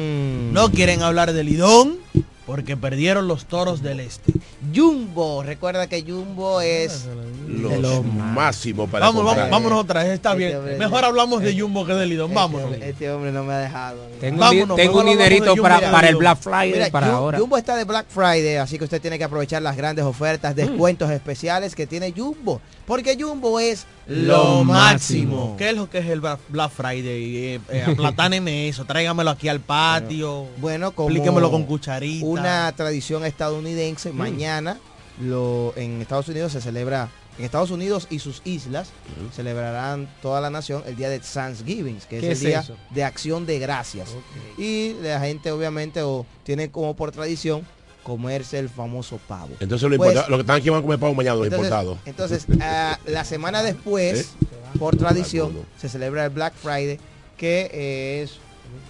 no 0.53 0.71
quieren 0.71 1.01
hablar 1.01 1.33
de 1.33 1.43
Lidón 1.43 2.02
porque 2.45 2.75
perdieron 2.75 3.27
los 3.27 3.45
toros 3.45 3.81
del 3.81 3.99
este. 4.01 4.33
Jumbo, 4.75 5.43
recuerda 5.43 5.87
que 5.87 6.01
Jumbo 6.01 6.59
es 6.61 7.05
Lo 7.47 8.03
máximo 8.03 8.87
para 8.87 9.05
Vamos, 9.05 9.23
comprar. 9.23 9.49
vamos, 9.49 9.51
vámonos 9.63 9.83
otra 9.83 10.03
vez, 10.03 10.13
está 10.13 10.31
Este 10.31 10.37
bien. 10.45 10.57
hombre- 10.57 10.77
Mejor 10.77 11.05
hablamos 11.05 11.41
de 11.41 11.59
Jumbo 11.59 11.85
que 11.85 11.93
de 11.93 12.05
Lidón, 12.05 12.33
vámonos. 12.33 12.71
Este, 12.73 12.89
este 12.89 13.11
hombre 13.11 13.31
no 13.31 13.43
me 13.43 13.53
ha 13.53 13.59
dejado. 13.59 14.05
Tengo, 14.19 14.39
Vámonos, 14.39 14.75
tengo 14.75 14.99
un 14.99 15.05
dinerito 15.05 15.55
para, 15.55 15.91
para 15.91 16.09
el. 16.09 16.15
Black 16.15 16.39
Friday 16.39 16.71
Mira, 16.73 16.89
para 16.89 17.07
Jum- 17.07 17.13
ahora. 17.13 17.39
Jumbo 17.39 17.57
está 17.57 17.75
de 17.75 17.83
Black 17.85 18.05
Friday, 18.09 18.57
así 18.57 18.77
que 18.77 18.83
usted 18.85 19.01
tiene 19.01 19.17
que 19.17 19.23
aprovechar 19.23 19.61
las 19.61 19.75
grandes 19.77 20.05
ofertas, 20.05 20.55
descuentos 20.55 21.09
especiales 21.11 21.75
que 21.75 21.87
tiene 21.87 22.13
Jumbo. 22.15 22.61
Porque 22.85 23.17
Jumbo 23.19 23.59
es 23.59 23.85
Lo 24.07 24.63
máximo. 24.63 25.55
¿Qué 25.57 25.69
es 25.69 25.75
lo 25.75 25.89
que 25.89 25.99
es 25.99 26.05
el 26.07 26.21
Bla- 26.21 26.37
Black 26.49 26.71
Friday? 26.71 27.35
Eh, 27.37 27.59
eh, 27.69 27.83
aplatáneme 27.87 28.67
eso, 28.67 28.85
tráigamelo 28.85 29.29
aquí 29.29 29.47
al 29.47 29.59
patio. 29.61 30.47
Bueno, 30.57 30.91
como 30.91 31.09
Explíquemelo 31.09 31.49
con 31.51 31.63
cucharita. 31.63 32.25
una 32.25 32.71
tradición 32.75 33.25
estadounidense. 33.25 34.11
Mañana 34.11 34.77
lo, 35.21 35.73
en 35.77 36.01
Estados 36.01 36.27
Unidos 36.27 36.51
se 36.51 36.59
celebra, 36.61 37.09
en 37.39 37.45
Estados 37.45 37.71
Unidos 37.71 38.07
y 38.09 38.19
sus 38.19 38.41
islas, 38.45 38.89
celebrarán 39.33 40.09
toda 40.21 40.41
la 40.41 40.49
nación 40.49 40.83
el 40.85 40.95
día 40.95 41.09
de 41.09 41.19
Thanksgiving, 41.19 41.99
que 42.09 42.17
es 42.17 42.21
¿Qué 42.21 42.27
el 42.27 42.31
es 42.33 42.39
día 42.41 42.59
eso? 42.59 42.75
de 42.89 43.03
acción 43.03 43.45
de 43.45 43.59
gracias. 43.59 44.09
Y 44.57 44.93
la 45.01 45.19
gente 45.21 45.51
obviamente 45.51 46.01
o, 46.03 46.25
tiene 46.43 46.69
como 46.71 46.95
por 46.95 47.11
tradición 47.11 47.65
comerse 48.03 48.59
el 48.59 48.69
famoso 48.69 49.19
pavo. 49.27 49.55
Entonces 49.59 49.89
lo, 49.89 49.97
Pues, 49.97 50.15
lo 50.29 50.37
que 50.37 50.41
están 50.41 50.57
aquí 50.57 50.69
van 50.69 50.79
a 50.79 50.81
comer 50.81 50.99
pavo 50.99 51.13
mañana, 51.13 51.35
los 51.37 51.45
entonces, 51.47 51.71
importados. 51.71 51.97
entonces, 52.05 52.45
ah, 52.61 52.99
la 53.05 53.23
semana 53.23 53.63
después, 53.63 54.31
por 54.77 54.95
tradición, 54.97 55.53
se 55.77 55.89
celebra 55.89 56.25
el 56.25 56.31
Black 56.31 56.53
Friday, 56.55 56.99
que 57.37 57.69
eh, 57.73 58.23
es 58.23 58.37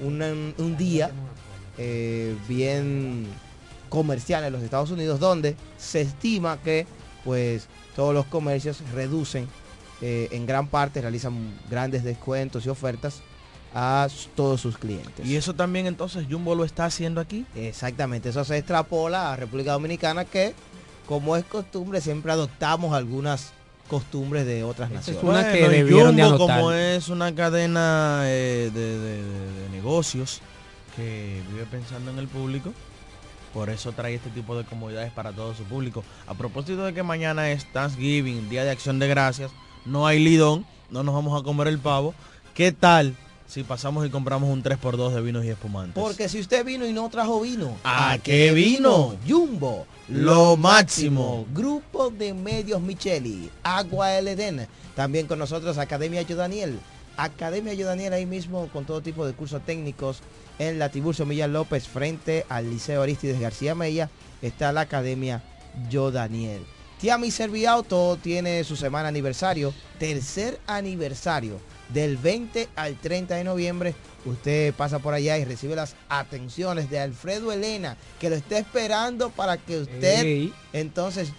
un 0.01 0.75
día 0.77 1.11
eh, 1.77 2.35
bien 2.47 3.27
comercial 3.89 4.43
en 4.43 4.53
los 4.53 4.63
Estados 4.63 4.91
Unidos, 4.91 5.19
donde 5.19 5.55
se 5.77 6.01
estima 6.01 6.57
que 6.61 6.87
pues 7.23 7.67
todos 7.95 8.13
los 8.13 8.25
comercios 8.25 8.77
reducen 8.93 9.47
eh, 10.01 10.27
en 10.31 10.45
gran 10.45 10.67
parte, 10.67 10.99
realizan 11.01 11.53
grandes 11.69 12.03
descuentos 12.03 12.65
y 12.65 12.69
ofertas 12.69 13.21
a 13.75 14.07
todos 14.35 14.61
sus 14.61 14.77
clientes. 14.77 15.25
Y 15.25 15.35
eso 15.35 15.53
también 15.53 15.85
entonces 15.87 16.27
Jumbo 16.29 16.55
lo 16.55 16.63
está 16.65 16.85
haciendo 16.85 17.19
aquí. 17.21 17.45
Exactamente, 17.55 18.29
eso 18.29 18.43
se 18.45 18.57
extrapola 18.57 19.31
a 19.33 19.35
República 19.35 19.71
Dominicana 19.73 20.25
que, 20.25 20.53
como 21.07 21.35
es 21.35 21.43
costumbre, 21.45 21.99
siempre 22.01 22.31
adoptamos 22.31 22.93
algunas 22.93 23.51
costumbres 23.87 24.45
de 24.45 24.63
otras 24.63 24.91
naciones. 24.91 25.23
una 25.23 25.51
que 25.51 25.59
Bueno, 25.61 25.69
debieron 25.73 26.19
Jumbo, 26.19 26.37
como 26.37 26.71
es 26.71 27.09
una 27.09 27.33
cadena 27.35 28.21
eh, 28.25 28.71
de, 28.73 28.79
de- 28.79 28.99
de- 28.99 29.61
de 29.63 29.69
negocios 29.71 30.39
que 30.95 31.41
vive 31.51 31.65
pensando 31.65 32.11
en 32.11 32.19
el 32.19 32.27
público, 32.27 32.71
por 33.53 33.69
eso 33.69 33.91
trae 33.91 34.15
este 34.15 34.29
tipo 34.29 34.55
de 34.57 34.63
comodidades 34.63 35.11
para 35.11 35.31
todo 35.31 35.53
su 35.53 35.63
público. 35.63 36.03
A 36.27 36.33
propósito 36.33 36.85
de 36.85 36.93
que 36.93 37.03
mañana 37.03 37.49
es 37.51 37.65
Thanksgiving, 37.71 38.49
Día 38.49 38.63
de 38.63 38.71
Acción 38.71 38.99
de 38.99 39.07
Gracias, 39.07 39.51
no 39.85 40.07
hay 40.07 40.19
lidón, 40.23 40.65
no 40.89 41.03
nos 41.03 41.13
vamos 41.13 41.39
a 41.39 41.43
comer 41.43 41.67
el 41.67 41.79
pavo. 41.79 42.13
¿Qué 42.53 42.71
tal 42.71 43.15
si 43.47 43.63
pasamos 43.63 44.05
y 44.05 44.09
compramos 44.09 44.49
un 44.49 44.63
3x2 44.63 45.13
de 45.13 45.21
vinos 45.21 45.45
y 45.45 45.49
espumantes? 45.49 46.01
Porque 46.01 46.29
si 46.29 46.39
usted 46.39 46.65
vino 46.65 46.85
y 46.85 46.93
no 46.93 47.09
trajo 47.09 47.41
vino, 47.41 47.77
¿A 47.83 48.17
qué 48.23 48.51
vino? 48.51 49.15
Jumbo, 49.27 49.85
Lo 50.07 50.57
máximo. 50.57 51.45
Grupo 51.53 52.09
de 52.09 52.33
Medios 52.33 52.81
Micheli, 52.81 53.49
Agua 53.63 54.17
El 54.17 54.27
Edén. 54.27 54.67
También 54.95 55.27
con 55.27 55.39
nosotros 55.39 55.77
Academia 55.77 56.21
Yo 56.23 56.35
Daniel. 56.35 56.79
Academia 57.17 57.73
Yo 57.73 57.85
Daniel 57.85 58.13
ahí 58.13 58.25
mismo 58.25 58.67
con 58.69 58.85
todo 58.85 59.01
tipo 59.01 59.25
de 59.25 59.33
cursos 59.33 59.63
técnicos 59.65 60.19
en 60.59 60.79
la 60.79 60.89
Tiburcio 60.89 61.25
Milla 61.25 61.47
López 61.47 61.87
frente 61.87 62.45
al 62.49 62.69
Liceo 62.69 63.01
Aristides 63.01 63.39
García 63.39 63.75
Mella 63.75 64.09
está 64.41 64.71
la 64.71 64.81
Academia 64.81 65.43
Yo 65.89 66.11
Daniel. 66.11 66.63
Tiami 66.99 67.31
Serviauto 67.31 68.17
tiene 68.21 68.63
su 68.63 68.75
semana 68.75 69.09
aniversario, 69.09 69.73
tercer 69.99 70.59
aniversario 70.67 71.59
del 71.93 72.17
20 72.17 72.69
al 72.75 72.95
30 72.95 73.35
de 73.35 73.43
noviembre. 73.43 73.95
Usted 74.25 74.73
pasa 74.73 74.99
por 74.99 75.13
allá 75.13 75.37
y 75.37 75.43
recibe 75.45 75.75
las 75.75 75.95
atenciones 76.09 76.89
de 76.89 76.99
Alfredo 76.99 77.51
Elena, 77.51 77.97
que 78.19 78.29
lo 78.29 78.35
está 78.35 78.57
esperando 78.57 79.29
para 79.29 79.57
que 79.57 79.79
usted 79.81 80.23
Ey. 80.23 80.53
entonces 80.71 81.29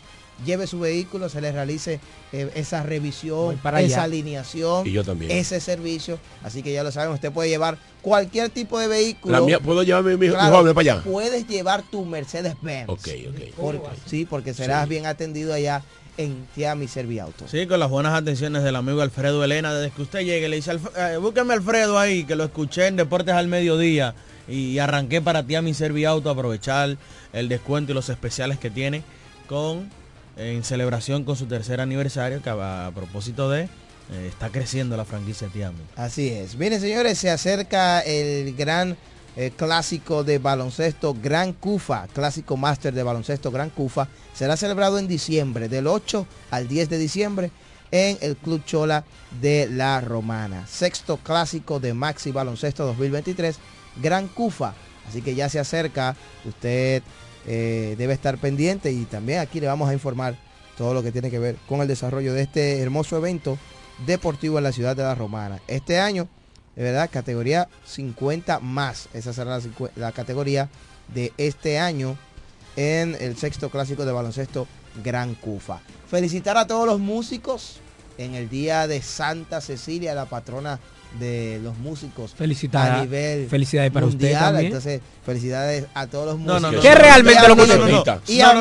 lleve 0.44 0.66
su 0.66 0.80
vehículo, 0.80 1.28
se 1.28 1.40
le 1.40 1.52
realice 1.52 2.00
eh, 2.32 2.50
esa 2.56 2.82
revisión, 2.82 3.56
para 3.62 3.80
esa 3.80 3.98
allá. 3.98 4.02
alineación, 4.04 4.86
Y 4.86 4.90
yo 4.92 5.04
también. 5.04 5.30
ese 5.30 5.60
servicio. 5.60 6.18
Así 6.42 6.62
que 6.62 6.72
ya 6.72 6.82
lo 6.82 6.90
saben, 6.92 7.12
usted 7.14 7.30
puede 7.32 7.48
llevar 7.48 7.78
cualquier 8.02 8.50
tipo 8.50 8.78
de 8.78 8.88
vehículo. 8.88 9.32
La 9.38 9.40
mía- 9.46 9.60
¿Puedo 9.60 9.82
llevarme 9.84 10.16
mi, 10.16 10.26
mi 10.26 10.32
Claro, 10.34 10.74
para 10.74 10.80
allá? 10.94 11.02
Puedes 11.04 11.46
llevar 11.46 11.82
tu 11.84 12.04
Mercedes 12.04 12.54
Benz. 12.60 12.88
Ok, 12.88 13.08
ok. 13.28 13.54
Por- 13.56 13.80
sí, 14.06 14.26
porque 14.26 14.52
serás 14.52 14.88
bien 14.88 15.06
atendido 15.06 15.54
allá 15.54 15.82
en 16.16 16.46
Tiami 16.54 16.86
Serviauto. 16.88 17.48
Sí, 17.48 17.66
con 17.66 17.80
las 17.80 17.90
buenas 17.90 18.14
atenciones 18.14 18.62
del 18.62 18.76
amigo 18.76 19.02
Alfredo 19.02 19.42
Elena. 19.44 19.74
Desde 19.74 19.94
que 19.94 20.02
usted 20.02 20.20
llegue, 20.20 20.48
le 20.48 20.56
dice, 20.56 20.70
"Alf- 20.72 20.92
eh, 20.96 21.16
búsqueme 21.16 21.54
Alfredo 21.54 21.98
ahí, 21.98 22.24
que 22.24 22.36
lo 22.36 22.44
escuché 22.44 22.86
en 22.86 22.96
Deportes 22.96 23.34
al 23.34 23.48
Mediodía. 23.48 24.14
Y 24.46 24.78
arranqué 24.78 25.22
para 25.22 25.42
ti 25.42 25.54
a 25.54 25.62
mi 25.62 25.72
Serviauto 25.74 26.28
a 26.28 26.32
aprovechar 26.32 26.96
el 27.32 27.48
descuento 27.48 27.92
y 27.92 27.94
los 27.94 28.08
especiales 28.10 28.58
que 28.58 28.70
tiene 28.70 29.02
con 29.48 29.88
en 30.36 30.64
celebración 30.64 31.24
con 31.24 31.36
su 31.36 31.46
tercer 31.46 31.80
aniversario, 31.80 32.42
que 32.42 32.50
a, 32.50 32.86
a 32.88 32.90
propósito 32.90 33.48
de, 33.50 33.62
eh, 33.62 33.68
está 34.28 34.50
creciendo 34.50 34.96
la 34.96 35.04
franquicia 35.04 35.48
Tiami. 35.48 35.78
Así 35.96 36.28
es. 36.28 36.56
Miren, 36.56 36.80
señores, 36.80 37.18
se 37.18 37.30
acerca 37.30 38.00
el 38.00 38.54
gran 38.54 38.96
eh, 39.36 39.52
clásico 39.56 40.24
de 40.24 40.38
baloncesto 40.38 41.16
Gran 41.20 41.52
Cufa, 41.52 42.06
clásico 42.12 42.56
máster 42.56 42.94
de 42.94 43.02
baloncesto 43.02 43.50
Gran 43.50 43.70
Cufa. 43.70 44.08
Será 44.34 44.56
celebrado 44.56 44.98
en 44.98 45.08
diciembre, 45.08 45.68
del 45.68 45.86
8 45.86 46.26
al 46.50 46.68
10 46.68 46.88
de 46.88 46.98
diciembre, 46.98 47.50
en 47.90 48.18
el 48.20 48.36
Club 48.36 48.64
Chola 48.64 49.04
de 49.40 49.68
La 49.70 50.00
Romana. 50.00 50.66
Sexto 50.66 51.16
clásico 51.18 51.80
de 51.80 51.94
Maxi 51.94 52.32
Baloncesto 52.32 52.86
2023, 52.86 53.56
Gran 54.02 54.28
Cufa. 54.28 54.74
Así 55.08 55.22
que 55.22 55.34
ya 55.34 55.48
se 55.48 55.58
acerca, 55.58 56.16
usted 56.44 57.02
eh, 57.46 57.94
debe 57.98 58.14
estar 58.14 58.38
pendiente 58.38 58.90
y 58.90 59.04
también 59.04 59.40
aquí 59.40 59.60
le 59.60 59.66
vamos 59.66 59.88
a 59.88 59.92
informar 59.92 60.36
todo 60.78 60.94
lo 60.94 61.02
que 61.02 61.12
tiene 61.12 61.30
que 61.30 61.38
ver 61.38 61.56
con 61.68 61.80
el 61.80 61.88
desarrollo 61.88 62.32
de 62.32 62.42
este 62.42 62.80
hermoso 62.80 63.16
evento 63.16 63.58
deportivo 64.06 64.58
en 64.58 64.64
la 64.64 64.72
ciudad 64.72 64.96
de 64.96 65.02
La 65.02 65.14
Romana. 65.14 65.60
Este 65.68 66.00
año, 66.00 66.28
de 66.76 66.82
verdad, 66.82 67.10
categoría 67.12 67.68
50 67.86 68.60
más. 68.60 69.08
Esa 69.14 69.32
será 69.32 69.58
la, 69.96 70.12
categoría 70.12 70.68
de 71.12 71.32
este 71.36 71.78
año 71.78 72.16
en 72.76 73.16
el 73.20 73.36
sexto 73.36 73.70
clásico 73.70 74.04
de 74.04 74.12
baloncesto 74.12 74.66
Gran 75.02 75.34
Cufa. 75.34 75.80
Felicitar 76.10 76.56
a 76.56 76.66
todos 76.66 76.86
los 76.86 77.00
músicos 77.00 77.76
en 78.18 78.34
el 78.34 78.48
día 78.48 78.86
de 78.86 79.02
Santa 79.02 79.60
Cecilia, 79.60 80.14
la 80.14 80.26
patrona 80.26 80.78
de 81.18 81.60
los 81.62 81.76
músicos 81.78 82.34
Felicitar- 82.34 82.90
a 82.90 83.00
nivel 83.02 83.48
felicidades 83.48 83.92
para 83.92 84.06
usted 84.06 84.18
mundial. 84.18 84.42
también. 84.42 84.66
Entonces, 84.66 85.00
felicidades 85.24 85.86
a 85.94 86.08
todos 86.08 86.26
los 86.26 86.38
músicos. 86.38 86.62
no, 86.62 86.72
no. 86.72 86.80
¿Qué 86.80 86.90
no. 86.90 86.94
realmente 86.96 87.48
lo 87.48 87.56
que 87.56 87.62
usted 87.62 87.78
no. 87.78 87.86
necesita? 87.86 88.20
Y 88.26 88.40
a 88.40 88.54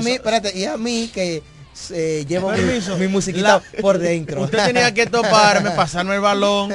mí, 0.00 0.10
espérate, 0.10 0.58
y 0.58 0.64
a 0.64 0.76
mí 0.76 1.08
que 1.14 1.42
eh, 1.90 2.24
llevo 2.28 2.50
mi, 2.50 2.56
Permiso. 2.56 2.96
mi 2.96 3.06
musiquita 3.08 3.62
La- 3.74 3.80
por 3.82 3.98
dentro. 3.98 4.42
Usted 4.42 4.64
tenía 4.66 4.92
que 4.94 5.06
toparme, 5.06 5.70
pasarme 5.76 6.14
el 6.14 6.20
balón 6.20 6.72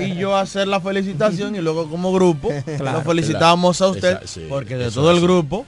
y 0.00 0.14
yo 0.14 0.36
hacer 0.36 0.66
la 0.68 0.80
felicitación 0.80 1.54
y 1.56 1.60
luego 1.60 1.88
como 1.90 2.12
grupo 2.12 2.50
lo 2.78 3.02
felicitábamos 3.02 3.80
a 3.82 3.88
usted 3.88 4.18
Esa- 4.18 4.26
sí, 4.26 4.46
porque 4.48 4.76
de 4.76 4.90
todo 4.90 5.10
el 5.10 5.20
grupo 5.20 5.66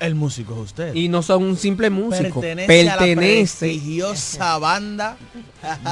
el 0.00 0.14
músico 0.14 0.54
es 0.54 0.60
usted. 0.70 0.94
Y 0.94 1.08
no 1.08 1.22
son 1.22 1.42
un 1.44 1.56
simple 1.56 1.90
músico. 1.90 2.40
pertenece, 2.40 2.80
a 2.82 2.84
la 2.94 2.98
Pertenece. 2.98 3.58
prestigiosa 3.66 4.58
banda 4.58 5.16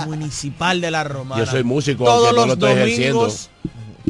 municipal 0.06 0.80
de 0.80 0.90
la 0.90 1.04
Romana. 1.04 1.44
Yo 1.44 1.50
soy 1.50 1.64
músico, 1.64 2.04
todos 2.04 2.28
aunque 2.28 2.40
no 2.40 2.46
los 2.46 2.46
lo 2.46 2.52
estoy 2.54 2.72
ejerciendo. 2.82 3.18
domingos, 3.20 3.50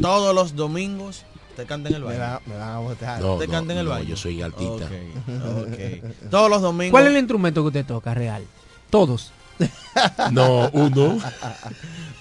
todos 0.01 0.35
los 0.35 0.55
domingos 0.55 1.23
te 1.57 1.65
canta 1.65 1.89
en 1.89 1.95
el 1.95 2.01
me, 2.01 2.07
baile. 2.07 2.21
van, 2.21 2.39
me 2.45 2.55
van 2.55 2.69
a 2.69 2.77
votar. 2.79 3.19
No, 3.21 3.35
te 3.37 3.47
no, 3.47 3.51
canta 3.53 3.73
en 3.73 3.79
el 3.79 3.85
no, 3.85 4.01
yo 4.03 4.15
soy 4.15 4.41
artista. 4.41 4.85
Ok, 4.85 5.67
ok. 5.73 6.13
Todos 6.29 6.49
los 6.49 6.61
domingos. 6.61 6.91
¿Cuál 6.91 7.05
es 7.07 7.11
el 7.11 7.17
instrumento 7.17 7.61
que 7.63 7.67
usted 7.67 7.85
toca 7.85 8.13
real? 8.13 8.43
Todos. 8.89 9.33
No, 10.31 10.69
uno. 10.73 11.17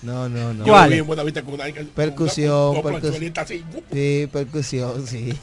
No, 0.03 0.29
no, 0.31 0.55
no. 0.55 0.65
¿Cuál? 0.65 1.05
con 1.05 1.19
una- 1.55 1.65
Percusión, 1.95 2.75
con- 2.75 2.83
con 2.83 2.93
percus- 2.95 3.01
planchuelita 3.01 3.41
así. 3.43 3.63
Sí, 3.93 4.29
percusión, 4.33 5.07
sí. 5.07 5.35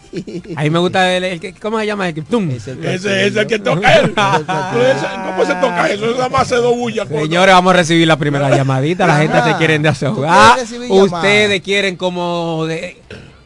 A 0.56 0.64
mí 0.64 0.70
me 0.72 0.80
gusta 0.80 1.16
el, 1.16 1.24
el 1.24 1.40
que- 1.40 1.54
¿cómo 1.54 1.80
se 1.80 1.86
llama? 1.86 2.08
El 2.10 2.16
que 2.16 2.22
tum. 2.24 2.50
Es 2.50 2.68
el 2.68 2.84
Ese 2.84 3.28
es 3.28 3.36
el 3.36 3.46
que 3.46 3.60
toca 3.60 3.94
él. 4.00 4.14
¿Cómo 4.16 5.46
se 5.46 5.54
toca 5.56 5.90
eso? 5.92 6.06
Eso 6.06 6.18
nada 6.18 6.30
más 6.30 6.48
se 6.48 6.58
bulla. 6.60 7.06
Señores, 7.06 7.54
vamos 7.54 7.72
a 7.74 7.78
recibir 7.78 8.08
la 8.08 8.18
primera 8.18 8.50
llamadita. 8.56 9.06
La 9.06 9.18
gente 9.18 9.44
se 9.44 9.56
quieren 9.58 9.84
¿Tú 9.84 9.90
desahogar. 9.90 10.54
quieres 10.56 10.72
recibir 10.72 10.92
Ustedes 10.92 11.44
llamadas? 11.50 11.62
quieren 11.64 11.96
como 11.96 12.66
de- 12.66 12.98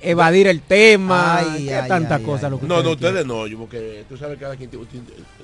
evadir 0.02 0.48
el 0.48 0.62
tema. 0.62 1.39
Ay, 1.39 1.66
¿Qué 1.68 1.76
ay, 1.76 1.88
tanta 1.88 2.16
ay, 2.16 2.24
cosa 2.24 2.48
ay. 2.48 2.52
lo 2.52 2.60
que 2.60 2.68
No, 2.68 2.82
no, 2.84 2.91
ustedes 2.91 3.10
ustedes 3.12 3.26
no, 3.26 3.48
yo 3.48 3.58
porque 3.58 4.06
tú 4.08 4.18
sabes 4.18 4.38
que 4.38 4.43
cada 4.43 4.56
quien 4.56 4.70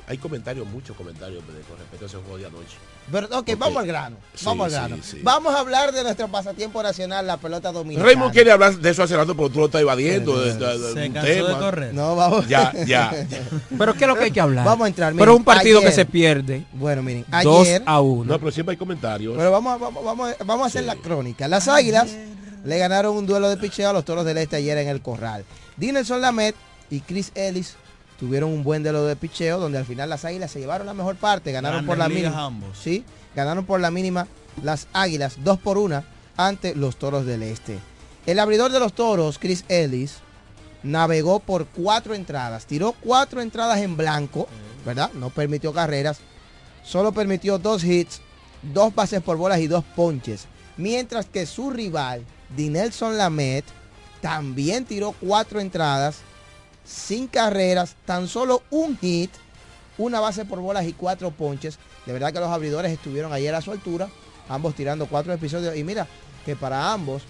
hay 0.08 0.18
comentarios, 0.18 0.68
muchos 0.68 0.96
comentarios 0.98 1.44
con 1.46 1.78
respecto 1.78 2.06
a 2.06 2.08
ese 2.08 2.18
juego 2.18 2.38
de 2.38 2.46
anoche. 2.46 2.78
Pero, 3.12 3.28
ok, 3.38 3.50
vamos 3.58 3.78
al 3.82 3.88
grano. 3.88 4.16
Sí, 4.34 4.46
Vamos 4.46 4.66
al 4.66 4.72
sí, 4.72 4.78
grano. 4.88 5.04
sí. 5.04 5.20
Vamos 5.24 5.54
a 5.54 5.60
hablar 5.60 5.92
de 5.92 6.04
nuestro 6.04 6.28
pasatiempo 6.30 6.82
nacional, 6.82 7.28
la 7.28 7.36
pelota 7.38 7.72
dominicana. 7.74 8.06
Raymond 8.08 8.32
quiere 8.32 8.52
hablar 8.52 8.78
de 8.78 8.90
eso 8.90 9.04
hace 9.04 9.18
rato, 9.18 9.36
pero 9.36 9.50
tú 9.50 9.60
lo 9.60 9.66
estás 9.66 9.82
evadiendo. 9.82 10.40
de- 10.42 10.54
de- 10.54 10.78
de 10.80 10.94
Se 10.94 11.12
cansó 11.12 11.28
tema. 11.34 11.48
de 11.50 11.56
correr. 11.58 11.94
No, 11.94 12.16
vamos. 12.16 12.48
Ya, 12.48 12.72
ya. 12.86 13.12
Pero 13.78 13.94
¿qué 13.94 14.06
es 14.06 14.08
lo 14.08 14.16
que 14.16 14.24
hay 14.26 14.32
que 14.32 14.40
hablar? 14.40 14.66
Vamos 14.66 14.86
a 14.86 14.88
entrar. 14.88 15.12
Pero 15.14 15.26
miren, 15.26 15.36
un 15.38 15.44
partido 15.44 15.80
que 15.82 15.88
ayer- 15.88 15.96
se 15.96 16.06
pierde 16.06 16.66
Bueno, 16.74 17.04
miren, 17.04 17.26
2 17.44 17.68
ayer. 17.68 17.84
a 17.86 18.00
1. 18.00 18.32
No, 18.32 18.40
pero 18.40 18.52
siempre 18.52 18.72
hay 18.74 18.78
comentarios. 18.78 19.36
Pero 19.38 19.52
vamos, 19.52 19.74
a- 19.74 19.78
vamos, 19.78 20.04
vamos, 20.06 20.30
a- 20.40 20.44
vamos 20.44 20.64
a 20.64 20.68
hacer 20.68 20.84
la 20.86 20.96
crónica. 20.96 21.48
Las 21.50 21.68
águilas 21.68 22.10
le 22.64 22.78
ganaron 22.78 23.16
un 23.16 23.26
duelo 23.26 23.50
de 23.50 23.58
picheo 23.58 23.90
a 23.90 23.94
los 23.94 24.06
toros 24.06 24.26
del 24.26 24.38
este 24.38 24.56
ayer 24.56 24.78
en 24.78 24.88
el 24.88 25.02
corral. 25.02 25.46
Dinelson 25.78 26.22
Lamet 26.22 26.56
y 26.90 27.02
Chris 27.02 27.32
Ellis 27.36 27.76
tuvieron 28.20 28.52
un 28.52 28.64
buen 28.64 28.84
duelo 28.84 29.06
de 29.06 29.16
picheo 29.16 29.60
donde 29.60 29.78
al 29.78 29.86
final 29.86 30.10
las 30.10 30.26
águilas 30.26 30.52
se 30.52 30.60
llevaron 30.60 30.88
la 30.88 30.94
mejor 30.94 31.16
parte, 31.16 31.52
ganaron 31.52 31.86
por 31.86 31.98
la 31.98 32.08
mínima. 32.08 32.46
ambos. 32.46 32.78
Sí, 32.78 33.04
ganaron 33.36 33.66
por 33.66 33.80
la 33.80 33.92
mínima 33.92 34.28
las 34.62 34.88
águilas, 34.94 35.44
dos 35.44 35.60
por 35.60 35.78
una, 35.78 36.06
ante 36.38 36.76
los 36.76 36.98
toros 36.98 37.26
del 37.26 37.44
este. 37.44 37.80
El 38.26 38.40
abridor 38.40 38.72
de 38.72 38.80
los 38.80 38.94
toros, 38.94 39.40
Chris 39.40 39.66
Ellis, 39.68 40.18
navegó 40.84 41.40
por 41.40 41.66
cuatro 41.66 42.14
entradas, 42.14 42.66
tiró 42.66 42.94
cuatro 42.94 43.42
entradas 43.42 43.80
en 43.80 43.98
blanco, 43.98 44.48
¿verdad? 44.86 45.12
No 45.14 45.30
permitió 45.30 45.74
carreras, 45.74 46.20
solo 46.84 47.12
permitió 47.12 47.58
dos 47.58 47.84
hits, 47.84 48.22
dos 48.62 48.94
bases 48.94 49.22
por 49.22 49.38
bolas 49.38 49.60
y 49.60 49.68
dos 49.68 49.84
ponches. 49.96 50.46
Mientras 50.78 51.26
que 51.26 51.46
su 51.46 51.70
rival, 51.70 52.24
Dinelson 52.56 53.18
Lamet, 53.18 53.66
también 54.22 54.86
tiró 54.86 55.14
cuatro 55.20 55.60
entradas, 55.60 56.18
sin 56.86 57.28
carreras, 57.28 57.96
tan 58.06 58.28
solo 58.28 58.64
un 58.70 58.98
hit, 58.98 59.32
una 59.98 60.20
base 60.20 60.46
por 60.46 60.60
bolas 60.60 60.86
y 60.86 60.94
cuatro 60.94 61.32
ponches. 61.32 61.78
De 62.06 62.14
verdad 62.14 62.34
que 62.34 62.40
los 62.40 62.50
abridores 62.50 62.92
estuvieron 62.92 63.32
ayer 63.34 63.54
a 63.56 63.62
su 63.62 63.72
altura, 63.72 64.10
ambos 64.50 64.76
tirando 64.76 65.08
cuatro 65.08 65.34
episodios. 65.34 65.76
Y 65.76 65.84
mira, 65.84 66.08
que 66.46 66.56
para 66.56 66.92
ambos 66.92 67.24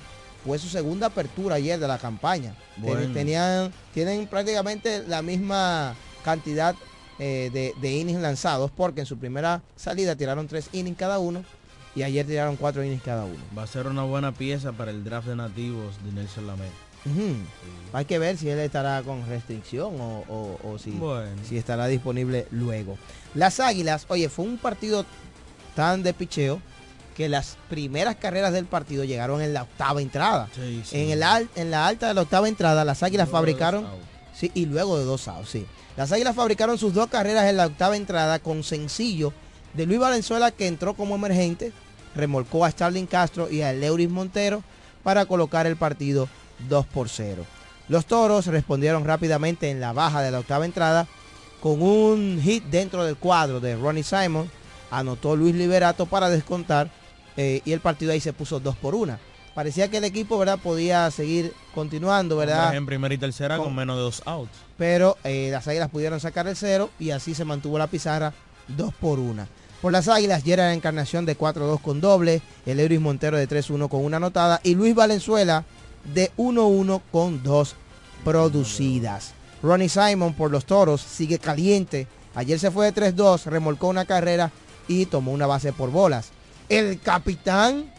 fue 0.45 0.59
su 0.59 0.67
segunda 0.67 1.07
apertura 1.07 1.55
ayer 1.55 1.79
de 1.79 1.87
la 1.87 1.97
campaña. 1.97 2.55
Bueno. 2.77 3.13
Tenían, 3.13 3.71
tienen 3.93 4.27
prácticamente 4.27 5.03
la 5.07 5.21
misma 5.21 5.95
cantidad 6.23 6.75
eh, 7.19 7.49
de, 7.53 7.73
de 7.79 7.91
innings 7.91 8.21
lanzados, 8.21 8.71
porque 8.71 9.01
en 9.01 9.05
su 9.05 9.17
primera 9.17 9.61
salida 9.75 10.15
tiraron 10.15 10.47
tres 10.47 10.69
innings 10.73 10.97
cada 10.97 11.19
uno 11.19 11.43
y 11.95 12.03
ayer 12.03 12.25
tiraron 12.25 12.55
cuatro 12.55 12.83
innings 12.83 13.03
cada 13.03 13.25
uno. 13.25 13.37
Va 13.57 13.63
a 13.63 13.67
ser 13.67 13.87
una 13.87 14.03
buena 14.03 14.31
pieza 14.31 14.71
para 14.71 14.91
el 14.91 15.03
draft 15.03 15.27
de 15.27 15.35
nativos 15.35 15.95
de 16.03 16.11
Nelson. 16.11 16.45
Ujú. 17.05 17.35
Hay 17.91 18.05
que 18.05 18.17
ver 18.17 18.37
si 18.37 18.49
él 18.49 18.59
estará 18.59 19.01
con 19.03 19.27
restricción 19.27 19.99
o, 19.99 20.23
o- 20.29 20.59
o 20.63 20.79
si, 20.79 20.91
Bueno. 20.91 21.29
si 21.47 21.57
estará 21.57 21.87
disponible 21.87 22.47
luego. 22.51 22.97
Las 23.35 23.59
Águilas, 23.59 24.05
oye, 24.07 24.29
fue 24.29 24.45
un 24.45 24.57
partido 24.57 25.05
tan 25.75 26.01
de 26.03 26.13
picheo 26.13 26.61
que 27.15 27.29
las 27.29 27.57
primeras 27.69 28.15
carreras 28.15 28.53
del 28.53 28.65
partido 28.65 29.03
llegaron 29.03 29.41
en 29.41 29.53
la 29.53 29.63
octava 29.63 30.01
entrada. 30.01 30.47
Sí, 30.55 30.81
sí. 30.85 30.97
En, 30.99 31.09
el 31.11 31.21
al- 31.23 31.49
en 31.55 31.69
la 31.71 31.85
alta 31.87 32.07
de 32.07 32.13
la 32.15 32.21
octava 32.21 32.47
entrada, 32.47 32.83
las 32.85 33.03
Águilas 33.03 33.27
Luego 33.27 33.37
fabricaron... 33.39 33.85
Sí, 34.33 34.49
y 34.55 34.65
luego 34.65 34.97
de 34.97 35.05
dos 35.05 35.27
outs, 35.27 35.49
sí. 35.49 35.65
Las 35.95 36.11
Águilas 36.11 36.35
fabricaron 36.35 36.79
sus 36.79 36.91
dos 36.95 37.07
carreras 37.07 37.45
en 37.45 37.57
la 37.57 37.67
octava 37.67 37.95
entrada 37.97 38.39
con 38.39 38.63
sencillo 38.63 39.31
de 39.75 39.85
Luis 39.85 39.99
Valenzuela 39.99 40.49
que 40.49 40.65
entró 40.67 40.95
como 40.95 41.13
emergente, 41.15 41.71
remolcó 42.15 42.65
a 42.65 42.71
Starling 42.71 43.05
Castro 43.05 43.49
y 43.49 43.61
a 43.61 43.73
Leuris 43.73 44.09
Montero 44.09 44.63
para 45.03 45.25
colocar 45.25 45.67
el 45.67 45.75
partido 45.75 46.27
2 46.69 46.85
por 46.87 47.09
0. 47.09 47.45
Los 47.89 48.05
toros 48.05 48.45
respondieron 48.47 49.03
rápidamente 49.05 49.69
en 49.69 49.79
la 49.79 49.91
baja 49.93 50.21
de 50.21 50.31
la 50.31 50.39
octava 50.39 50.65
entrada 50.65 51.07
con 51.61 51.81
un 51.81 52.39
hit 52.41 52.63
dentro 52.65 53.03
del 53.03 53.17
cuadro 53.17 53.59
de 53.59 53.75
Ronnie 53.75 54.03
Simon. 54.03 54.49
Anotó 54.91 55.35
Luis 55.35 55.55
Liberato 55.55 56.05
para 56.05 56.29
descontar 56.29 56.89
eh, 57.35 57.61
y 57.65 57.71
el 57.71 57.79
partido 57.79 58.11
ahí 58.11 58.19
se 58.19 58.31
puso 58.33 58.59
2 58.59 58.75
por 58.77 58.95
1. 58.95 59.17
Parecía 59.55 59.87
que 59.89 59.97
el 59.97 60.03
equipo 60.03 60.37
¿verdad? 60.37 60.57
podía 60.61 61.09
seguir 61.11 61.53
continuando, 61.75 62.37
¿verdad? 62.37 62.73
En 62.75 62.85
primera 62.85 63.13
y 63.13 63.17
tercera 63.17 63.57
con, 63.57 63.65
Con- 63.67 63.75
menos 63.75 63.97
de 63.97 64.01
dos 64.01 64.21
outs. 64.25 64.49
pero 64.77 65.17
eh, 65.23 65.49
las 65.51 65.67
águilas 65.67 65.89
pudieron 65.89 66.19
sacar 66.19 66.47
el 66.47 66.55
cero 66.55 66.89
y 66.99 67.11
así 67.11 67.35
se 67.35 67.45
mantuvo 67.45 67.77
la 67.77 67.87
pizarra 67.87 68.33
2 68.69 68.93
por 68.95 69.19
1. 69.19 69.45
Por 69.83 69.91
las 69.91 70.07
águilas, 70.07 70.43
Gerard 70.45 70.71
Encarnación 70.71 71.25
de 71.25 71.37
4-2 71.37 71.81
con 71.81 71.99
doble, 71.99 72.41
el 72.65 72.79
Euris 72.79 73.01
Montero 73.01 73.35
de 73.35 73.49
3-1 73.49 73.89
con 73.89 74.05
una 74.05 74.15
anotada 74.15 74.61
y 74.63 74.75
Luis 74.75 74.95
Valenzuela 74.95 75.65
de 76.13 76.31
1-1 76.37 77.01
con 77.11 77.43
dos 77.43 77.75
producidas. 78.23 79.33
Ronnie 79.61 79.89
Simon 79.89 80.35
por 80.35 80.51
los 80.51 80.63
toros 80.63 81.01
sigue 81.01 81.37
caliente. 81.37 82.07
Ayer 82.33 82.57
se 82.59 82.71
fue 82.71 82.89
de 82.89 83.13
3-2, 83.13 83.43
remolcó 83.47 83.89
una 83.89 84.05
carrera 84.05 84.53
y 84.87 85.05
tomó 85.05 85.33
una 85.33 85.47
base 85.47 85.73
por 85.73 85.91
bolas. 85.91 86.29
El 86.69 87.01
capitán 87.01 87.92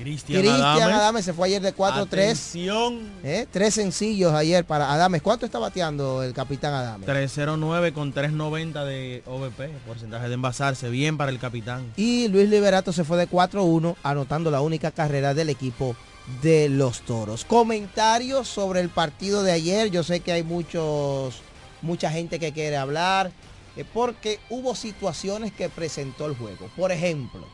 Cristian. 0.00 0.46
Adames 0.46 1.24
se 1.24 1.32
fue 1.32 1.48
ayer 1.48 1.60
de 1.60 1.74
4-3. 1.74 2.02
Atención. 2.02 3.10
¿Eh? 3.22 3.46
Tres 3.50 3.74
sencillos 3.74 4.32
ayer 4.32 4.64
para 4.64 4.92
Adames. 4.92 5.20
¿Cuánto 5.20 5.44
está 5.44 5.58
bateando 5.58 6.22
el 6.22 6.32
capitán 6.32 6.72
Adames? 6.72 7.06
309 7.06 7.92
con 7.92 8.12
390 8.12 8.84
de 8.84 9.22
OVP, 9.26 9.68
porcentaje 9.86 10.28
de 10.28 10.34
envasarse, 10.34 10.88
bien 10.88 11.18
para 11.18 11.30
el 11.30 11.38
capitán. 11.38 11.92
Y 11.96 12.28
Luis 12.28 12.48
Liberato 12.48 12.92
se 12.92 13.04
fue 13.04 13.18
de 13.18 13.28
4-1, 13.28 13.96
anotando 14.02 14.50
la 14.50 14.62
única 14.62 14.90
carrera 14.90 15.34
del 15.34 15.50
equipo 15.50 15.94
de 16.42 16.68
los 16.68 17.00
toros. 17.02 17.44
Comentarios 17.44 18.48
sobre 18.48 18.80
el 18.80 18.88
partido 18.88 19.42
de 19.42 19.52
ayer. 19.52 19.90
Yo 19.90 20.02
sé 20.02 20.20
que 20.20 20.32
hay 20.32 20.42
muchos, 20.42 21.42
mucha 21.82 22.10
gente 22.10 22.38
que 22.38 22.52
quiere 22.52 22.76
hablar, 22.76 23.32
eh, 23.76 23.84
porque 23.92 24.38
hubo 24.48 24.74
situaciones 24.74 25.52
que 25.52 25.68
presentó 25.68 26.26
el 26.26 26.36
juego. 26.36 26.70
Por 26.76 26.92
ejemplo, 26.92 27.46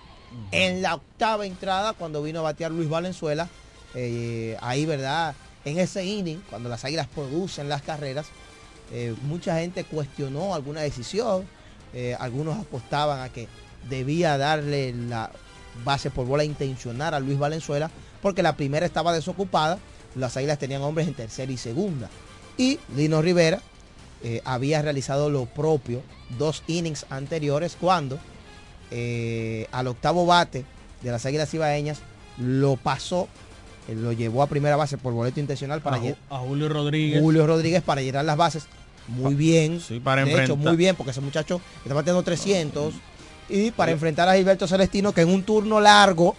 en 0.53 0.83
la 0.83 0.95
octava 0.95 1.47
entrada, 1.47 1.93
cuando 1.93 2.23
vino 2.23 2.41
a 2.41 2.43
batear 2.43 2.71
Luis 2.71 2.89
Valenzuela, 2.89 3.49
eh, 3.95 4.57
ahí, 4.61 4.87
¿verdad? 4.87 5.35
En 5.65 5.79
ese 5.79 6.05
inning, 6.05 6.43
cuando 6.51 6.69
las 6.69 6.85
águilas 6.85 7.09
producen 7.09 7.69
las 7.69 7.83
carreras, 7.83 8.27
eh, 8.93 9.15
mucha 9.23 9.59
gente 9.59 9.85
cuestionó 9.85 10.55
alguna 10.55 10.81
decisión. 10.81 11.45
eh, 11.95 12.15
algunos 12.19 12.59
apostaban 12.59 13.21
a 13.21 13.31
que 13.31 13.49
debía 13.89 14.37
darle 14.37 14.93
la 14.93 15.31
base 15.85 16.11
por 16.11 16.27
bola 16.27 16.45
intencional 16.45 17.15
a 17.15 17.21
Luis 17.21 17.39
Valenzuela, 17.39 17.91
porque 18.21 18.43
la 18.43 18.57
primera 18.57 18.85
estaba 18.85 19.15
desocupada, 19.15 19.79
las 20.15 20.37
águilas 20.37 20.59
tenían 20.59 20.83
hombres 20.83 21.09
en 21.09 21.15
tercera 21.15 21.51
y 21.51 21.57
segunda. 21.57 22.11
Y 22.59 22.81
Lino 22.95 23.23
Rivera 23.23 23.63
había 24.45 24.83
realizado 24.83 25.31
lo 25.31 25.47
propio 25.47 26.03
dos 26.39 26.65
innings 26.67 27.07
anteriores 27.09 27.77
cuando 27.81 28.19
eh, 28.91 29.67
al 29.73 29.87
octavo 29.87 30.27
bate 30.27 30.65
de 31.03 31.11
las 31.11 31.25
Águilas 31.27 31.53
Ibaeñas, 31.53 32.01
lo 32.39 32.77
pasó, 32.77 33.29
eh, 33.89 33.95
lo 33.95 34.13
llevó 34.13 34.43
a 34.43 34.47
primera 34.47 34.77
base 34.77 34.99
por 34.99 35.13
boleto 35.13 35.41
intencional 35.41 35.81
para 35.81 35.97
a, 35.97 36.37
a 36.37 36.39
Julio 36.39 36.69
Rodríguez. 36.69 37.21
Julio 37.21 37.47
Rodríguez 37.47 37.83
para 37.83 38.03
llenar 38.03 38.25
las 38.25 38.37
bases. 38.37 38.67
Muy 39.09 39.35
bien. 39.35 39.81
para 40.03 40.25
de 40.25 40.45
hecho, 40.45 40.57
muy 40.57 40.77
bien, 40.77 40.97
porque 40.97 41.13
ese 41.13 41.21
muchacho 41.21 41.61
está 41.83 41.95
batiendo 41.95 42.23
300. 42.23 42.95
Y 43.49 43.71
para 43.71 43.93
enfrentar 43.93 44.29
a 44.29 44.35
Gilberto 44.35 44.67
Celestino, 44.67 45.13
que 45.13 45.21
en 45.21 45.29
un 45.29 45.45
turno 45.45 45.81
largo, 45.81 46.35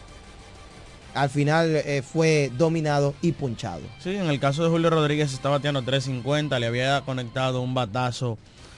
al 1.14 1.30
final 1.30 1.74
eh, 1.74 2.02
fue 2.02 2.52
dominado 2.58 3.16
y 3.22 3.32
punchado. 3.32 3.82
Sí, 4.04 4.16
en 4.16 4.28
el 4.28 4.40
caso 4.40 4.64
de 4.64 4.70
Julio 4.70 4.90
Rodríguez 4.90 5.34
está 5.34 5.50
bateando 5.50 5.82
350, 5.82 6.60
le 6.60 6.68
había 6.68 7.02
conectado 7.02 7.62
un 7.62 7.74
batazo 7.74 8.38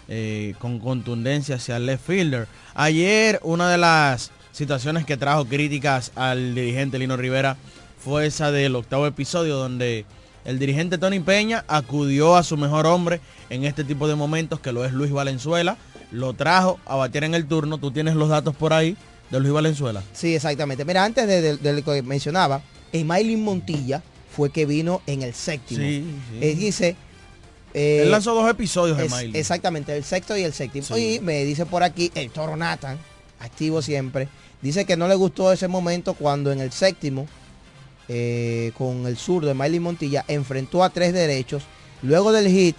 eh, 0.09 0.55
con 0.59 0.79
contundencia 0.79 1.55
hacia 1.55 1.77
el 1.77 1.85
left 1.85 2.05
fielder. 2.05 2.47
Ayer 2.73 3.39
una 3.43 3.69
de 3.69 3.77
las 3.77 4.31
situaciones 4.51 5.05
que 5.05 5.15
trajo 5.17 5.45
críticas 5.45 6.11
al 6.15 6.55
dirigente 6.55 6.97
Lino 6.99 7.15
Rivera 7.15 7.55
fue 8.03 8.25
esa 8.25 8.51
del 8.51 8.75
octavo 8.75 9.05
episodio 9.07 9.55
donde 9.55 10.05
el 10.45 10.57
dirigente 10.57 10.97
Tony 10.97 11.19
Peña 11.19 11.63
acudió 11.67 12.35
a 12.35 12.43
su 12.43 12.57
mejor 12.57 12.85
hombre 12.87 13.21
en 13.49 13.63
este 13.65 13.83
tipo 13.83 14.07
de 14.07 14.15
momentos 14.15 14.59
que 14.59 14.71
lo 14.71 14.83
es 14.85 14.91
Luis 14.93 15.11
Valenzuela, 15.11 15.77
lo 16.11 16.33
trajo 16.33 16.79
a 16.85 16.95
batear 16.95 17.25
en 17.25 17.35
el 17.35 17.45
turno, 17.45 17.77
tú 17.77 17.91
tienes 17.91 18.15
los 18.15 18.29
datos 18.29 18.55
por 18.55 18.73
ahí 18.73 18.97
de 19.29 19.39
Luis 19.39 19.53
Valenzuela. 19.53 20.01
Sí, 20.13 20.33
exactamente. 20.33 20.85
Mira, 20.85 21.03
antes 21.05 21.27
de, 21.27 21.41
de- 21.41 21.57
de 21.57 21.73
lo 21.73 21.83
que 21.83 22.01
mencionaba, 22.01 22.61
Emailin 22.91 23.43
Montilla 23.43 24.01
fue 24.35 24.49
que 24.49 24.65
vino 24.65 25.01
en 25.05 25.21
el 25.21 25.33
séptimo. 25.35 25.81
Sí, 25.81 26.03
sí. 26.31 26.39
Él 26.41 26.57
dice... 26.57 26.95
eh, 27.79 28.01
Él 28.03 28.11
lanzó 28.11 28.35
dos 28.35 28.49
episodios 28.49 28.97
de 28.97 29.07
Miley. 29.07 29.39
Exactamente, 29.39 29.95
el 29.95 30.03
sexto 30.03 30.35
y 30.35 30.43
el 30.43 30.51
séptimo. 30.51 30.85
Sí. 30.85 31.15
Y 31.15 31.19
me 31.21 31.45
dice 31.45 31.65
por 31.65 31.81
aquí 31.81 32.11
el 32.13 32.29
toro 32.29 32.57
Nathan, 32.57 32.97
activo 33.39 33.81
siempre, 33.81 34.27
dice 34.61 34.83
que 34.83 34.97
no 34.97 35.07
le 35.07 35.15
gustó 35.15 35.53
ese 35.53 35.69
momento 35.69 36.13
cuando 36.13 36.51
en 36.51 36.59
el 36.59 36.73
séptimo, 36.73 37.25
eh, 38.09 38.73
con 38.77 39.07
el 39.07 39.15
zurdo 39.15 39.47
de 39.47 39.53
Miley 39.53 39.79
Montilla, 39.79 40.25
enfrentó 40.27 40.83
a 40.83 40.89
tres 40.89 41.13
derechos. 41.13 41.63
Luego 42.01 42.33
del 42.33 42.49
hit, 42.49 42.75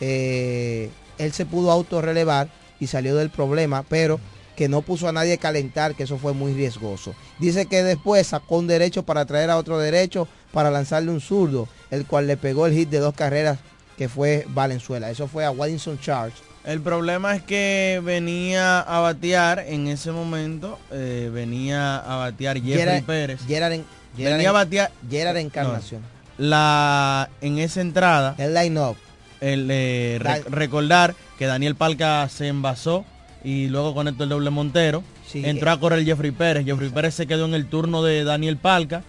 eh, 0.00 0.90
él 1.16 1.32
se 1.32 1.46
pudo 1.46 1.70
autorrelevar 1.70 2.50
y 2.78 2.88
salió 2.88 3.16
del 3.16 3.30
problema, 3.30 3.84
pero 3.88 4.20
que 4.54 4.68
no 4.68 4.82
puso 4.82 5.08
a 5.08 5.12
nadie 5.12 5.32
a 5.32 5.38
calentar, 5.38 5.94
que 5.94 6.02
eso 6.02 6.18
fue 6.18 6.34
muy 6.34 6.52
riesgoso. 6.52 7.14
Dice 7.38 7.64
que 7.64 7.82
después 7.82 8.26
sacó 8.26 8.58
un 8.58 8.66
derecho 8.66 9.02
para 9.02 9.24
traer 9.24 9.48
a 9.48 9.56
otro 9.56 9.78
derecho 9.78 10.28
para 10.52 10.70
lanzarle 10.70 11.10
un 11.10 11.22
zurdo, 11.22 11.68
el 11.90 12.04
cual 12.04 12.26
le 12.26 12.36
pegó 12.36 12.66
el 12.66 12.74
hit 12.74 12.90
de 12.90 12.98
dos 12.98 13.14
carreras 13.14 13.58
que 14.00 14.08
fue 14.08 14.46
Valenzuela. 14.48 15.10
Eso 15.10 15.28
fue 15.28 15.44
a 15.44 15.50
Waddington 15.50 16.00
Charge. 16.00 16.34
El 16.64 16.80
problema 16.80 17.36
es 17.36 17.42
que 17.42 18.00
venía 18.02 18.80
a 18.80 19.00
batear 19.00 19.58
en 19.68 19.88
ese 19.88 20.10
momento, 20.10 20.78
eh, 20.90 21.30
venía 21.30 21.98
a 21.98 22.16
batear 22.16 22.56
Jeffrey 22.56 22.78
Gerard- 22.78 23.04
Pérez. 23.04 23.40
Gerard 23.46 23.72
en- 23.74 23.84
Gerard 24.16 24.32
venía 24.36 24.48
a 24.48 24.52
en- 24.52 24.54
batear 24.54 24.90
Gerard 25.10 25.34
no, 25.34 25.40
Encarnación. 25.40 26.00
la 26.38 27.28
en 27.42 27.58
esa 27.58 27.82
entrada. 27.82 28.34
El 28.38 28.54
line-up. 28.54 28.96
El, 29.42 29.68
eh, 29.70 30.16
re- 30.18 30.24
Da- 30.30 30.40
recordar 30.48 31.14
que 31.38 31.44
Daniel 31.44 31.74
Palca 31.74 32.26
se 32.30 32.48
envasó 32.48 33.04
y 33.44 33.66
luego 33.68 33.92
conectó 33.92 34.24
el 34.24 34.30
doble 34.30 34.48
Montero. 34.48 35.04
Sí, 35.26 35.42
Entró 35.44 35.68
eh. 35.68 35.74
a 35.74 35.76
correr 35.78 36.06
Jeffrey 36.06 36.30
Pérez. 36.30 36.64
Jeffrey 36.64 36.88
Pérez 36.88 37.14
se 37.14 37.26
quedó 37.26 37.44
en 37.44 37.52
el 37.52 37.66
turno 37.66 38.02
de 38.02 38.24
Daniel 38.24 38.56
Palca 38.56 39.02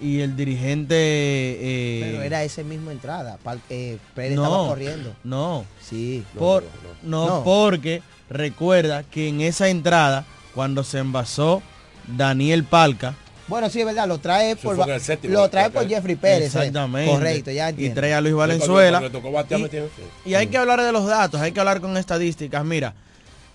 y 0.00 0.20
el 0.20 0.36
dirigente... 0.36 0.94
eh, 0.96 2.00
Pero 2.10 2.22
era 2.22 2.42
esa 2.44 2.62
misma 2.62 2.92
entrada. 2.92 3.38
Pal- 3.44 3.60
eh, 3.68 3.98
Pérez 4.14 4.36
no, 4.36 4.44
estaba 4.44 4.66
corriendo. 4.68 5.14
No. 5.24 5.64
Sí. 5.86 6.24
Por, 6.38 6.64
no, 7.02 7.26
No. 7.26 7.44
porque 7.44 8.02
recuerda 8.28 9.02
que 9.02 9.28
en 9.28 9.40
esa 9.40 9.68
entrada, 9.68 10.24
cuando 10.54 10.84
se 10.84 10.98
envasó 10.98 11.62
Daniel 12.16 12.64
Palca, 12.64 13.14
Bueno, 13.48 13.68
sí, 13.68 13.80
es 13.80 13.86
verdad, 13.86 14.06
lo 14.06 14.18
trae 14.18 14.54
por, 14.56 14.76
lo 14.76 15.48
trae 15.50 15.70
por 15.70 15.88
Jeffrey 15.88 16.14
Pérez. 16.16 16.42
eh. 16.54 16.58
Exactamente. 16.58 17.10
Correcto, 17.12 17.50
ya 17.50 17.66
Y 17.66 17.70
entiendo. 17.70 18.00
trae 18.00 18.14
a 18.14 18.20
Luis 18.20 18.34
Valenzuela. 18.34 19.02
Y-. 19.04 20.30
Y 20.30 20.34
hay 20.34 20.46
que 20.46 20.56
hablar 20.56 20.80
de 20.82 20.92
los 20.92 21.06
datos, 21.06 21.40
hay 21.40 21.52
que 21.52 21.60
hablar 21.60 21.80
con 21.80 21.96
estadísticas. 21.96 22.64
Mira, 22.64 22.94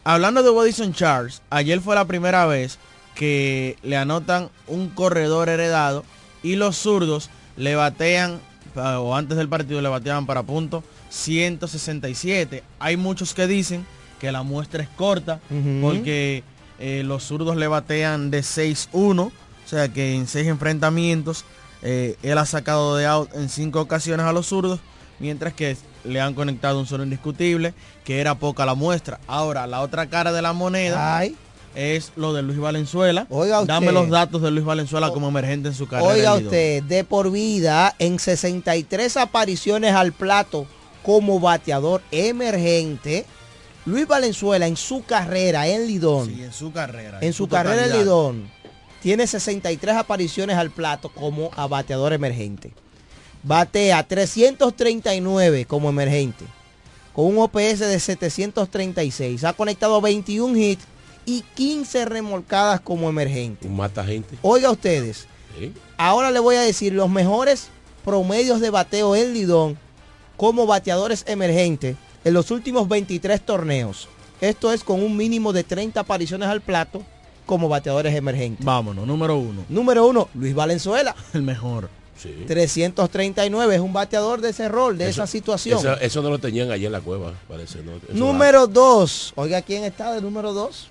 hablando 0.03 0.43
de 0.43 0.49
Bodison 0.49 0.93
Charles, 0.93 1.41
ayer 1.49 1.79
fue 1.79 1.95
la 1.95 2.05
primera 2.05 2.45
vez 2.45 2.77
que 3.15 3.77
le 3.83 3.95
anotan 3.95 4.49
un 4.67 4.89
corredor 4.89 5.47
heredado 5.47 6.03
y 6.45 6.55
los 6.55 6.77
zurdos 6.77 7.29
le 7.57 7.75
batean, 7.75 8.39
pa- 8.73 8.99
o 8.99 9.15
antes 9.15 9.37
del 9.37 9.49
partido 9.49 9.81
le 9.81 9.89
bateaban 9.89 10.25
para 10.25 10.43
punto 10.43 10.83
167. 11.09 12.63
Hay 12.79 12.97
muchos 12.97 13.33
que 13.33 13.47
dicen 13.47 13.85
que 14.19 14.31
la 14.31 14.43
muestra 14.43 14.83
es 14.83 14.89
corta 14.89 15.39
porque 15.81 16.43
eh, 16.79 17.03
los 17.05 17.23
zurdos 17.23 17.55
le 17.55 17.67
batean 17.67 18.31
de 18.31 18.41
6-1, 18.41 19.19
o 19.27 19.31
sea 19.65 19.89
que 19.89 20.15
en 20.15 20.27
seis 20.27 20.47
enfrentamientos 20.47 21.45
eh, 21.81 22.15
él 22.23 22.37
ha 22.37 22.45
sacado 22.45 22.95
de 22.97 23.05
out 23.05 23.29
en 23.35 23.49
cinco 23.49 23.81
ocasiones 23.81 24.25
a 24.25 24.33
los 24.33 24.47
zurdos, 24.47 24.79
mientras 25.19 25.53
que 25.53 25.77
le 26.03 26.19
han 26.21 26.33
conectado 26.33 26.79
un 26.79 26.85
solo 26.85 27.03
indiscutible, 27.03 27.73
que 28.03 28.19
era 28.19 28.35
poca 28.35 28.65
la 28.65 28.75
muestra. 28.75 29.19
Ahora, 29.27 29.65
la 29.67 29.81
otra 29.81 30.07
cara 30.07 30.31
de 30.31 30.41
la 30.41 30.53
moneda 30.53 31.17
Ay. 31.17 31.35
Es 31.75 32.11
lo 32.15 32.33
de 32.33 32.41
Luis 32.41 32.57
Valenzuela. 32.59 33.27
Oiga 33.29 33.59
usted. 33.61 33.73
Dame 33.73 33.91
los 33.91 34.09
datos 34.09 34.41
de 34.41 34.51
Luis 34.51 34.65
Valenzuela 34.65 35.11
como 35.11 35.27
emergente 35.27 35.67
en 35.69 35.75
su 35.75 35.87
carrera. 35.87 36.09
Oiga 36.11 36.33
usted, 36.35 36.83
de 36.83 37.03
por 37.03 37.31
vida, 37.31 37.93
en 37.99 38.17
63 38.19 39.17
apariciones 39.17 39.93
al 39.93 40.13
plato 40.13 40.65
como 41.03 41.39
bateador 41.39 42.01
emergente, 42.11 43.25
Luis 43.85 44.07
Valenzuela 44.07 44.65
en 44.65 44.75
su 44.77 45.03
carrera 45.03 45.67
en 45.67 45.85
Lidón, 45.85 46.27
Sí, 46.27 46.43
en 46.43 46.51
su 46.53 46.71
carrera. 46.71 47.19
en 47.21 47.33
su 47.33 47.47
carrera 47.47 47.85
en. 47.85 47.91
Lidón, 47.99 48.49
tiene 49.03 49.27
63 49.27 49.95
apariciones 49.95 50.57
al 50.57 50.71
plato 50.71 51.09
como 51.09 51.51
a 51.55 51.67
bateador 51.67 52.13
emergente. 52.13 52.73
Batea 53.43 54.01
339 54.07 55.65
como 55.65 55.89
emergente, 55.89 56.45
con 57.13 57.25
un 57.27 57.37
OPS 57.37 57.79
de 57.79 57.99
736. 57.99 59.43
Ha 59.43 59.53
conectado 59.53 60.01
21 60.01 60.57
hits 60.57 60.83
y 61.25 61.41
15 61.55 62.05
remolcadas 62.05 62.79
como 62.81 63.09
emergente. 63.09 63.67
Un 63.67 63.75
mata 63.77 64.03
gente. 64.05 64.37
Oiga 64.41 64.69
ustedes, 64.71 65.27
Sí. 65.57 65.71
ahora 65.97 66.31
le 66.31 66.39
voy 66.39 66.55
a 66.55 66.61
decir 66.61 66.93
los 66.93 67.09
mejores 67.09 67.67
promedios 68.03 68.59
de 68.61 68.69
bateo 68.69 69.15
en 69.15 69.33
Lidón 69.33 69.77
como 70.37 70.65
bateadores 70.67 71.23
emergentes 71.27 71.95
en 72.23 72.33
los 72.33 72.51
últimos 72.51 72.87
23 72.87 73.41
torneos. 73.45 74.07
Esto 74.41 74.71
es 74.73 74.83
con 74.83 75.01
un 75.01 75.15
mínimo 75.15 75.53
de 75.53 75.63
30 75.63 76.01
apariciones 76.01 76.49
al 76.49 76.61
plato 76.61 77.03
como 77.45 77.69
bateadores 77.69 78.13
emergentes. 78.15 78.65
Vámonos, 78.65 79.07
número 79.07 79.37
uno. 79.37 79.63
Número 79.69 80.05
uno, 80.05 80.29
Luis 80.33 80.53
Valenzuela. 80.53 81.15
El 81.33 81.41
mejor. 81.43 81.89
Sí. 82.17 82.33
339 82.47 83.75
es 83.75 83.81
un 83.81 83.93
bateador 83.93 84.41
de 84.41 84.49
ese 84.49 84.67
rol, 84.69 84.97
de 84.97 85.09
Eso- 85.09 85.23
esa 85.23 85.27
situación. 85.31 85.79
Eso, 85.79 85.93
eso 85.99 86.21
no 86.21 86.29
lo 86.29 86.39
tenían 86.39 86.71
allá 86.71 86.87
en 86.87 86.91
la 86.93 87.01
cueva, 87.01 87.33
parece. 87.47 87.79
¿no? 87.83 87.91
Número 88.13 88.67
2, 88.67 89.33
oiga 89.35 89.61
quién 89.61 89.83
está 89.83 90.13
de 90.13 90.21
número 90.21 90.53
2. 90.53 90.89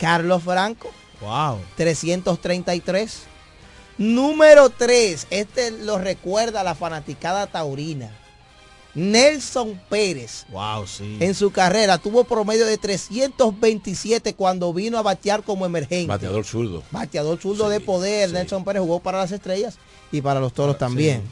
Carlos 0.00 0.42
Franco. 0.42 0.90
Wow. 1.20 1.58
333. 1.76 3.20
Número 3.98 4.70
3, 4.70 5.26
este 5.28 5.70
lo 5.72 5.98
recuerda 5.98 6.64
la 6.64 6.74
fanaticada 6.74 7.46
taurina. 7.46 8.16
Nelson 8.94 9.80
Pérez. 9.88 10.46
Wow, 10.48 10.86
sí. 10.86 11.18
En 11.20 11.34
su 11.34 11.52
carrera 11.52 11.98
tuvo 11.98 12.24
promedio 12.24 12.66
de 12.66 12.76
327 12.78 14.34
cuando 14.34 14.72
vino 14.72 14.98
a 14.98 15.02
batear 15.02 15.42
como 15.42 15.64
emergente. 15.66 16.06
Bateador 16.08 16.44
zurdo. 16.44 16.82
Bateador 16.90 17.38
zurdo 17.40 17.66
Sí, 17.66 17.72
de 17.72 17.80
poder. 17.80 18.28
sí. 18.30 18.34
Nelson 18.34 18.64
Pérez 18.64 18.82
jugó 18.82 18.98
para 19.00 19.18
las 19.18 19.30
estrellas 19.32 19.76
y 20.10 20.22
para 20.22 20.40
los 20.40 20.52
toros 20.54 20.76
también. 20.78 21.22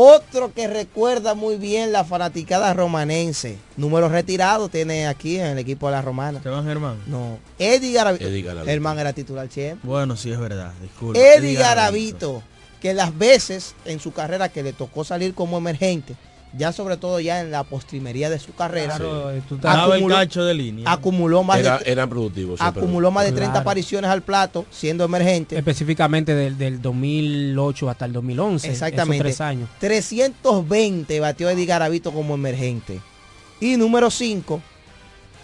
Otro 0.00 0.52
que 0.54 0.68
recuerda 0.68 1.34
muy 1.34 1.56
bien 1.56 1.90
la 1.90 2.04
fanaticada 2.04 2.72
romanense. 2.72 3.58
Número 3.76 4.08
retirado 4.08 4.68
tiene 4.68 5.08
aquí 5.08 5.40
en 5.40 5.46
el 5.46 5.58
equipo 5.58 5.88
de 5.88 5.92
la 5.94 6.02
romana. 6.02 6.38
Esteban 6.38 6.64
Germán. 6.64 6.98
No. 7.08 7.40
Eddie 7.58 7.94
Garavito. 7.94 8.24
Eddie 8.24 8.42
Garavito. 8.42 8.70
Germán 8.70 9.00
era 9.00 9.12
titular 9.12 9.48
siempre. 9.50 9.80
Bueno, 9.82 10.16
sí 10.16 10.30
es 10.30 10.38
verdad. 10.38 10.72
Disculpa. 10.80 11.18
Eddie 11.18 11.54
Garavito, 11.54 12.44
que 12.80 12.94
las 12.94 13.18
veces 13.18 13.74
en 13.86 13.98
su 13.98 14.12
carrera 14.12 14.50
que 14.50 14.62
le 14.62 14.72
tocó 14.72 15.02
salir 15.02 15.34
como 15.34 15.58
emergente, 15.58 16.14
ya 16.56 16.72
sobre 16.72 16.96
todo 16.96 17.20
ya 17.20 17.40
en 17.40 17.50
la 17.50 17.62
postrimería 17.64 18.30
de 18.30 18.38
su 18.38 18.54
carrera, 18.54 18.96
Claro, 18.96 19.30
eh, 19.30 19.42
el 19.50 19.66
acumuló, 19.66 20.14
cacho 20.14 20.44
de 20.44 20.54
línea. 20.54 20.90
acumuló 20.90 21.42
más 21.42 21.58
Era, 21.60 21.78
de, 21.78 21.92
eran 21.92 22.08
productivos. 22.08 22.60
acumuló 22.60 23.10
más 23.10 23.24
de 23.24 23.32
30 23.32 23.50
Claro. 23.52 23.60
apariciones 23.60 24.10
al 24.10 24.22
plato 24.22 24.64
siendo 24.70 25.04
emergente. 25.04 25.56
Específicamente 25.58 26.34
del, 26.34 26.56
del 26.56 26.80
2008 26.80 27.90
hasta 27.90 28.04
el 28.06 28.12
2011. 28.12 28.70
Exactamente. 28.70 29.24
Tres 29.24 29.40
años. 29.40 29.68
320 29.78 31.20
batió 31.20 31.50
Eddie 31.50 31.66
Garavito 31.66 32.12
como 32.12 32.34
emergente. 32.34 33.00
Y 33.60 33.76
número 33.76 34.10
5 34.10 34.60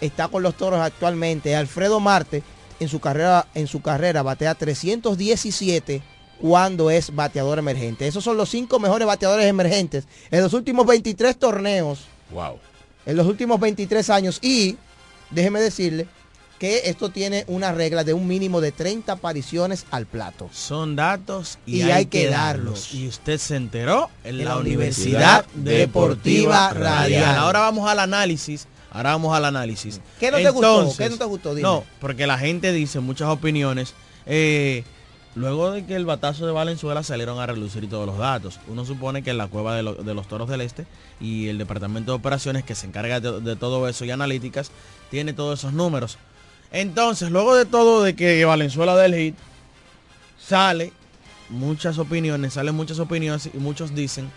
está 0.01 0.27
con 0.27 0.41
los 0.43 0.55
toros 0.55 0.79
actualmente. 0.79 1.55
Alfredo 1.55 1.99
Marte 1.99 2.43
en 2.79 2.89
su 2.89 2.99
carrera, 2.99 3.47
en 3.53 3.67
su 3.67 3.81
carrera 3.81 4.21
batea 4.23 4.55
317 4.55 6.01
cuando 6.41 6.89
es 6.91 7.13
bateador 7.15 7.59
emergente. 7.59 8.07
Esos 8.07 8.23
son 8.23 8.37
los 8.37 8.49
cinco 8.49 8.79
mejores 8.79 9.07
bateadores 9.07 9.45
emergentes 9.45 10.05
en 10.31 10.41
los 10.41 10.53
últimos 10.53 10.85
23 10.85 11.37
torneos, 11.37 12.05
Wow. 12.31 12.59
en 13.05 13.15
los 13.17 13.27
últimos 13.27 13.59
23 13.59 14.09
años. 14.09 14.39
Y 14.41 14.77
déjeme 15.31 15.59
decirle 15.61 16.07
que 16.59 16.83
esto 16.85 17.09
tiene 17.09 17.43
una 17.47 17.73
regla 17.73 18.03
de 18.05 18.13
un 18.13 18.27
mínimo 18.27 18.61
de 18.61 18.71
30 18.71 19.11
apariciones 19.13 19.85
al 19.91 20.05
plato. 20.05 20.49
Son 20.53 20.95
datos 20.95 21.57
y, 21.65 21.77
Y 21.77 21.81
hay, 21.83 21.91
hay 21.91 22.05
que 22.05 22.27
darlos. 22.29 22.93
Y 22.93 23.07
usted 23.07 23.37
se 23.37 23.55
enteró 23.57 24.09
en, 24.23 24.31
En 24.39 24.45
la, 24.45 24.51
la 24.55 24.57
Universidad 24.57 25.45
Universidad 25.53 25.79
Deportiva 25.79 26.69
Deportiva 26.69 26.69
Radial. 26.73 27.23
Radial. 27.23 27.35
Ahora 27.37 27.59
vamos 27.59 27.89
al 27.89 27.99
análisis. 27.99 28.67
Ahora 28.91 29.11
vamos 29.11 29.35
al 29.35 29.43
análisis. 29.43 29.99
¿Qué 30.19 30.31
no 30.31 30.37
te 30.37 30.49
gustó? 30.49 30.93
¿Qué 30.97 31.09
no 31.09 31.17
te 31.17 31.25
gustó? 31.25 31.49
Dime. 31.53 31.67
No, 31.67 31.83
porque 31.99 32.25
la 32.25 32.37
gente 32.37 32.71
dice 32.71 33.01
muchas 33.01 33.27
opiniones. 33.27 33.93
eh, 34.25 34.83
luego 35.35 35.71
de 35.71 35.85
que 35.85 35.95
el 35.95 36.05
batazo 36.05 36.45
de 36.45 36.51
Valenzuela 36.53 37.03
salieron 37.03 37.39
a 37.39 37.45
relucir 37.45 37.89
todos 37.89 38.05
los 38.07 38.17
datos. 38.17 38.59
Uno 38.67 38.85
supone 38.85 39.21
que 39.21 39.31
en 39.31 39.37
la 39.37 39.47
cueva 39.47 39.75
de, 39.75 39.83
lo- 39.83 39.95
de 39.95 40.13
los 40.13 40.27
Toros 40.27 40.49
del 40.49 40.61
Este 40.61 40.85
y 41.19 41.47
el 41.49 41.57
Departamento 41.57 42.11
de 42.13 42.17
Operaciones 42.17 42.63
que 42.63 42.75
se 42.75 42.87
encarga 42.87 43.19
de, 43.19 43.41
de 43.41 43.55
todo 43.55 43.87
eso 43.87 44.05
y 44.05 44.11
analíticas 44.11 44.71
tiene 45.11 45.33
todos 45.33 45.59
esos 45.59 45.73
números. 45.73 46.17
Entonces, 46.71 47.29
luego 47.31 47.55
de 47.55 47.65
todo 47.65 48.01
de 48.03 48.15
que 48.15 48.43
Valenzuela 48.45 48.95
del 48.95 49.13
hit 49.15 49.35
sale 50.39 50.91
muchas 51.49 51.97
opiniones, 51.99 52.53
salen 52.53 52.75
muchas 52.75 52.99
opiniones 52.99 53.49
y 53.53 53.57
muchos 53.57 53.93
dicen, 53.93 54.31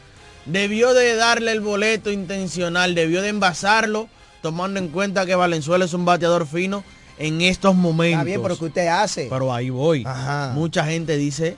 debió 0.46 0.94
de 0.94 1.14
darle 1.14 1.52
el 1.52 1.60
boleto 1.60 2.10
intencional, 2.10 2.94
debió 2.94 3.22
de 3.22 3.28
envasarlo, 3.28 4.08
tomando 4.42 4.78
en 4.78 4.88
cuenta 4.88 5.26
que 5.26 5.34
Valenzuela 5.34 5.84
es 5.84 5.94
un 5.94 6.04
bateador 6.04 6.46
fino 6.46 6.84
en 7.18 7.40
estos 7.40 7.74
momentos. 7.74 8.20
Está 8.20 8.24
bien, 8.24 8.42
pero 8.42 8.58
¿qué 8.58 8.64
usted 8.64 8.86
hace? 8.86 9.26
Pero 9.28 9.52
ahí 9.52 9.70
voy. 9.70 10.04
Ajá. 10.06 10.52
Mucha 10.54 10.84
gente 10.84 11.16
dice, 11.16 11.56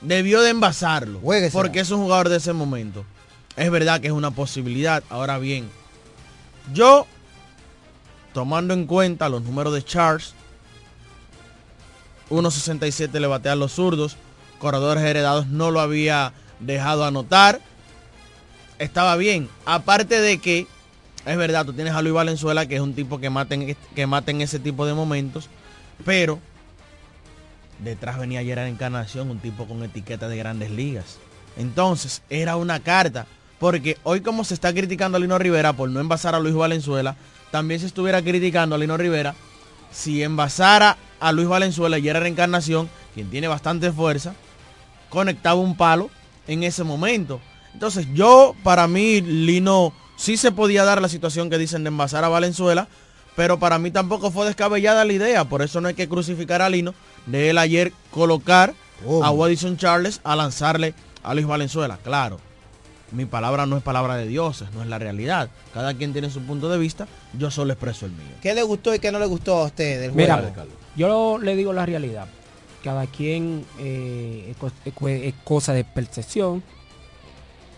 debió 0.00 0.40
de 0.40 0.50
envasarlo, 0.50 1.20
porque 1.52 1.80
es 1.80 1.90
un 1.90 2.02
jugador 2.02 2.28
de 2.28 2.36
ese 2.36 2.52
momento. 2.52 3.04
Es 3.56 3.70
verdad 3.70 4.00
que 4.00 4.08
es 4.08 4.12
una 4.12 4.30
posibilidad. 4.30 5.02
Ahora 5.08 5.38
bien, 5.38 5.68
yo, 6.72 7.06
tomando 8.32 8.74
en 8.74 8.86
cuenta 8.86 9.28
los 9.28 9.42
números 9.42 9.74
de 9.74 9.84
Charles, 9.84 10.34
1.67 12.30 13.18
le 13.18 13.26
batean 13.26 13.58
los 13.58 13.72
zurdos, 13.72 14.16
corredores 14.58 15.04
heredados 15.04 15.46
no 15.46 15.70
lo 15.70 15.80
había 15.80 16.32
dejado 16.60 17.04
anotar. 17.04 17.60
Estaba 18.78 19.16
bien. 19.16 19.48
Aparte 19.64 20.20
de 20.20 20.38
que, 20.38 20.66
es 21.26 21.36
verdad, 21.36 21.66
tú 21.66 21.72
tienes 21.72 21.92
a 21.92 22.02
Luis 22.02 22.14
Valenzuela, 22.14 22.66
que 22.66 22.76
es 22.76 22.80
un 22.80 22.94
tipo 22.94 23.18
que 23.18 23.30
mata 23.30 23.54
en, 23.54 23.76
que 23.94 24.42
ese 24.42 24.58
tipo 24.60 24.86
de 24.86 24.94
momentos, 24.94 25.48
pero 26.04 26.38
detrás 27.80 28.18
venía 28.18 28.44
Gerard 28.44 28.68
Encarnación, 28.68 29.30
un 29.30 29.40
tipo 29.40 29.66
con 29.66 29.82
etiqueta 29.82 30.28
de 30.28 30.36
grandes 30.36 30.70
ligas. 30.70 31.18
Entonces, 31.56 32.22
era 32.30 32.56
una 32.56 32.80
carta. 32.80 33.26
Porque 33.58 33.96
hoy 34.02 34.20
como 34.20 34.44
se 34.44 34.54
está 34.54 34.72
criticando 34.72 35.16
a 35.16 35.20
Lino 35.20 35.38
Rivera 35.38 35.72
por 35.72 35.88
no 35.88 35.98
envasar 35.98 36.34
a 36.34 36.40
Luis 36.40 36.54
Valenzuela, 36.54 37.16
también 37.50 37.80
se 37.80 37.86
estuviera 37.86 38.22
criticando 38.22 38.74
a 38.74 38.78
Lino 38.78 38.96
Rivera 38.96 39.34
si 39.90 40.22
envasara 40.22 40.98
a 41.20 41.32
Luis 41.32 41.48
Valenzuela 41.48 41.98
y 41.98 42.08
era 42.08 42.20
reencarnación, 42.20 42.90
quien 43.14 43.30
tiene 43.30 43.48
bastante 43.48 43.90
fuerza, 43.90 44.34
conectaba 45.08 45.58
un 45.58 45.76
palo 45.76 46.10
en 46.46 46.62
ese 46.64 46.84
momento. 46.84 47.40
Entonces 47.72 48.06
yo, 48.12 48.54
para 48.62 48.86
mí, 48.86 49.22
Lino 49.22 49.94
sí 50.16 50.36
se 50.36 50.52
podía 50.52 50.84
dar 50.84 51.00
la 51.00 51.08
situación 51.08 51.50
que 51.50 51.58
dicen 51.58 51.84
de 51.84 51.88
envasar 51.88 52.24
a 52.24 52.28
Valenzuela, 52.28 52.88
pero 53.36 53.58
para 53.58 53.78
mí 53.78 53.90
tampoco 53.90 54.30
fue 54.30 54.46
descabellada 54.46 55.04
la 55.04 55.12
idea, 55.12 55.44
por 55.44 55.62
eso 55.62 55.80
no 55.80 55.88
hay 55.88 55.94
que 55.94 56.08
crucificar 56.08 56.62
a 56.62 56.70
Lino 56.70 56.94
de 57.26 57.50
él 57.50 57.58
ayer 57.58 57.92
colocar 58.10 58.74
a 59.22 59.30
Wadison 59.30 59.76
Charles 59.76 60.20
a 60.24 60.34
lanzarle 60.36 60.94
a 61.22 61.34
Luis 61.34 61.46
Valenzuela. 61.46 61.98
Claro, 62.02 62.40
mi 63.12 63.26
palabra 63.26 63.66
no 63.66 63.76
es 63.76 63.82
palabra 63.82 64.16
de 64.16 64.26
dioses, 64.26 64.68
no 64.72 64.82
es 64.82 64.88
la 64.88 64.98
realidad. 64.98 65.50
Cada 65.74 65.94
quien 65.94 66.12
tiene 66.12 66.30
su 66.30 66.40
punto 66.42 66.68
de 66.68 66.78
vista, 66.78 67.06
yo 67.34 67.50
solo 67.50 67.72
expreso 67.72 68.06
el 68.06 68.12
mío. 68.12 68.34
¿Qué 68.40 68.54
le 68.54 68.62
gustó 68.62 68.94
y 68.94 68.98
qué 68.98 69.12
no 69.12 69.18
le 69.18 69.26
gustó 69.26 69.58
a 69.58 69.64
usted 69.66 70.00
del 70.00 70.12
Mira, 70.12 70.38
juego? 70.38 70.66
yo 70.96 71.38
le 71.38 71.56
digo 71.56 71.72
la 71.72 71.84
realidad. 71.86 72.26
Cada 72.82 73.06
quien 73.06 73.64
eh, 73.78 74.54
es 74.92 75.34
cosa 75.44 75.72
de 75.72 75.84
percepción, 75.84 76.62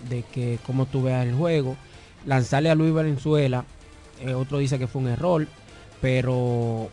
de 0.08 0.22
que 0.22 0.58
cómo 0.66 0.86
tú 0.86 1.02
veas 1.02 1.26
el 1.26 1.34
juego. 1.34 1.76
Lanzarle 2.28 2.70
a 2.70 2.74
Luis 2.74 2.92
Valenzuela, 2.92 3.64
eh, 4.20 4.34
otro 4.34 4.58
dice 4.58 4.78
que 4.78 4.86
fue 4.86 5.00
un 5.02 5.08
error, 5.08 5.46
pero 6.02 6.88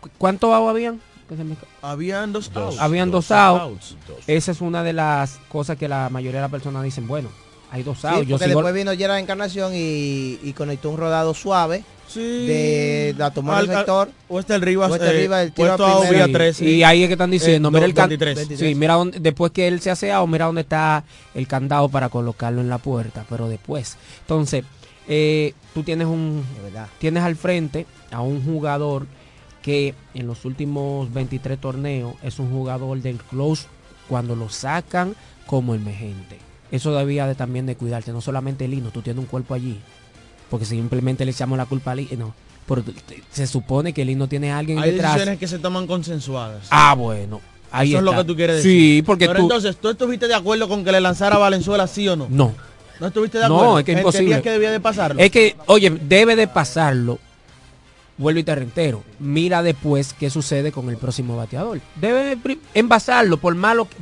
¿cu- 0.00 0.08
¿cuántos 0.18 0.52
outs 0.54 0.70
habían? 0.70 1.00
Me- 1.30 1.56
Habían 1.80 2.32
dos 2.32 2.50
outs. 2.54 2.78
Habían 2.78 3.10
dos, 3.10 3.28
Dos 3.28 3.36
outs. 3.38 3.96
outs. 4.08 4.28
Esa 4.28 4.52
es 4.52 4.60
una 4.60 4.82
de 4.82 4.92
las 4.92 5.38
cosas 5.48 5.78
que 5.78 5.88
la 5.88 6.10
mayoría 6.10 6.40
de 6.40 6.44
las 6.44 6.50
personas 6.50 6.82
dicen, 6.84 7.08
bueno, 7.08 7.30
hay 7.72 7.82
dos 7.82 7.98
Sí, 8.00 8.06
outs. 8.06 8.28
yo 8.28 8.34
porque 8.36 8.44
sigo- 8.50 8.58
después 8.60 8.74
vino 8.74 8.92
Gerard 8.92 9.18
Encarnación 9.18 9.72
y, 9.74 10.38
y 10.44 10.52
conectó 10.56 10.90
un 10.90 10.98
rodado 10.98 11.34
suave 11.34 11.82
de 12.14 13.14
la 13.16 13.30
tomar 13.30 13.56
Al- 13.58 13.70
el 13.70 13.76
sector. 13.76 14.10
Oeste 14.28 14.54
el 14.54 14.60
Rivas, 14.62 14.90
Oeste 14.92 15.06
eh, 15.08 15.12
Rivas, 15.22 15.42
el 15.44 15.52
tiro 15.52 15.68
puesto 15.68 15.86
a 15.86 15.96
a 15.96 16.00
primera. 16.02 16.26
vía 16.26 16.32
3. 16.36 16.60
Y 16.60 16.82
ahí 16.84 17.02
es 17.02 17.08
que 17.08 17.14
están 17.14 17.30
diciendo, 17.30 17.68
Eh, 17.68 17.72
mira 17.72 17.86
el 17.86 17.94
can- 17.94 18.08
23. 18.10 18.48
Sí, 18.58 18.74
mira 18.74 18.94
dónde- 18.94 19.18
después 19.18 19.50
que 19.52 19.66
él 19.66 19.80
se 19.80 19.90
hace 19.90 20.12
out, 20.12 20.28
mira 20.28 20.44
dónde 20.46 20.60
está 20.60 21.04
el 21.34 21.46
candado 21.48 21.88
para 21.88 22.08
colocarlo 22.10 22.60
en 22.60 22.68
la 22.68 22.78
puerta, 22.78 23.24
pero 23.30 23.48
después. 23.48 23.96
Entonces, 24.20 24.64
eh, 25.08 25.54
tú 25.74 25.82
tienes 25.82 26.06
un 26.06 26.44
tienes 26.98 27.22
al 27.24 27.36
frente 27.36 27.86
a 28.10 28.20
un 28.20 28.44
jugador 28.44 29.06
que 29.62 29.94
en 30.14 30.26
los 30.26 30.44
últimos 30.44 31.12
23 31.14 31.58
torneos 31.60 32.14
es 32.22 32.38
un 32.38 32.50
jugador 32.50 33.00
del 33.00 33.16
close 33.16 33.66
cuando 34.08 34.36
lo 34.36 34.48
sacan 34.50 35.14
como 35.46 35.74
emergente. 35.74 36.38
Eso 36.72 36.92
debía 36.92 37.26
de 37.28 37.36
también 37.36 37.66
de 37.66 37.76
cuidarse, 37.76 38.10
no 38.12 38.20
solamente 38.20 38.66
Lino, 38.66 38.90
tú 38.90 39.00
tienes 39.02 39.20
un 39.20 39.26
cuerpo 39.26 39.54
allí. 39.54 39.78
Porque 40.50 40.64
simplemente 40.66 41.24
le 41.24 41.30
echamos 41.30 41.56
la 41.56 41.66
culpa 41.66 41.92
a 41.92 41.94
Lino. 41.94 42.16
No, 42.18 42.34
pero 42.66 42.82
se 43.30 43.46
supone 43.46 43.92
que 43.92 44.04
Lino 44.04 44.26
tiene 44.26 44.50
a 44.50 44.58
alguien 44.58 44.78
Hay 44.80 44.90
detrás. 44.92 45.12
decisiones 45.14 45.38
que 45.38 45.46
se 45.46 45.58
toman 45.60 45.86
consensuadas. 45.86 46.66
Ah, 46.70 46.94
bueno. 46.94 47.40
Ahí 47.70 47.90
Eso 47.90 47.98
es 47.98 48.04
lo 48.04 48.16
que 48.16 48.24
tú 48.24 48.34
quieres 48.36 48.56
decir. 48.56 48.70
Sí, 48.98 49.02
porque 49.02 49.26
Pero 49.26 49.38
tú... 49.40 49.44
entonces, 49.44 49.76
¿tú 49.76 49.88
estuviste 49.90 50.28
de 50.28 50.34
acuerdo 50.34 50.68
con 50.68 50.84
que 50.84 50.92
le 50.92 51.00
lanzara 51.00 51.36
a 51.36 51.38
Valenzuela 51.38 51.86
sí 51.86 52.06
o 52.08 52.16
no? 52.16 52.26
No. 52.28 52.54
¿No 53.00 53.06
estuviste 53.06 53.38
de 53.38 53.44
acuerdo? 53.44 53.64
No, 53.64 53.78
es 53.78 53.84
que 53.84 53.92
es 53.92 53.98
¿Entendías 53.98 54.20
imposible. 54.22 54.42
que 54.42 54.50
debía 54.50 54.70
de 54.70 54.80
pasarlo? 54.80 55.20
Es 55.22 55.30
que, 55.30 55.56
oye, 55.66 55.90
debe 55.90 56.36
de 56.36 56.48
pasarlo. 56.48 57.18
Vuelvo 58.18 58.40
y 58.40 58.44
te 58.44 58.54
reitero. 58.54 59.02
Mira 59.18 59.62
después 59.62 60.12
qué 60.12 60.28
sucede 60.30 60.70
con 60.70 60.88
el 60.90 60.98
próximo 60.98 61.36
bateador. 61.36 61.80
Debe 61.96 62.38
envasarlo, 62.74 63.38
por 63.38 63.54
malo 63.54 63.88
que- 63.88 63.96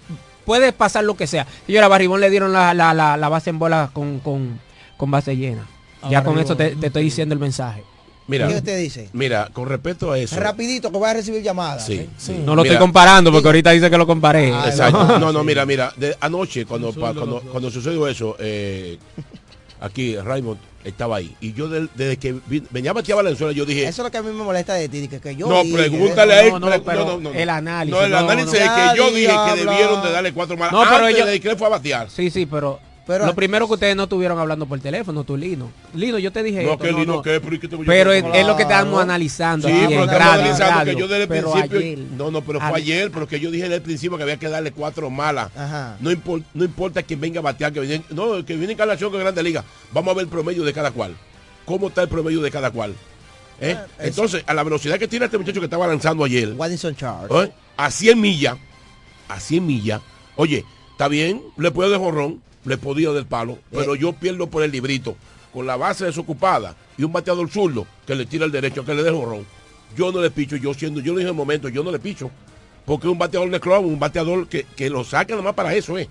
Puede 0.45 0.73
pasar 0.73 1.05
lo 1.05 1.17
que 1.17 1.27
sea. 1.27 1.47
Señora 1.67 1.89
Barribón 1.89 2.21
le 2.21 2.31
dieron 2.31 2.53
la, 2.53 2.75
la- 2.75 2.95
la- 2.95 3.17
la 3.17 3.29
base 3.29 3.51
en 3.51 3.59
bola 3.59 3.91
con, 3.93 4.21
con, 4.21 4.61
con 4.97 5.11
base 5.11 5.37
llena. 5.37 5.67
Ya 6.09 6.25
con 6.25 6.39
eso 6.39 6.57
te, 6.57 6.77
te 6.77 6.87
estoy 6.87 7.05
diciendo 7.05 7.35
el 7.35 7.39
mensaje. 7.41 7.85
Mira, 8.27 8.47
¿Qué 8.47 8.55
usted 8.55 8.79
dice? 8.79 9.09
Mira, 9.13 9.51
con 9.53 9.69
respecto 9.69 10.13
a 10.13 10.19
eso. 10.19 10.39
Rapidito 10.39 10.91
que 10.93 10.97
voy 10.99 11.11
a 11.11 11.15
recibir 11.15 11.43
llamadas. 11.43 11.85
Sí, 11.85 11.95
¿eh? 11.95 12.09
sí. 12.17 12.33
No 12.45 12.55
lo 12.55 12.63
Mira. 12.63 12.75
estoy 12.75 12.87
comparando 12.87 13.33
porque 13.33 13.49
ahorita 13.49 13.71
dice 13.73 13.91
que 13.91 13.99
lo 13.99 14.07
comparé. 14.07 14.49
Exacto. 14.51 15.19
No, 15.19 15.33
no, 15.33 15.43
mira, 15.45 15.67
mira. 15.67 15.93
de- 15.97 16.17
anoche, 16.21 16.65
cuando, 16.65 16.93
pa- 16.93 17.13
cuando, 17.13 17.41
cuando 17.43 17.71
sucedió 17.71 18.07
eso, 18.07 18.37
eh, 18.39 18.99
aquí 19.81 20.17
Raymond 20.17 20.59
estaba 20.85 21.17
ahí. 21.17 21.35
Y 21.41 21.53
yo 21.53 21.69
del- 21.69 21.91
desde 21.95 22.17
que 22.17 22.35
vi- 22.47 22.63
venía 22.71 22.93
a 22.93 22.95
a 22.99 23.15
Valenzuela, 23.15 23.53
yo 23.53 23.65
dije. 23.65 23.83
Eso 23.83 24.03
es 24.03 24.05
lo 24.05 24.11
que 24.11 24.19
a 24.19 24.23
mí 24.23 24.29
me 24.33 24.43
molesta 24.45 24.75
de 24.75 24.89
ti, 24.89 25.09
que, 25.09 25.21
que 25.21 25.37
yo 25.37 25.47
no, 25.49 25.63
dije- 25.63 25.77
pregúntale 25.77 26.33
a 26.35 26.43
él. 26.43 26.51
No, 26.53 26.59
no, 26.61 26.67
pre- 26.69 26.81
pero 26.81 27.19
no, 27.21 27.31
el 27.33 27.51
análisis, 27.51 27.99
No, 27.99 28.05
el 28.07 28.15
análisis 28.15 28.55
es 28.55 28.69
que 28.71 28.97
yo 28.97 29.11
dije 29.11 29.33
que 29.55 29.65
debieron 29.65 30.03
de 30.03 30.11
darle 30.11 30.33
cuatro 30.33 30.57
malas 30.57 30.73
No, 30.73 30.83
pero 30.85 30.97
antes 31.07 31.17
ellos- 31.17 31.27
de 31.29 31.41
que 31.41 31.49
él 31.51 31.57
fue 31.57 31.67
a 31.67 31.71
batear. 31.71 32.11
Sí, 32.11 32.31
sí, 32.31 32.47
pero, 32.47 32.81
Pero- 33.11 33.27
lo 33.27 33.35
primero 33.35 33.67
que 33.67 33.75
ustedes 33.75 33.97
no 33.97 34.05
estuvieron 34.05 34.39
hablando 34.39 34.67
por 34.67 34.79
teléfono, 34.81 35.25
tú 35.25 35.37
Lino. 35.37 35.71
Lino, 35.95 36.19
yo 36.19 36.31
te 36.33 36.43
dije 36.43 36.63
No, 36.63 36.73
esto, 36.73 36.85
que 36.85 36.93
no, 36.93 36.99
Lino, 37.01 37.13
no. 37.17 37.23
que, 37.23 37.41
pero, 37.41 37.55
¿y 37.55 37.59
qué 37.59 37.69
te 37.69 37.77
voy 37.77 37.85
a- 37.85 37.89
Pero 37.89 38.13
es, 38.13 38.47
lo 38.47 38.57
que 38.57 38.63
estamos 38.63 39.03
analizando. 39.03 39.69
Sí, 39.69 39.75
pero 39.75 40.05
estamos 40.05 40.09
radio, 40.19 40.33
analizando 40.43 40.75
radio, 40.79 40.95
que 40.95 41.01
yo 41.01 41.09
desde 41.09 41.23
el 41.23 41.29
pero 41.29 41.53
principio. 41.53 41.79
ayer- 41.79 41.99
no, 42.17 42.31
no, 42.31 42.41
pero 42.43 42.61
fue 42.61 42.69
a- 42.69 42.75
ayer, 42.75 43.11
porque 43.11 43.41
yo 43.41 43.51
dije 43.51 43.65
desde 43.65 43.77
el 43.77 43.83
principio 43.83 44.17
que 44.17 44.23
había 44.23 44.37
que 44.37 44.49
darle 44.49 44.73
cuatro 44.73 45.11
malas. 45.11 45.51
Ajá. 45.57 45.97
No, 46.01 46.11
impor- 46.11 46.45
no 46.55 46.65
importa 46.65 47.03
quién 47.03 47.21
venga 47.21 47.41
a 47.41 47.43
batear, 47.43 47.73
que 47.73 47.81
viene, 47.81 48.05
no, 48.11 48.45
que 48.45 48.57
viene 48.57 48.73
encarnación 48.75 49.11
con 49.11 49.21
Grande 49.21 49.43
Liga. 49.43 49.65
Vamos 49.93 50.13
a 50.13 50.15
ver 50.15 50.25
el 50.25 50.31
promedio 50.31 50.63
de 50.65 50.73
cada 50.73 50.91
cual. 50.91 51.17
¿Cómo 51.65 51.89
está 51.89 52.03
el 52.03 52.09
promedio 52.09 52.41
de 52.41 52.51
cada 52.51 52.71
cual? 52.71 52.95
¿Eh? 53.61 53.77
Ah, 53.79 53.87
Entonces, 53.99 54.43
a 54.47 54.55
la 54.55 54.63
velocidad 54.65 54.99
que 54.99 55.07
tiene 55.07 55.27
este 55.27 55.37
muchacho 55.37 55.61
que 55.61 55.67
estaba 55.67 55.87
lanzando 55.87 56.25
ayer. 56.25 56.55
¿eh? 57.45 57.53
a 57.77 57.91
100 57.91 58.21
millas, 58.21 58.57
a 59.29 59.39
100 59.41 59.67
millas, 59.67 60.01
oye, 60.37 60.65
está 60.93 61.09
bien, 61.09 61.43
le 61.59 61.71
puedo 61.71 61.91
de 61.91 61.99
jorrón, 61.99 62.43
le 62.65 62.77
podía 62.77 63.11
del 63.11 63.27
palo, 63.27 63.59
pero 63.71 63.95
yo 63.95 64.13
pierdo 64.13 64.49
por 64.49 64.63
el 64.63 64.71
librito, 64.71 65.17
con 65.53 65.67
la 65.67 65.77
base 65.77 66.05
desocupada 66.05 66.75
y 66.97 67.05
un 67.05 67.13
bateador 67.13 67.49
zurdo 67.51 67.87
que 68.07 68.15
le 68.15 68.27
tira 68.27 68.45
el 68.45 68.53
derecho, 68.53 68.85
que 68.85 68.95
le 68.95 69.03
dé 69.03 69.11
jorrón. 69.11 69.47
Yo 69.97 70.13
no 70.13 70.21
le 70.21 70.31
picho, 70.31 70.57
yo 70.57 70.73
siendo, 70.75 71.01
yo 71.01 71.13
lo 71.13 71.19
dije 71.19 71.29
en 71.29 71.35
el 71.35 71.37
momento, 71.37 71.69
yo 71.69 71.83
no 71.83 71.91
le 71.91 71.99
picho. 71.99 72.31
Porque 72.85 73.09
un 73.09 73.19
bateador 73.19 73.51
de 73.51 73.61
club, 73.61 73.85
un 73.85 73.99
bateador 73.99 74.49
que, 74.49 74.65
que 74.65 74.89
lo 74.91 75.05
saca 75.05 75.35
nomás 75.35 75.55
para 75.55 75.75
eso, 75.75 75.99
¿eh? 75.99 76.09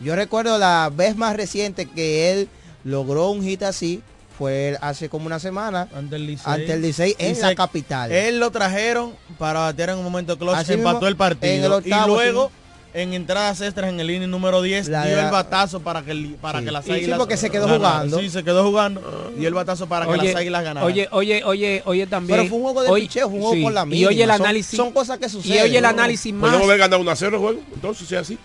Yo 0.00 0.16
recuerdo 0.16 0.58
la 0.58 0.90
vez 0.94 1.16
más 1.16 1.36
reciente 1.36 1.86
que 1.86 2.32
él 2.32 2.48
logró 2.84 3.30
un 3.30 3.42
hit 3.42 3.62
así, 3.62 4.02
fue 4.38 4.78
hace 4.80 5.10
como 5.10 5.26
una 5.26 5.38
semana 5.38 5.86
Ante 5.94 6.16
el 6.16 6.26
Licey. 6.26 6.52
ante 6.52 6.72
el 6.72 6.80
Licey 6.80 7.14
en 7.18 7.38
la 7.40 7.54
capital. 7.54 8.10
Él 8.10 8.40
lo 8.40 8.50
trajeron 8.50 9.12
para 9.38 9.60
batear 9.60 9.90
en 9.90 9.98
un 9.98 10.04
momento 10.04 10.38
close, 10.38 10.72
empató 10.72 11.06
el 11.06 11.16
partido. 11.16 11.52
en 11.52 11.64
el 11.64 11.72
octavo, 11.72 12.06
y 12.06 12.16
luego 12.16 12.50
en 12.92 13.12
entradas 13.14 13.60
extras 13.60 13.88
en 13.90 14.00
el 14.00 14.10
inning 14.10 14.28
número 14.30 14.62
10 14.62 14.88
La- 14.88 15.06
dio 15.06 15.16
la- 15.16 15.26
el 15.26 15.30
batazo 15.30 15.80
para 15.80 16.02
que, 16.02 16.10
el- 16.10 16.34
para 16.40 16.58
Sí. 16.58 16.64
que 16.64 16.70
las 16.72 16.84
Y 16.86 16.88
sí, 16.88 16.92
águilas 16.96 17.18
porque 17.18 17.36
se 17.36 17.48
quedó 17.50 17.68
jugando. 17.68 18.18
Sí, 18.18 18.30
se 18.30 18.42
quedó 18.42 18.64
jugando. 18.64 19.32
Dio 19.36 19.46
el 19.48 19.54
batazo 19.54 19.86
para 19.88 20.06
que 20.06 20.16
las 20.16 20.34
águilas 20.34 20.64
ganaran. 20.64 20.84
Oye, 20.88 21.08
oye, 21.12 21.42
oye, 21.44 21.82
oye 21.86 22.06
también. 22.06 22.38
Pero 22.40 22.48
fue 22.48 22.58
un 22.58 22.64
juego 22.64 22.82
de 22.82 22.88
oye- 22.90 23.02
picheo, 23.02 23.28
fue 23.28 23.36
un 23.36 23.40
juego 23.42 23.54
sí, 23.56 23.62
por 23.62 23.72
la 23.72 23.82
Y 23.82 23.86
mínima. 23.86 24.08
oye 24.08 24.22
el 24.24 24.30
análisis. 24.30 24.76
son 24.76 24.90
cosas 24.92 25.18
que 25.18 25.26
Y 25.26 25.30
suceden, 25.30 25.62
oye 25.64 25.76
el 25.76 25.82
¿no? 25.82 25.88
análisis 25.88 26.32
más. 26.34 26.42
Podemos 26.50 26.66
haber 26.66 26.78
ganado 26.78 27.00
un 27.02 27.08
a 27.08 27.16
0 27.16 27.36
el 27.36 27.42
juego, 27.42 27.60
entonces 27.74 28.08
sea 28.08 28.20
así. 28.20 28.38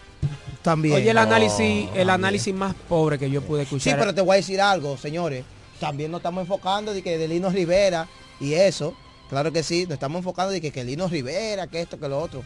También. 0.62 0.96
Oye 0.96 1.10
el 1.12 1.18
análisis, 1.18 1.88
el 1.96 2.10
análisis 2.10 2.54
más 2.54 2.74
pobre 2.90 3.18
que 3.20 3.30
yo 3.30 3.42
pude 3.42 3.62
Sí, 3.62 3.64
escuchar. 3.76 4.00
pero 4.00 4.14
te 4.16 4.22
voy 4.22 4.34
a 4.34 4.38
decir 4.38 4.60
algo, 4.62 4.98
señores. 4.98 5.44
También 5.80 6.10
nos 6.12 6.20
estamos 6.20 6.42
enfocando 6.42 6.94
de 6.94 7.02
que 7.04 7.18
de 7.18 7.28
Lino 7.28 7.50
Rivera 7.50 8.08
y 8.40 8.54
eso. 8.54 8.96
Claro 9.30 9.52
que 9.52 9.62
sí, 9.64 9.84
nos 9.86 9.94
estamos 9.94 10.20
enfocando 10.20 10.52
de 10.52 10.62
que, 10.62 10.72
que 10.72 10.84
Lino 10.84 11.08
Rivera, 11.08 11.68
que 11.68 11.82
esto, 11.82 12.00
que 12.00 12.08
lo 12.08 12.20
otro. 12.20 12.44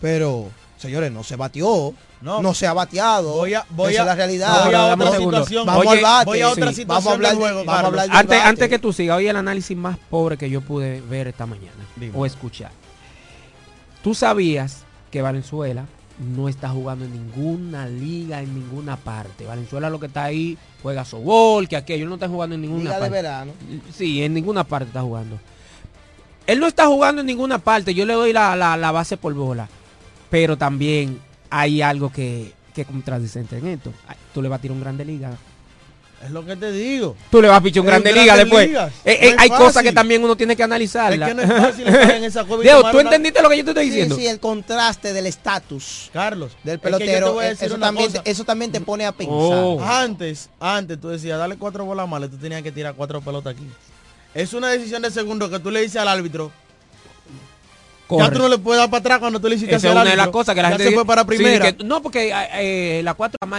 Pero, 0.00 0.48
señores, 0.80 1.12
no 1.12 1.22
se 1.22 1.36
batió. 1.36 1.94
No, 2.22 2.54
se 2.54 2.66
ha 2.66 2.72
bateado. 2.72 3.32
Voy 3.36 3.54
a- 3.54 3.64
voy 3.70 3.92
Esa 3.92 4.02
a- 4.02 4.04
es 4.04 4.06
la 4.08 4.14
realidad. 4.14 4.64
voy 4.64 4.74
a 4.74 4.86
otra 4.94 5.18
situación. 5.18 5.66
Vamos 5.66 5.86
Oye, 5.86 5.96
al 5.98 6.02
bate. 6.02 6.24
voy 6.26 6.40
a 6.40 6.48
otra 6.50 6.72
Sí, 6.72 6.84
vamos 6.84 7.06
a 7.06 7.12
hablar 7.12 7.30
del 7.32 7.40
juego, 7.40 7.64
vamos 7.64 7.82
a 7.84 7.86
hablar 7.86 8.08
del 8.08 8.16
antes, 8.16 8.38
bate. 8.38 8.48
antes 8.48 8.68
que 8.68 8.78
tú 8.78 8.92
sigas, 8.92 9.16
oye 9.18 9.30
el 9.30 9.36
análisis 9.36 9.76
más 9.76 9.96
pobre 10.10 10.36
que 10.36 10.50
yo 10.50 10.60
pude 10.60 11.00
ver 11.02 11.28
esta 11.28 11.46
mañana 11.46 11.86
Dime. 11.96 12.12
o 12.14 12.26
escuchar. 12.26 12.70
Tú 14.02 14.14
sabías 14.14 14.84
que 15.10 15.22
Valenzuela 15.22 15.86
no 16.36 16.48
está 16.48 16.68
jugando 16.68 17.04
en 17.06 17.12
ninguna 17.12 17.86
liga, 17.86 18.40
en 18.42 18.54
ninguna 18.54 18.96
parte. 18.96 19.46
Valenzuela 19.46 19.88
lo 19.88 19.98
que 20.00 20.06
está 20.06 20.24
ahí 20.24 20.58
juega 20.82 21.04
sobol, 21.04 21.68
que 21.68 21.76
aquello 21.76 22.06
no 22.06 22.14
está 22.14 22.28
jugando 22.28 22.54
en 22.54 22.62
ninguna 22.62 22.84
Liga 22.90 23.00
de 23.00 23.08
verano. 23.10 23.52
Sí, 23.94 24.22
en 24.22 24.34
ninguna 24.34 24.64
parte 24.64 24.88
está 24.88 25.00
jugando. 25.02 25.38
Él 26.46 26.60
no 26.60 26.66
está 26.66 26.86
jugando 26.86 27.20
en 27.22 27.26
ninguna 27.26 27.58
parte, 27.58 27.94
yo 27.94 28.04
le 28.04 28.12
doy 28.14 28.32
la, 28.32 28.56
la- 28.56 28.76
la 28.76 28.90
base 28.92 29.16
por 29.16 29.32
bola. 29.34 29.68
Pero 30.30 30.56
también 30.56 31.18
hay 31.50 31.82
algo 31.82 32.10
que, 32.12 32.52
que 32.74 32.84
contradicente 32.84 33.58
en 33.58 33.66
esto. 33.66 33.92
Tú 34.32 34.40
le 34.40 34.48
vas 34.48 34.58
a 34.58 34.62
tirar 34.62 34.76
un 34.76 34.80
grande 34.80 35.04
liga. 35.04 35.32
Es 36.22 36.30
lo 36.30 36.44
que 36.44 36.54
te 36.54 36.70
digo. 36.70 37.16
Tú 37.30 37.40
le 37.40 37.48
vas 37.48 37.58
a 37.58 37.62
pichar 37.62 37.80
un 37.80 37.86
grande 37.86 38.12
liga 38.12 38.36
después. 38.36 38.68
Ligas. 38.68 38.92
Eh, 39.06 39.18
No 39.22 39.28
eh, 39.28 39.36
hay 39.38 39.48
cosas 39.48 39.82
que 39.82 39.90
también 39.90 40.22
uno 40.22 40.36
tiene 40.36 40.54
que 40.54 40.62
analizarla. 40.62 41.28
Es 41.28 41.34
que 41.34 41.34
no 41.34 41.42
es 41.54 41.60
fácil 41.62 41.88
estar 41.88 42.10
en 42.10 42.24
esa 42.24 42.44
cueva 42.46 42.62
y 42.62 42.66
Diego, 42.66 42.78
tomar 42.80 42.92
¿tú 42.92 42.98
una- 42.98 43.08
entendiste 43.08 43.42
lo 43.42 43.48
que 43.48 43.56
yo 43.56 43.64
te 43.64 43.70
estoy 43.70 43.86
diciendo? 43.86 44.16
sí, 44.16 44.26
el 44.26 44.38
contraste 44.38 45.14
del 45.14 45.24
estatus 45.24 46.10
Carlos, 46.12 46.52
del 46.62 46.74
es 46.74 46.80
que 46.82 46.84
pelotero, 46.84 47.40
eh, 47.40 47.56
eso, 47.58 47.78
también, 47.78 48.10
cosa. 48.10 48.22
eso 48.26 48.44
también 48.44 48.70
te 48.70 48.82
pone 48.82 49.06
a 49.06 49.12
pensar. 49.12 49.34
Oh. 49.34 49.80
Antes, 49.82 50.50
antes 50.60 51.00
tú 51.00 51.08
decías, 51.08 51.38
dale 51.38 51.56
cuatro 51.56 51.86
bolas 51.86 52.06
malas, 52.06 52.28
tú 52.30 52.36
tenías 52.36 52.62
que 52.62 52.70
tirar 52.70 52.94
cuatro 52.94 53.22
pelotas 53.22 53.54
aquí. 53.54 53.66
Es 54.34 54.52
una 54.52 54.68
decisión 54.68 55.00
de 55.00 55.10
segundo 55.10 55.48
que 55.48 55.58
tú 55.58 55.70
le 55.70 55.80
dices 55.80 55.96
al 55.96 56.08
árbitro. 56.08 56.52
Ya 58.18 58.30
tú 58.30 58.38
no 58.38 58.48
le 58.48 58.58
puedes 58.58 58.80
dar 58.80 58.90
para 58.90 59.00
atrás 59.00 59.18
cuando 59.20 59.40
tú 59.40 59.48
le 59.48 59.56
hiciste 59.56 59.74
Esa 59.74 59.88
es 59.88 59.94
al 59.96 60.00
una 60.02 60.10
de 60.10 60.16
las 60.16 60.28
cosas 60.28 60.54
que 60.54 60.62
la 60.62 60.70
Ya 60.70 60.76
gente 60.76 60.88
se 60.90 60.94
fue 60.94 61.04
para 61.06 61.22
sí, 61.22 61.26
primera. 61.28 61.72
que- 61.72 61.84
no, 61.84 62.02
porque 62.02 62.30
eh, 62.30 62.34
eh, 62.98 63.00
la 63.04 63.14
4 63.14 63.36
más 63.46 63.56
hay 63.56 63.56
que 63.56 63.58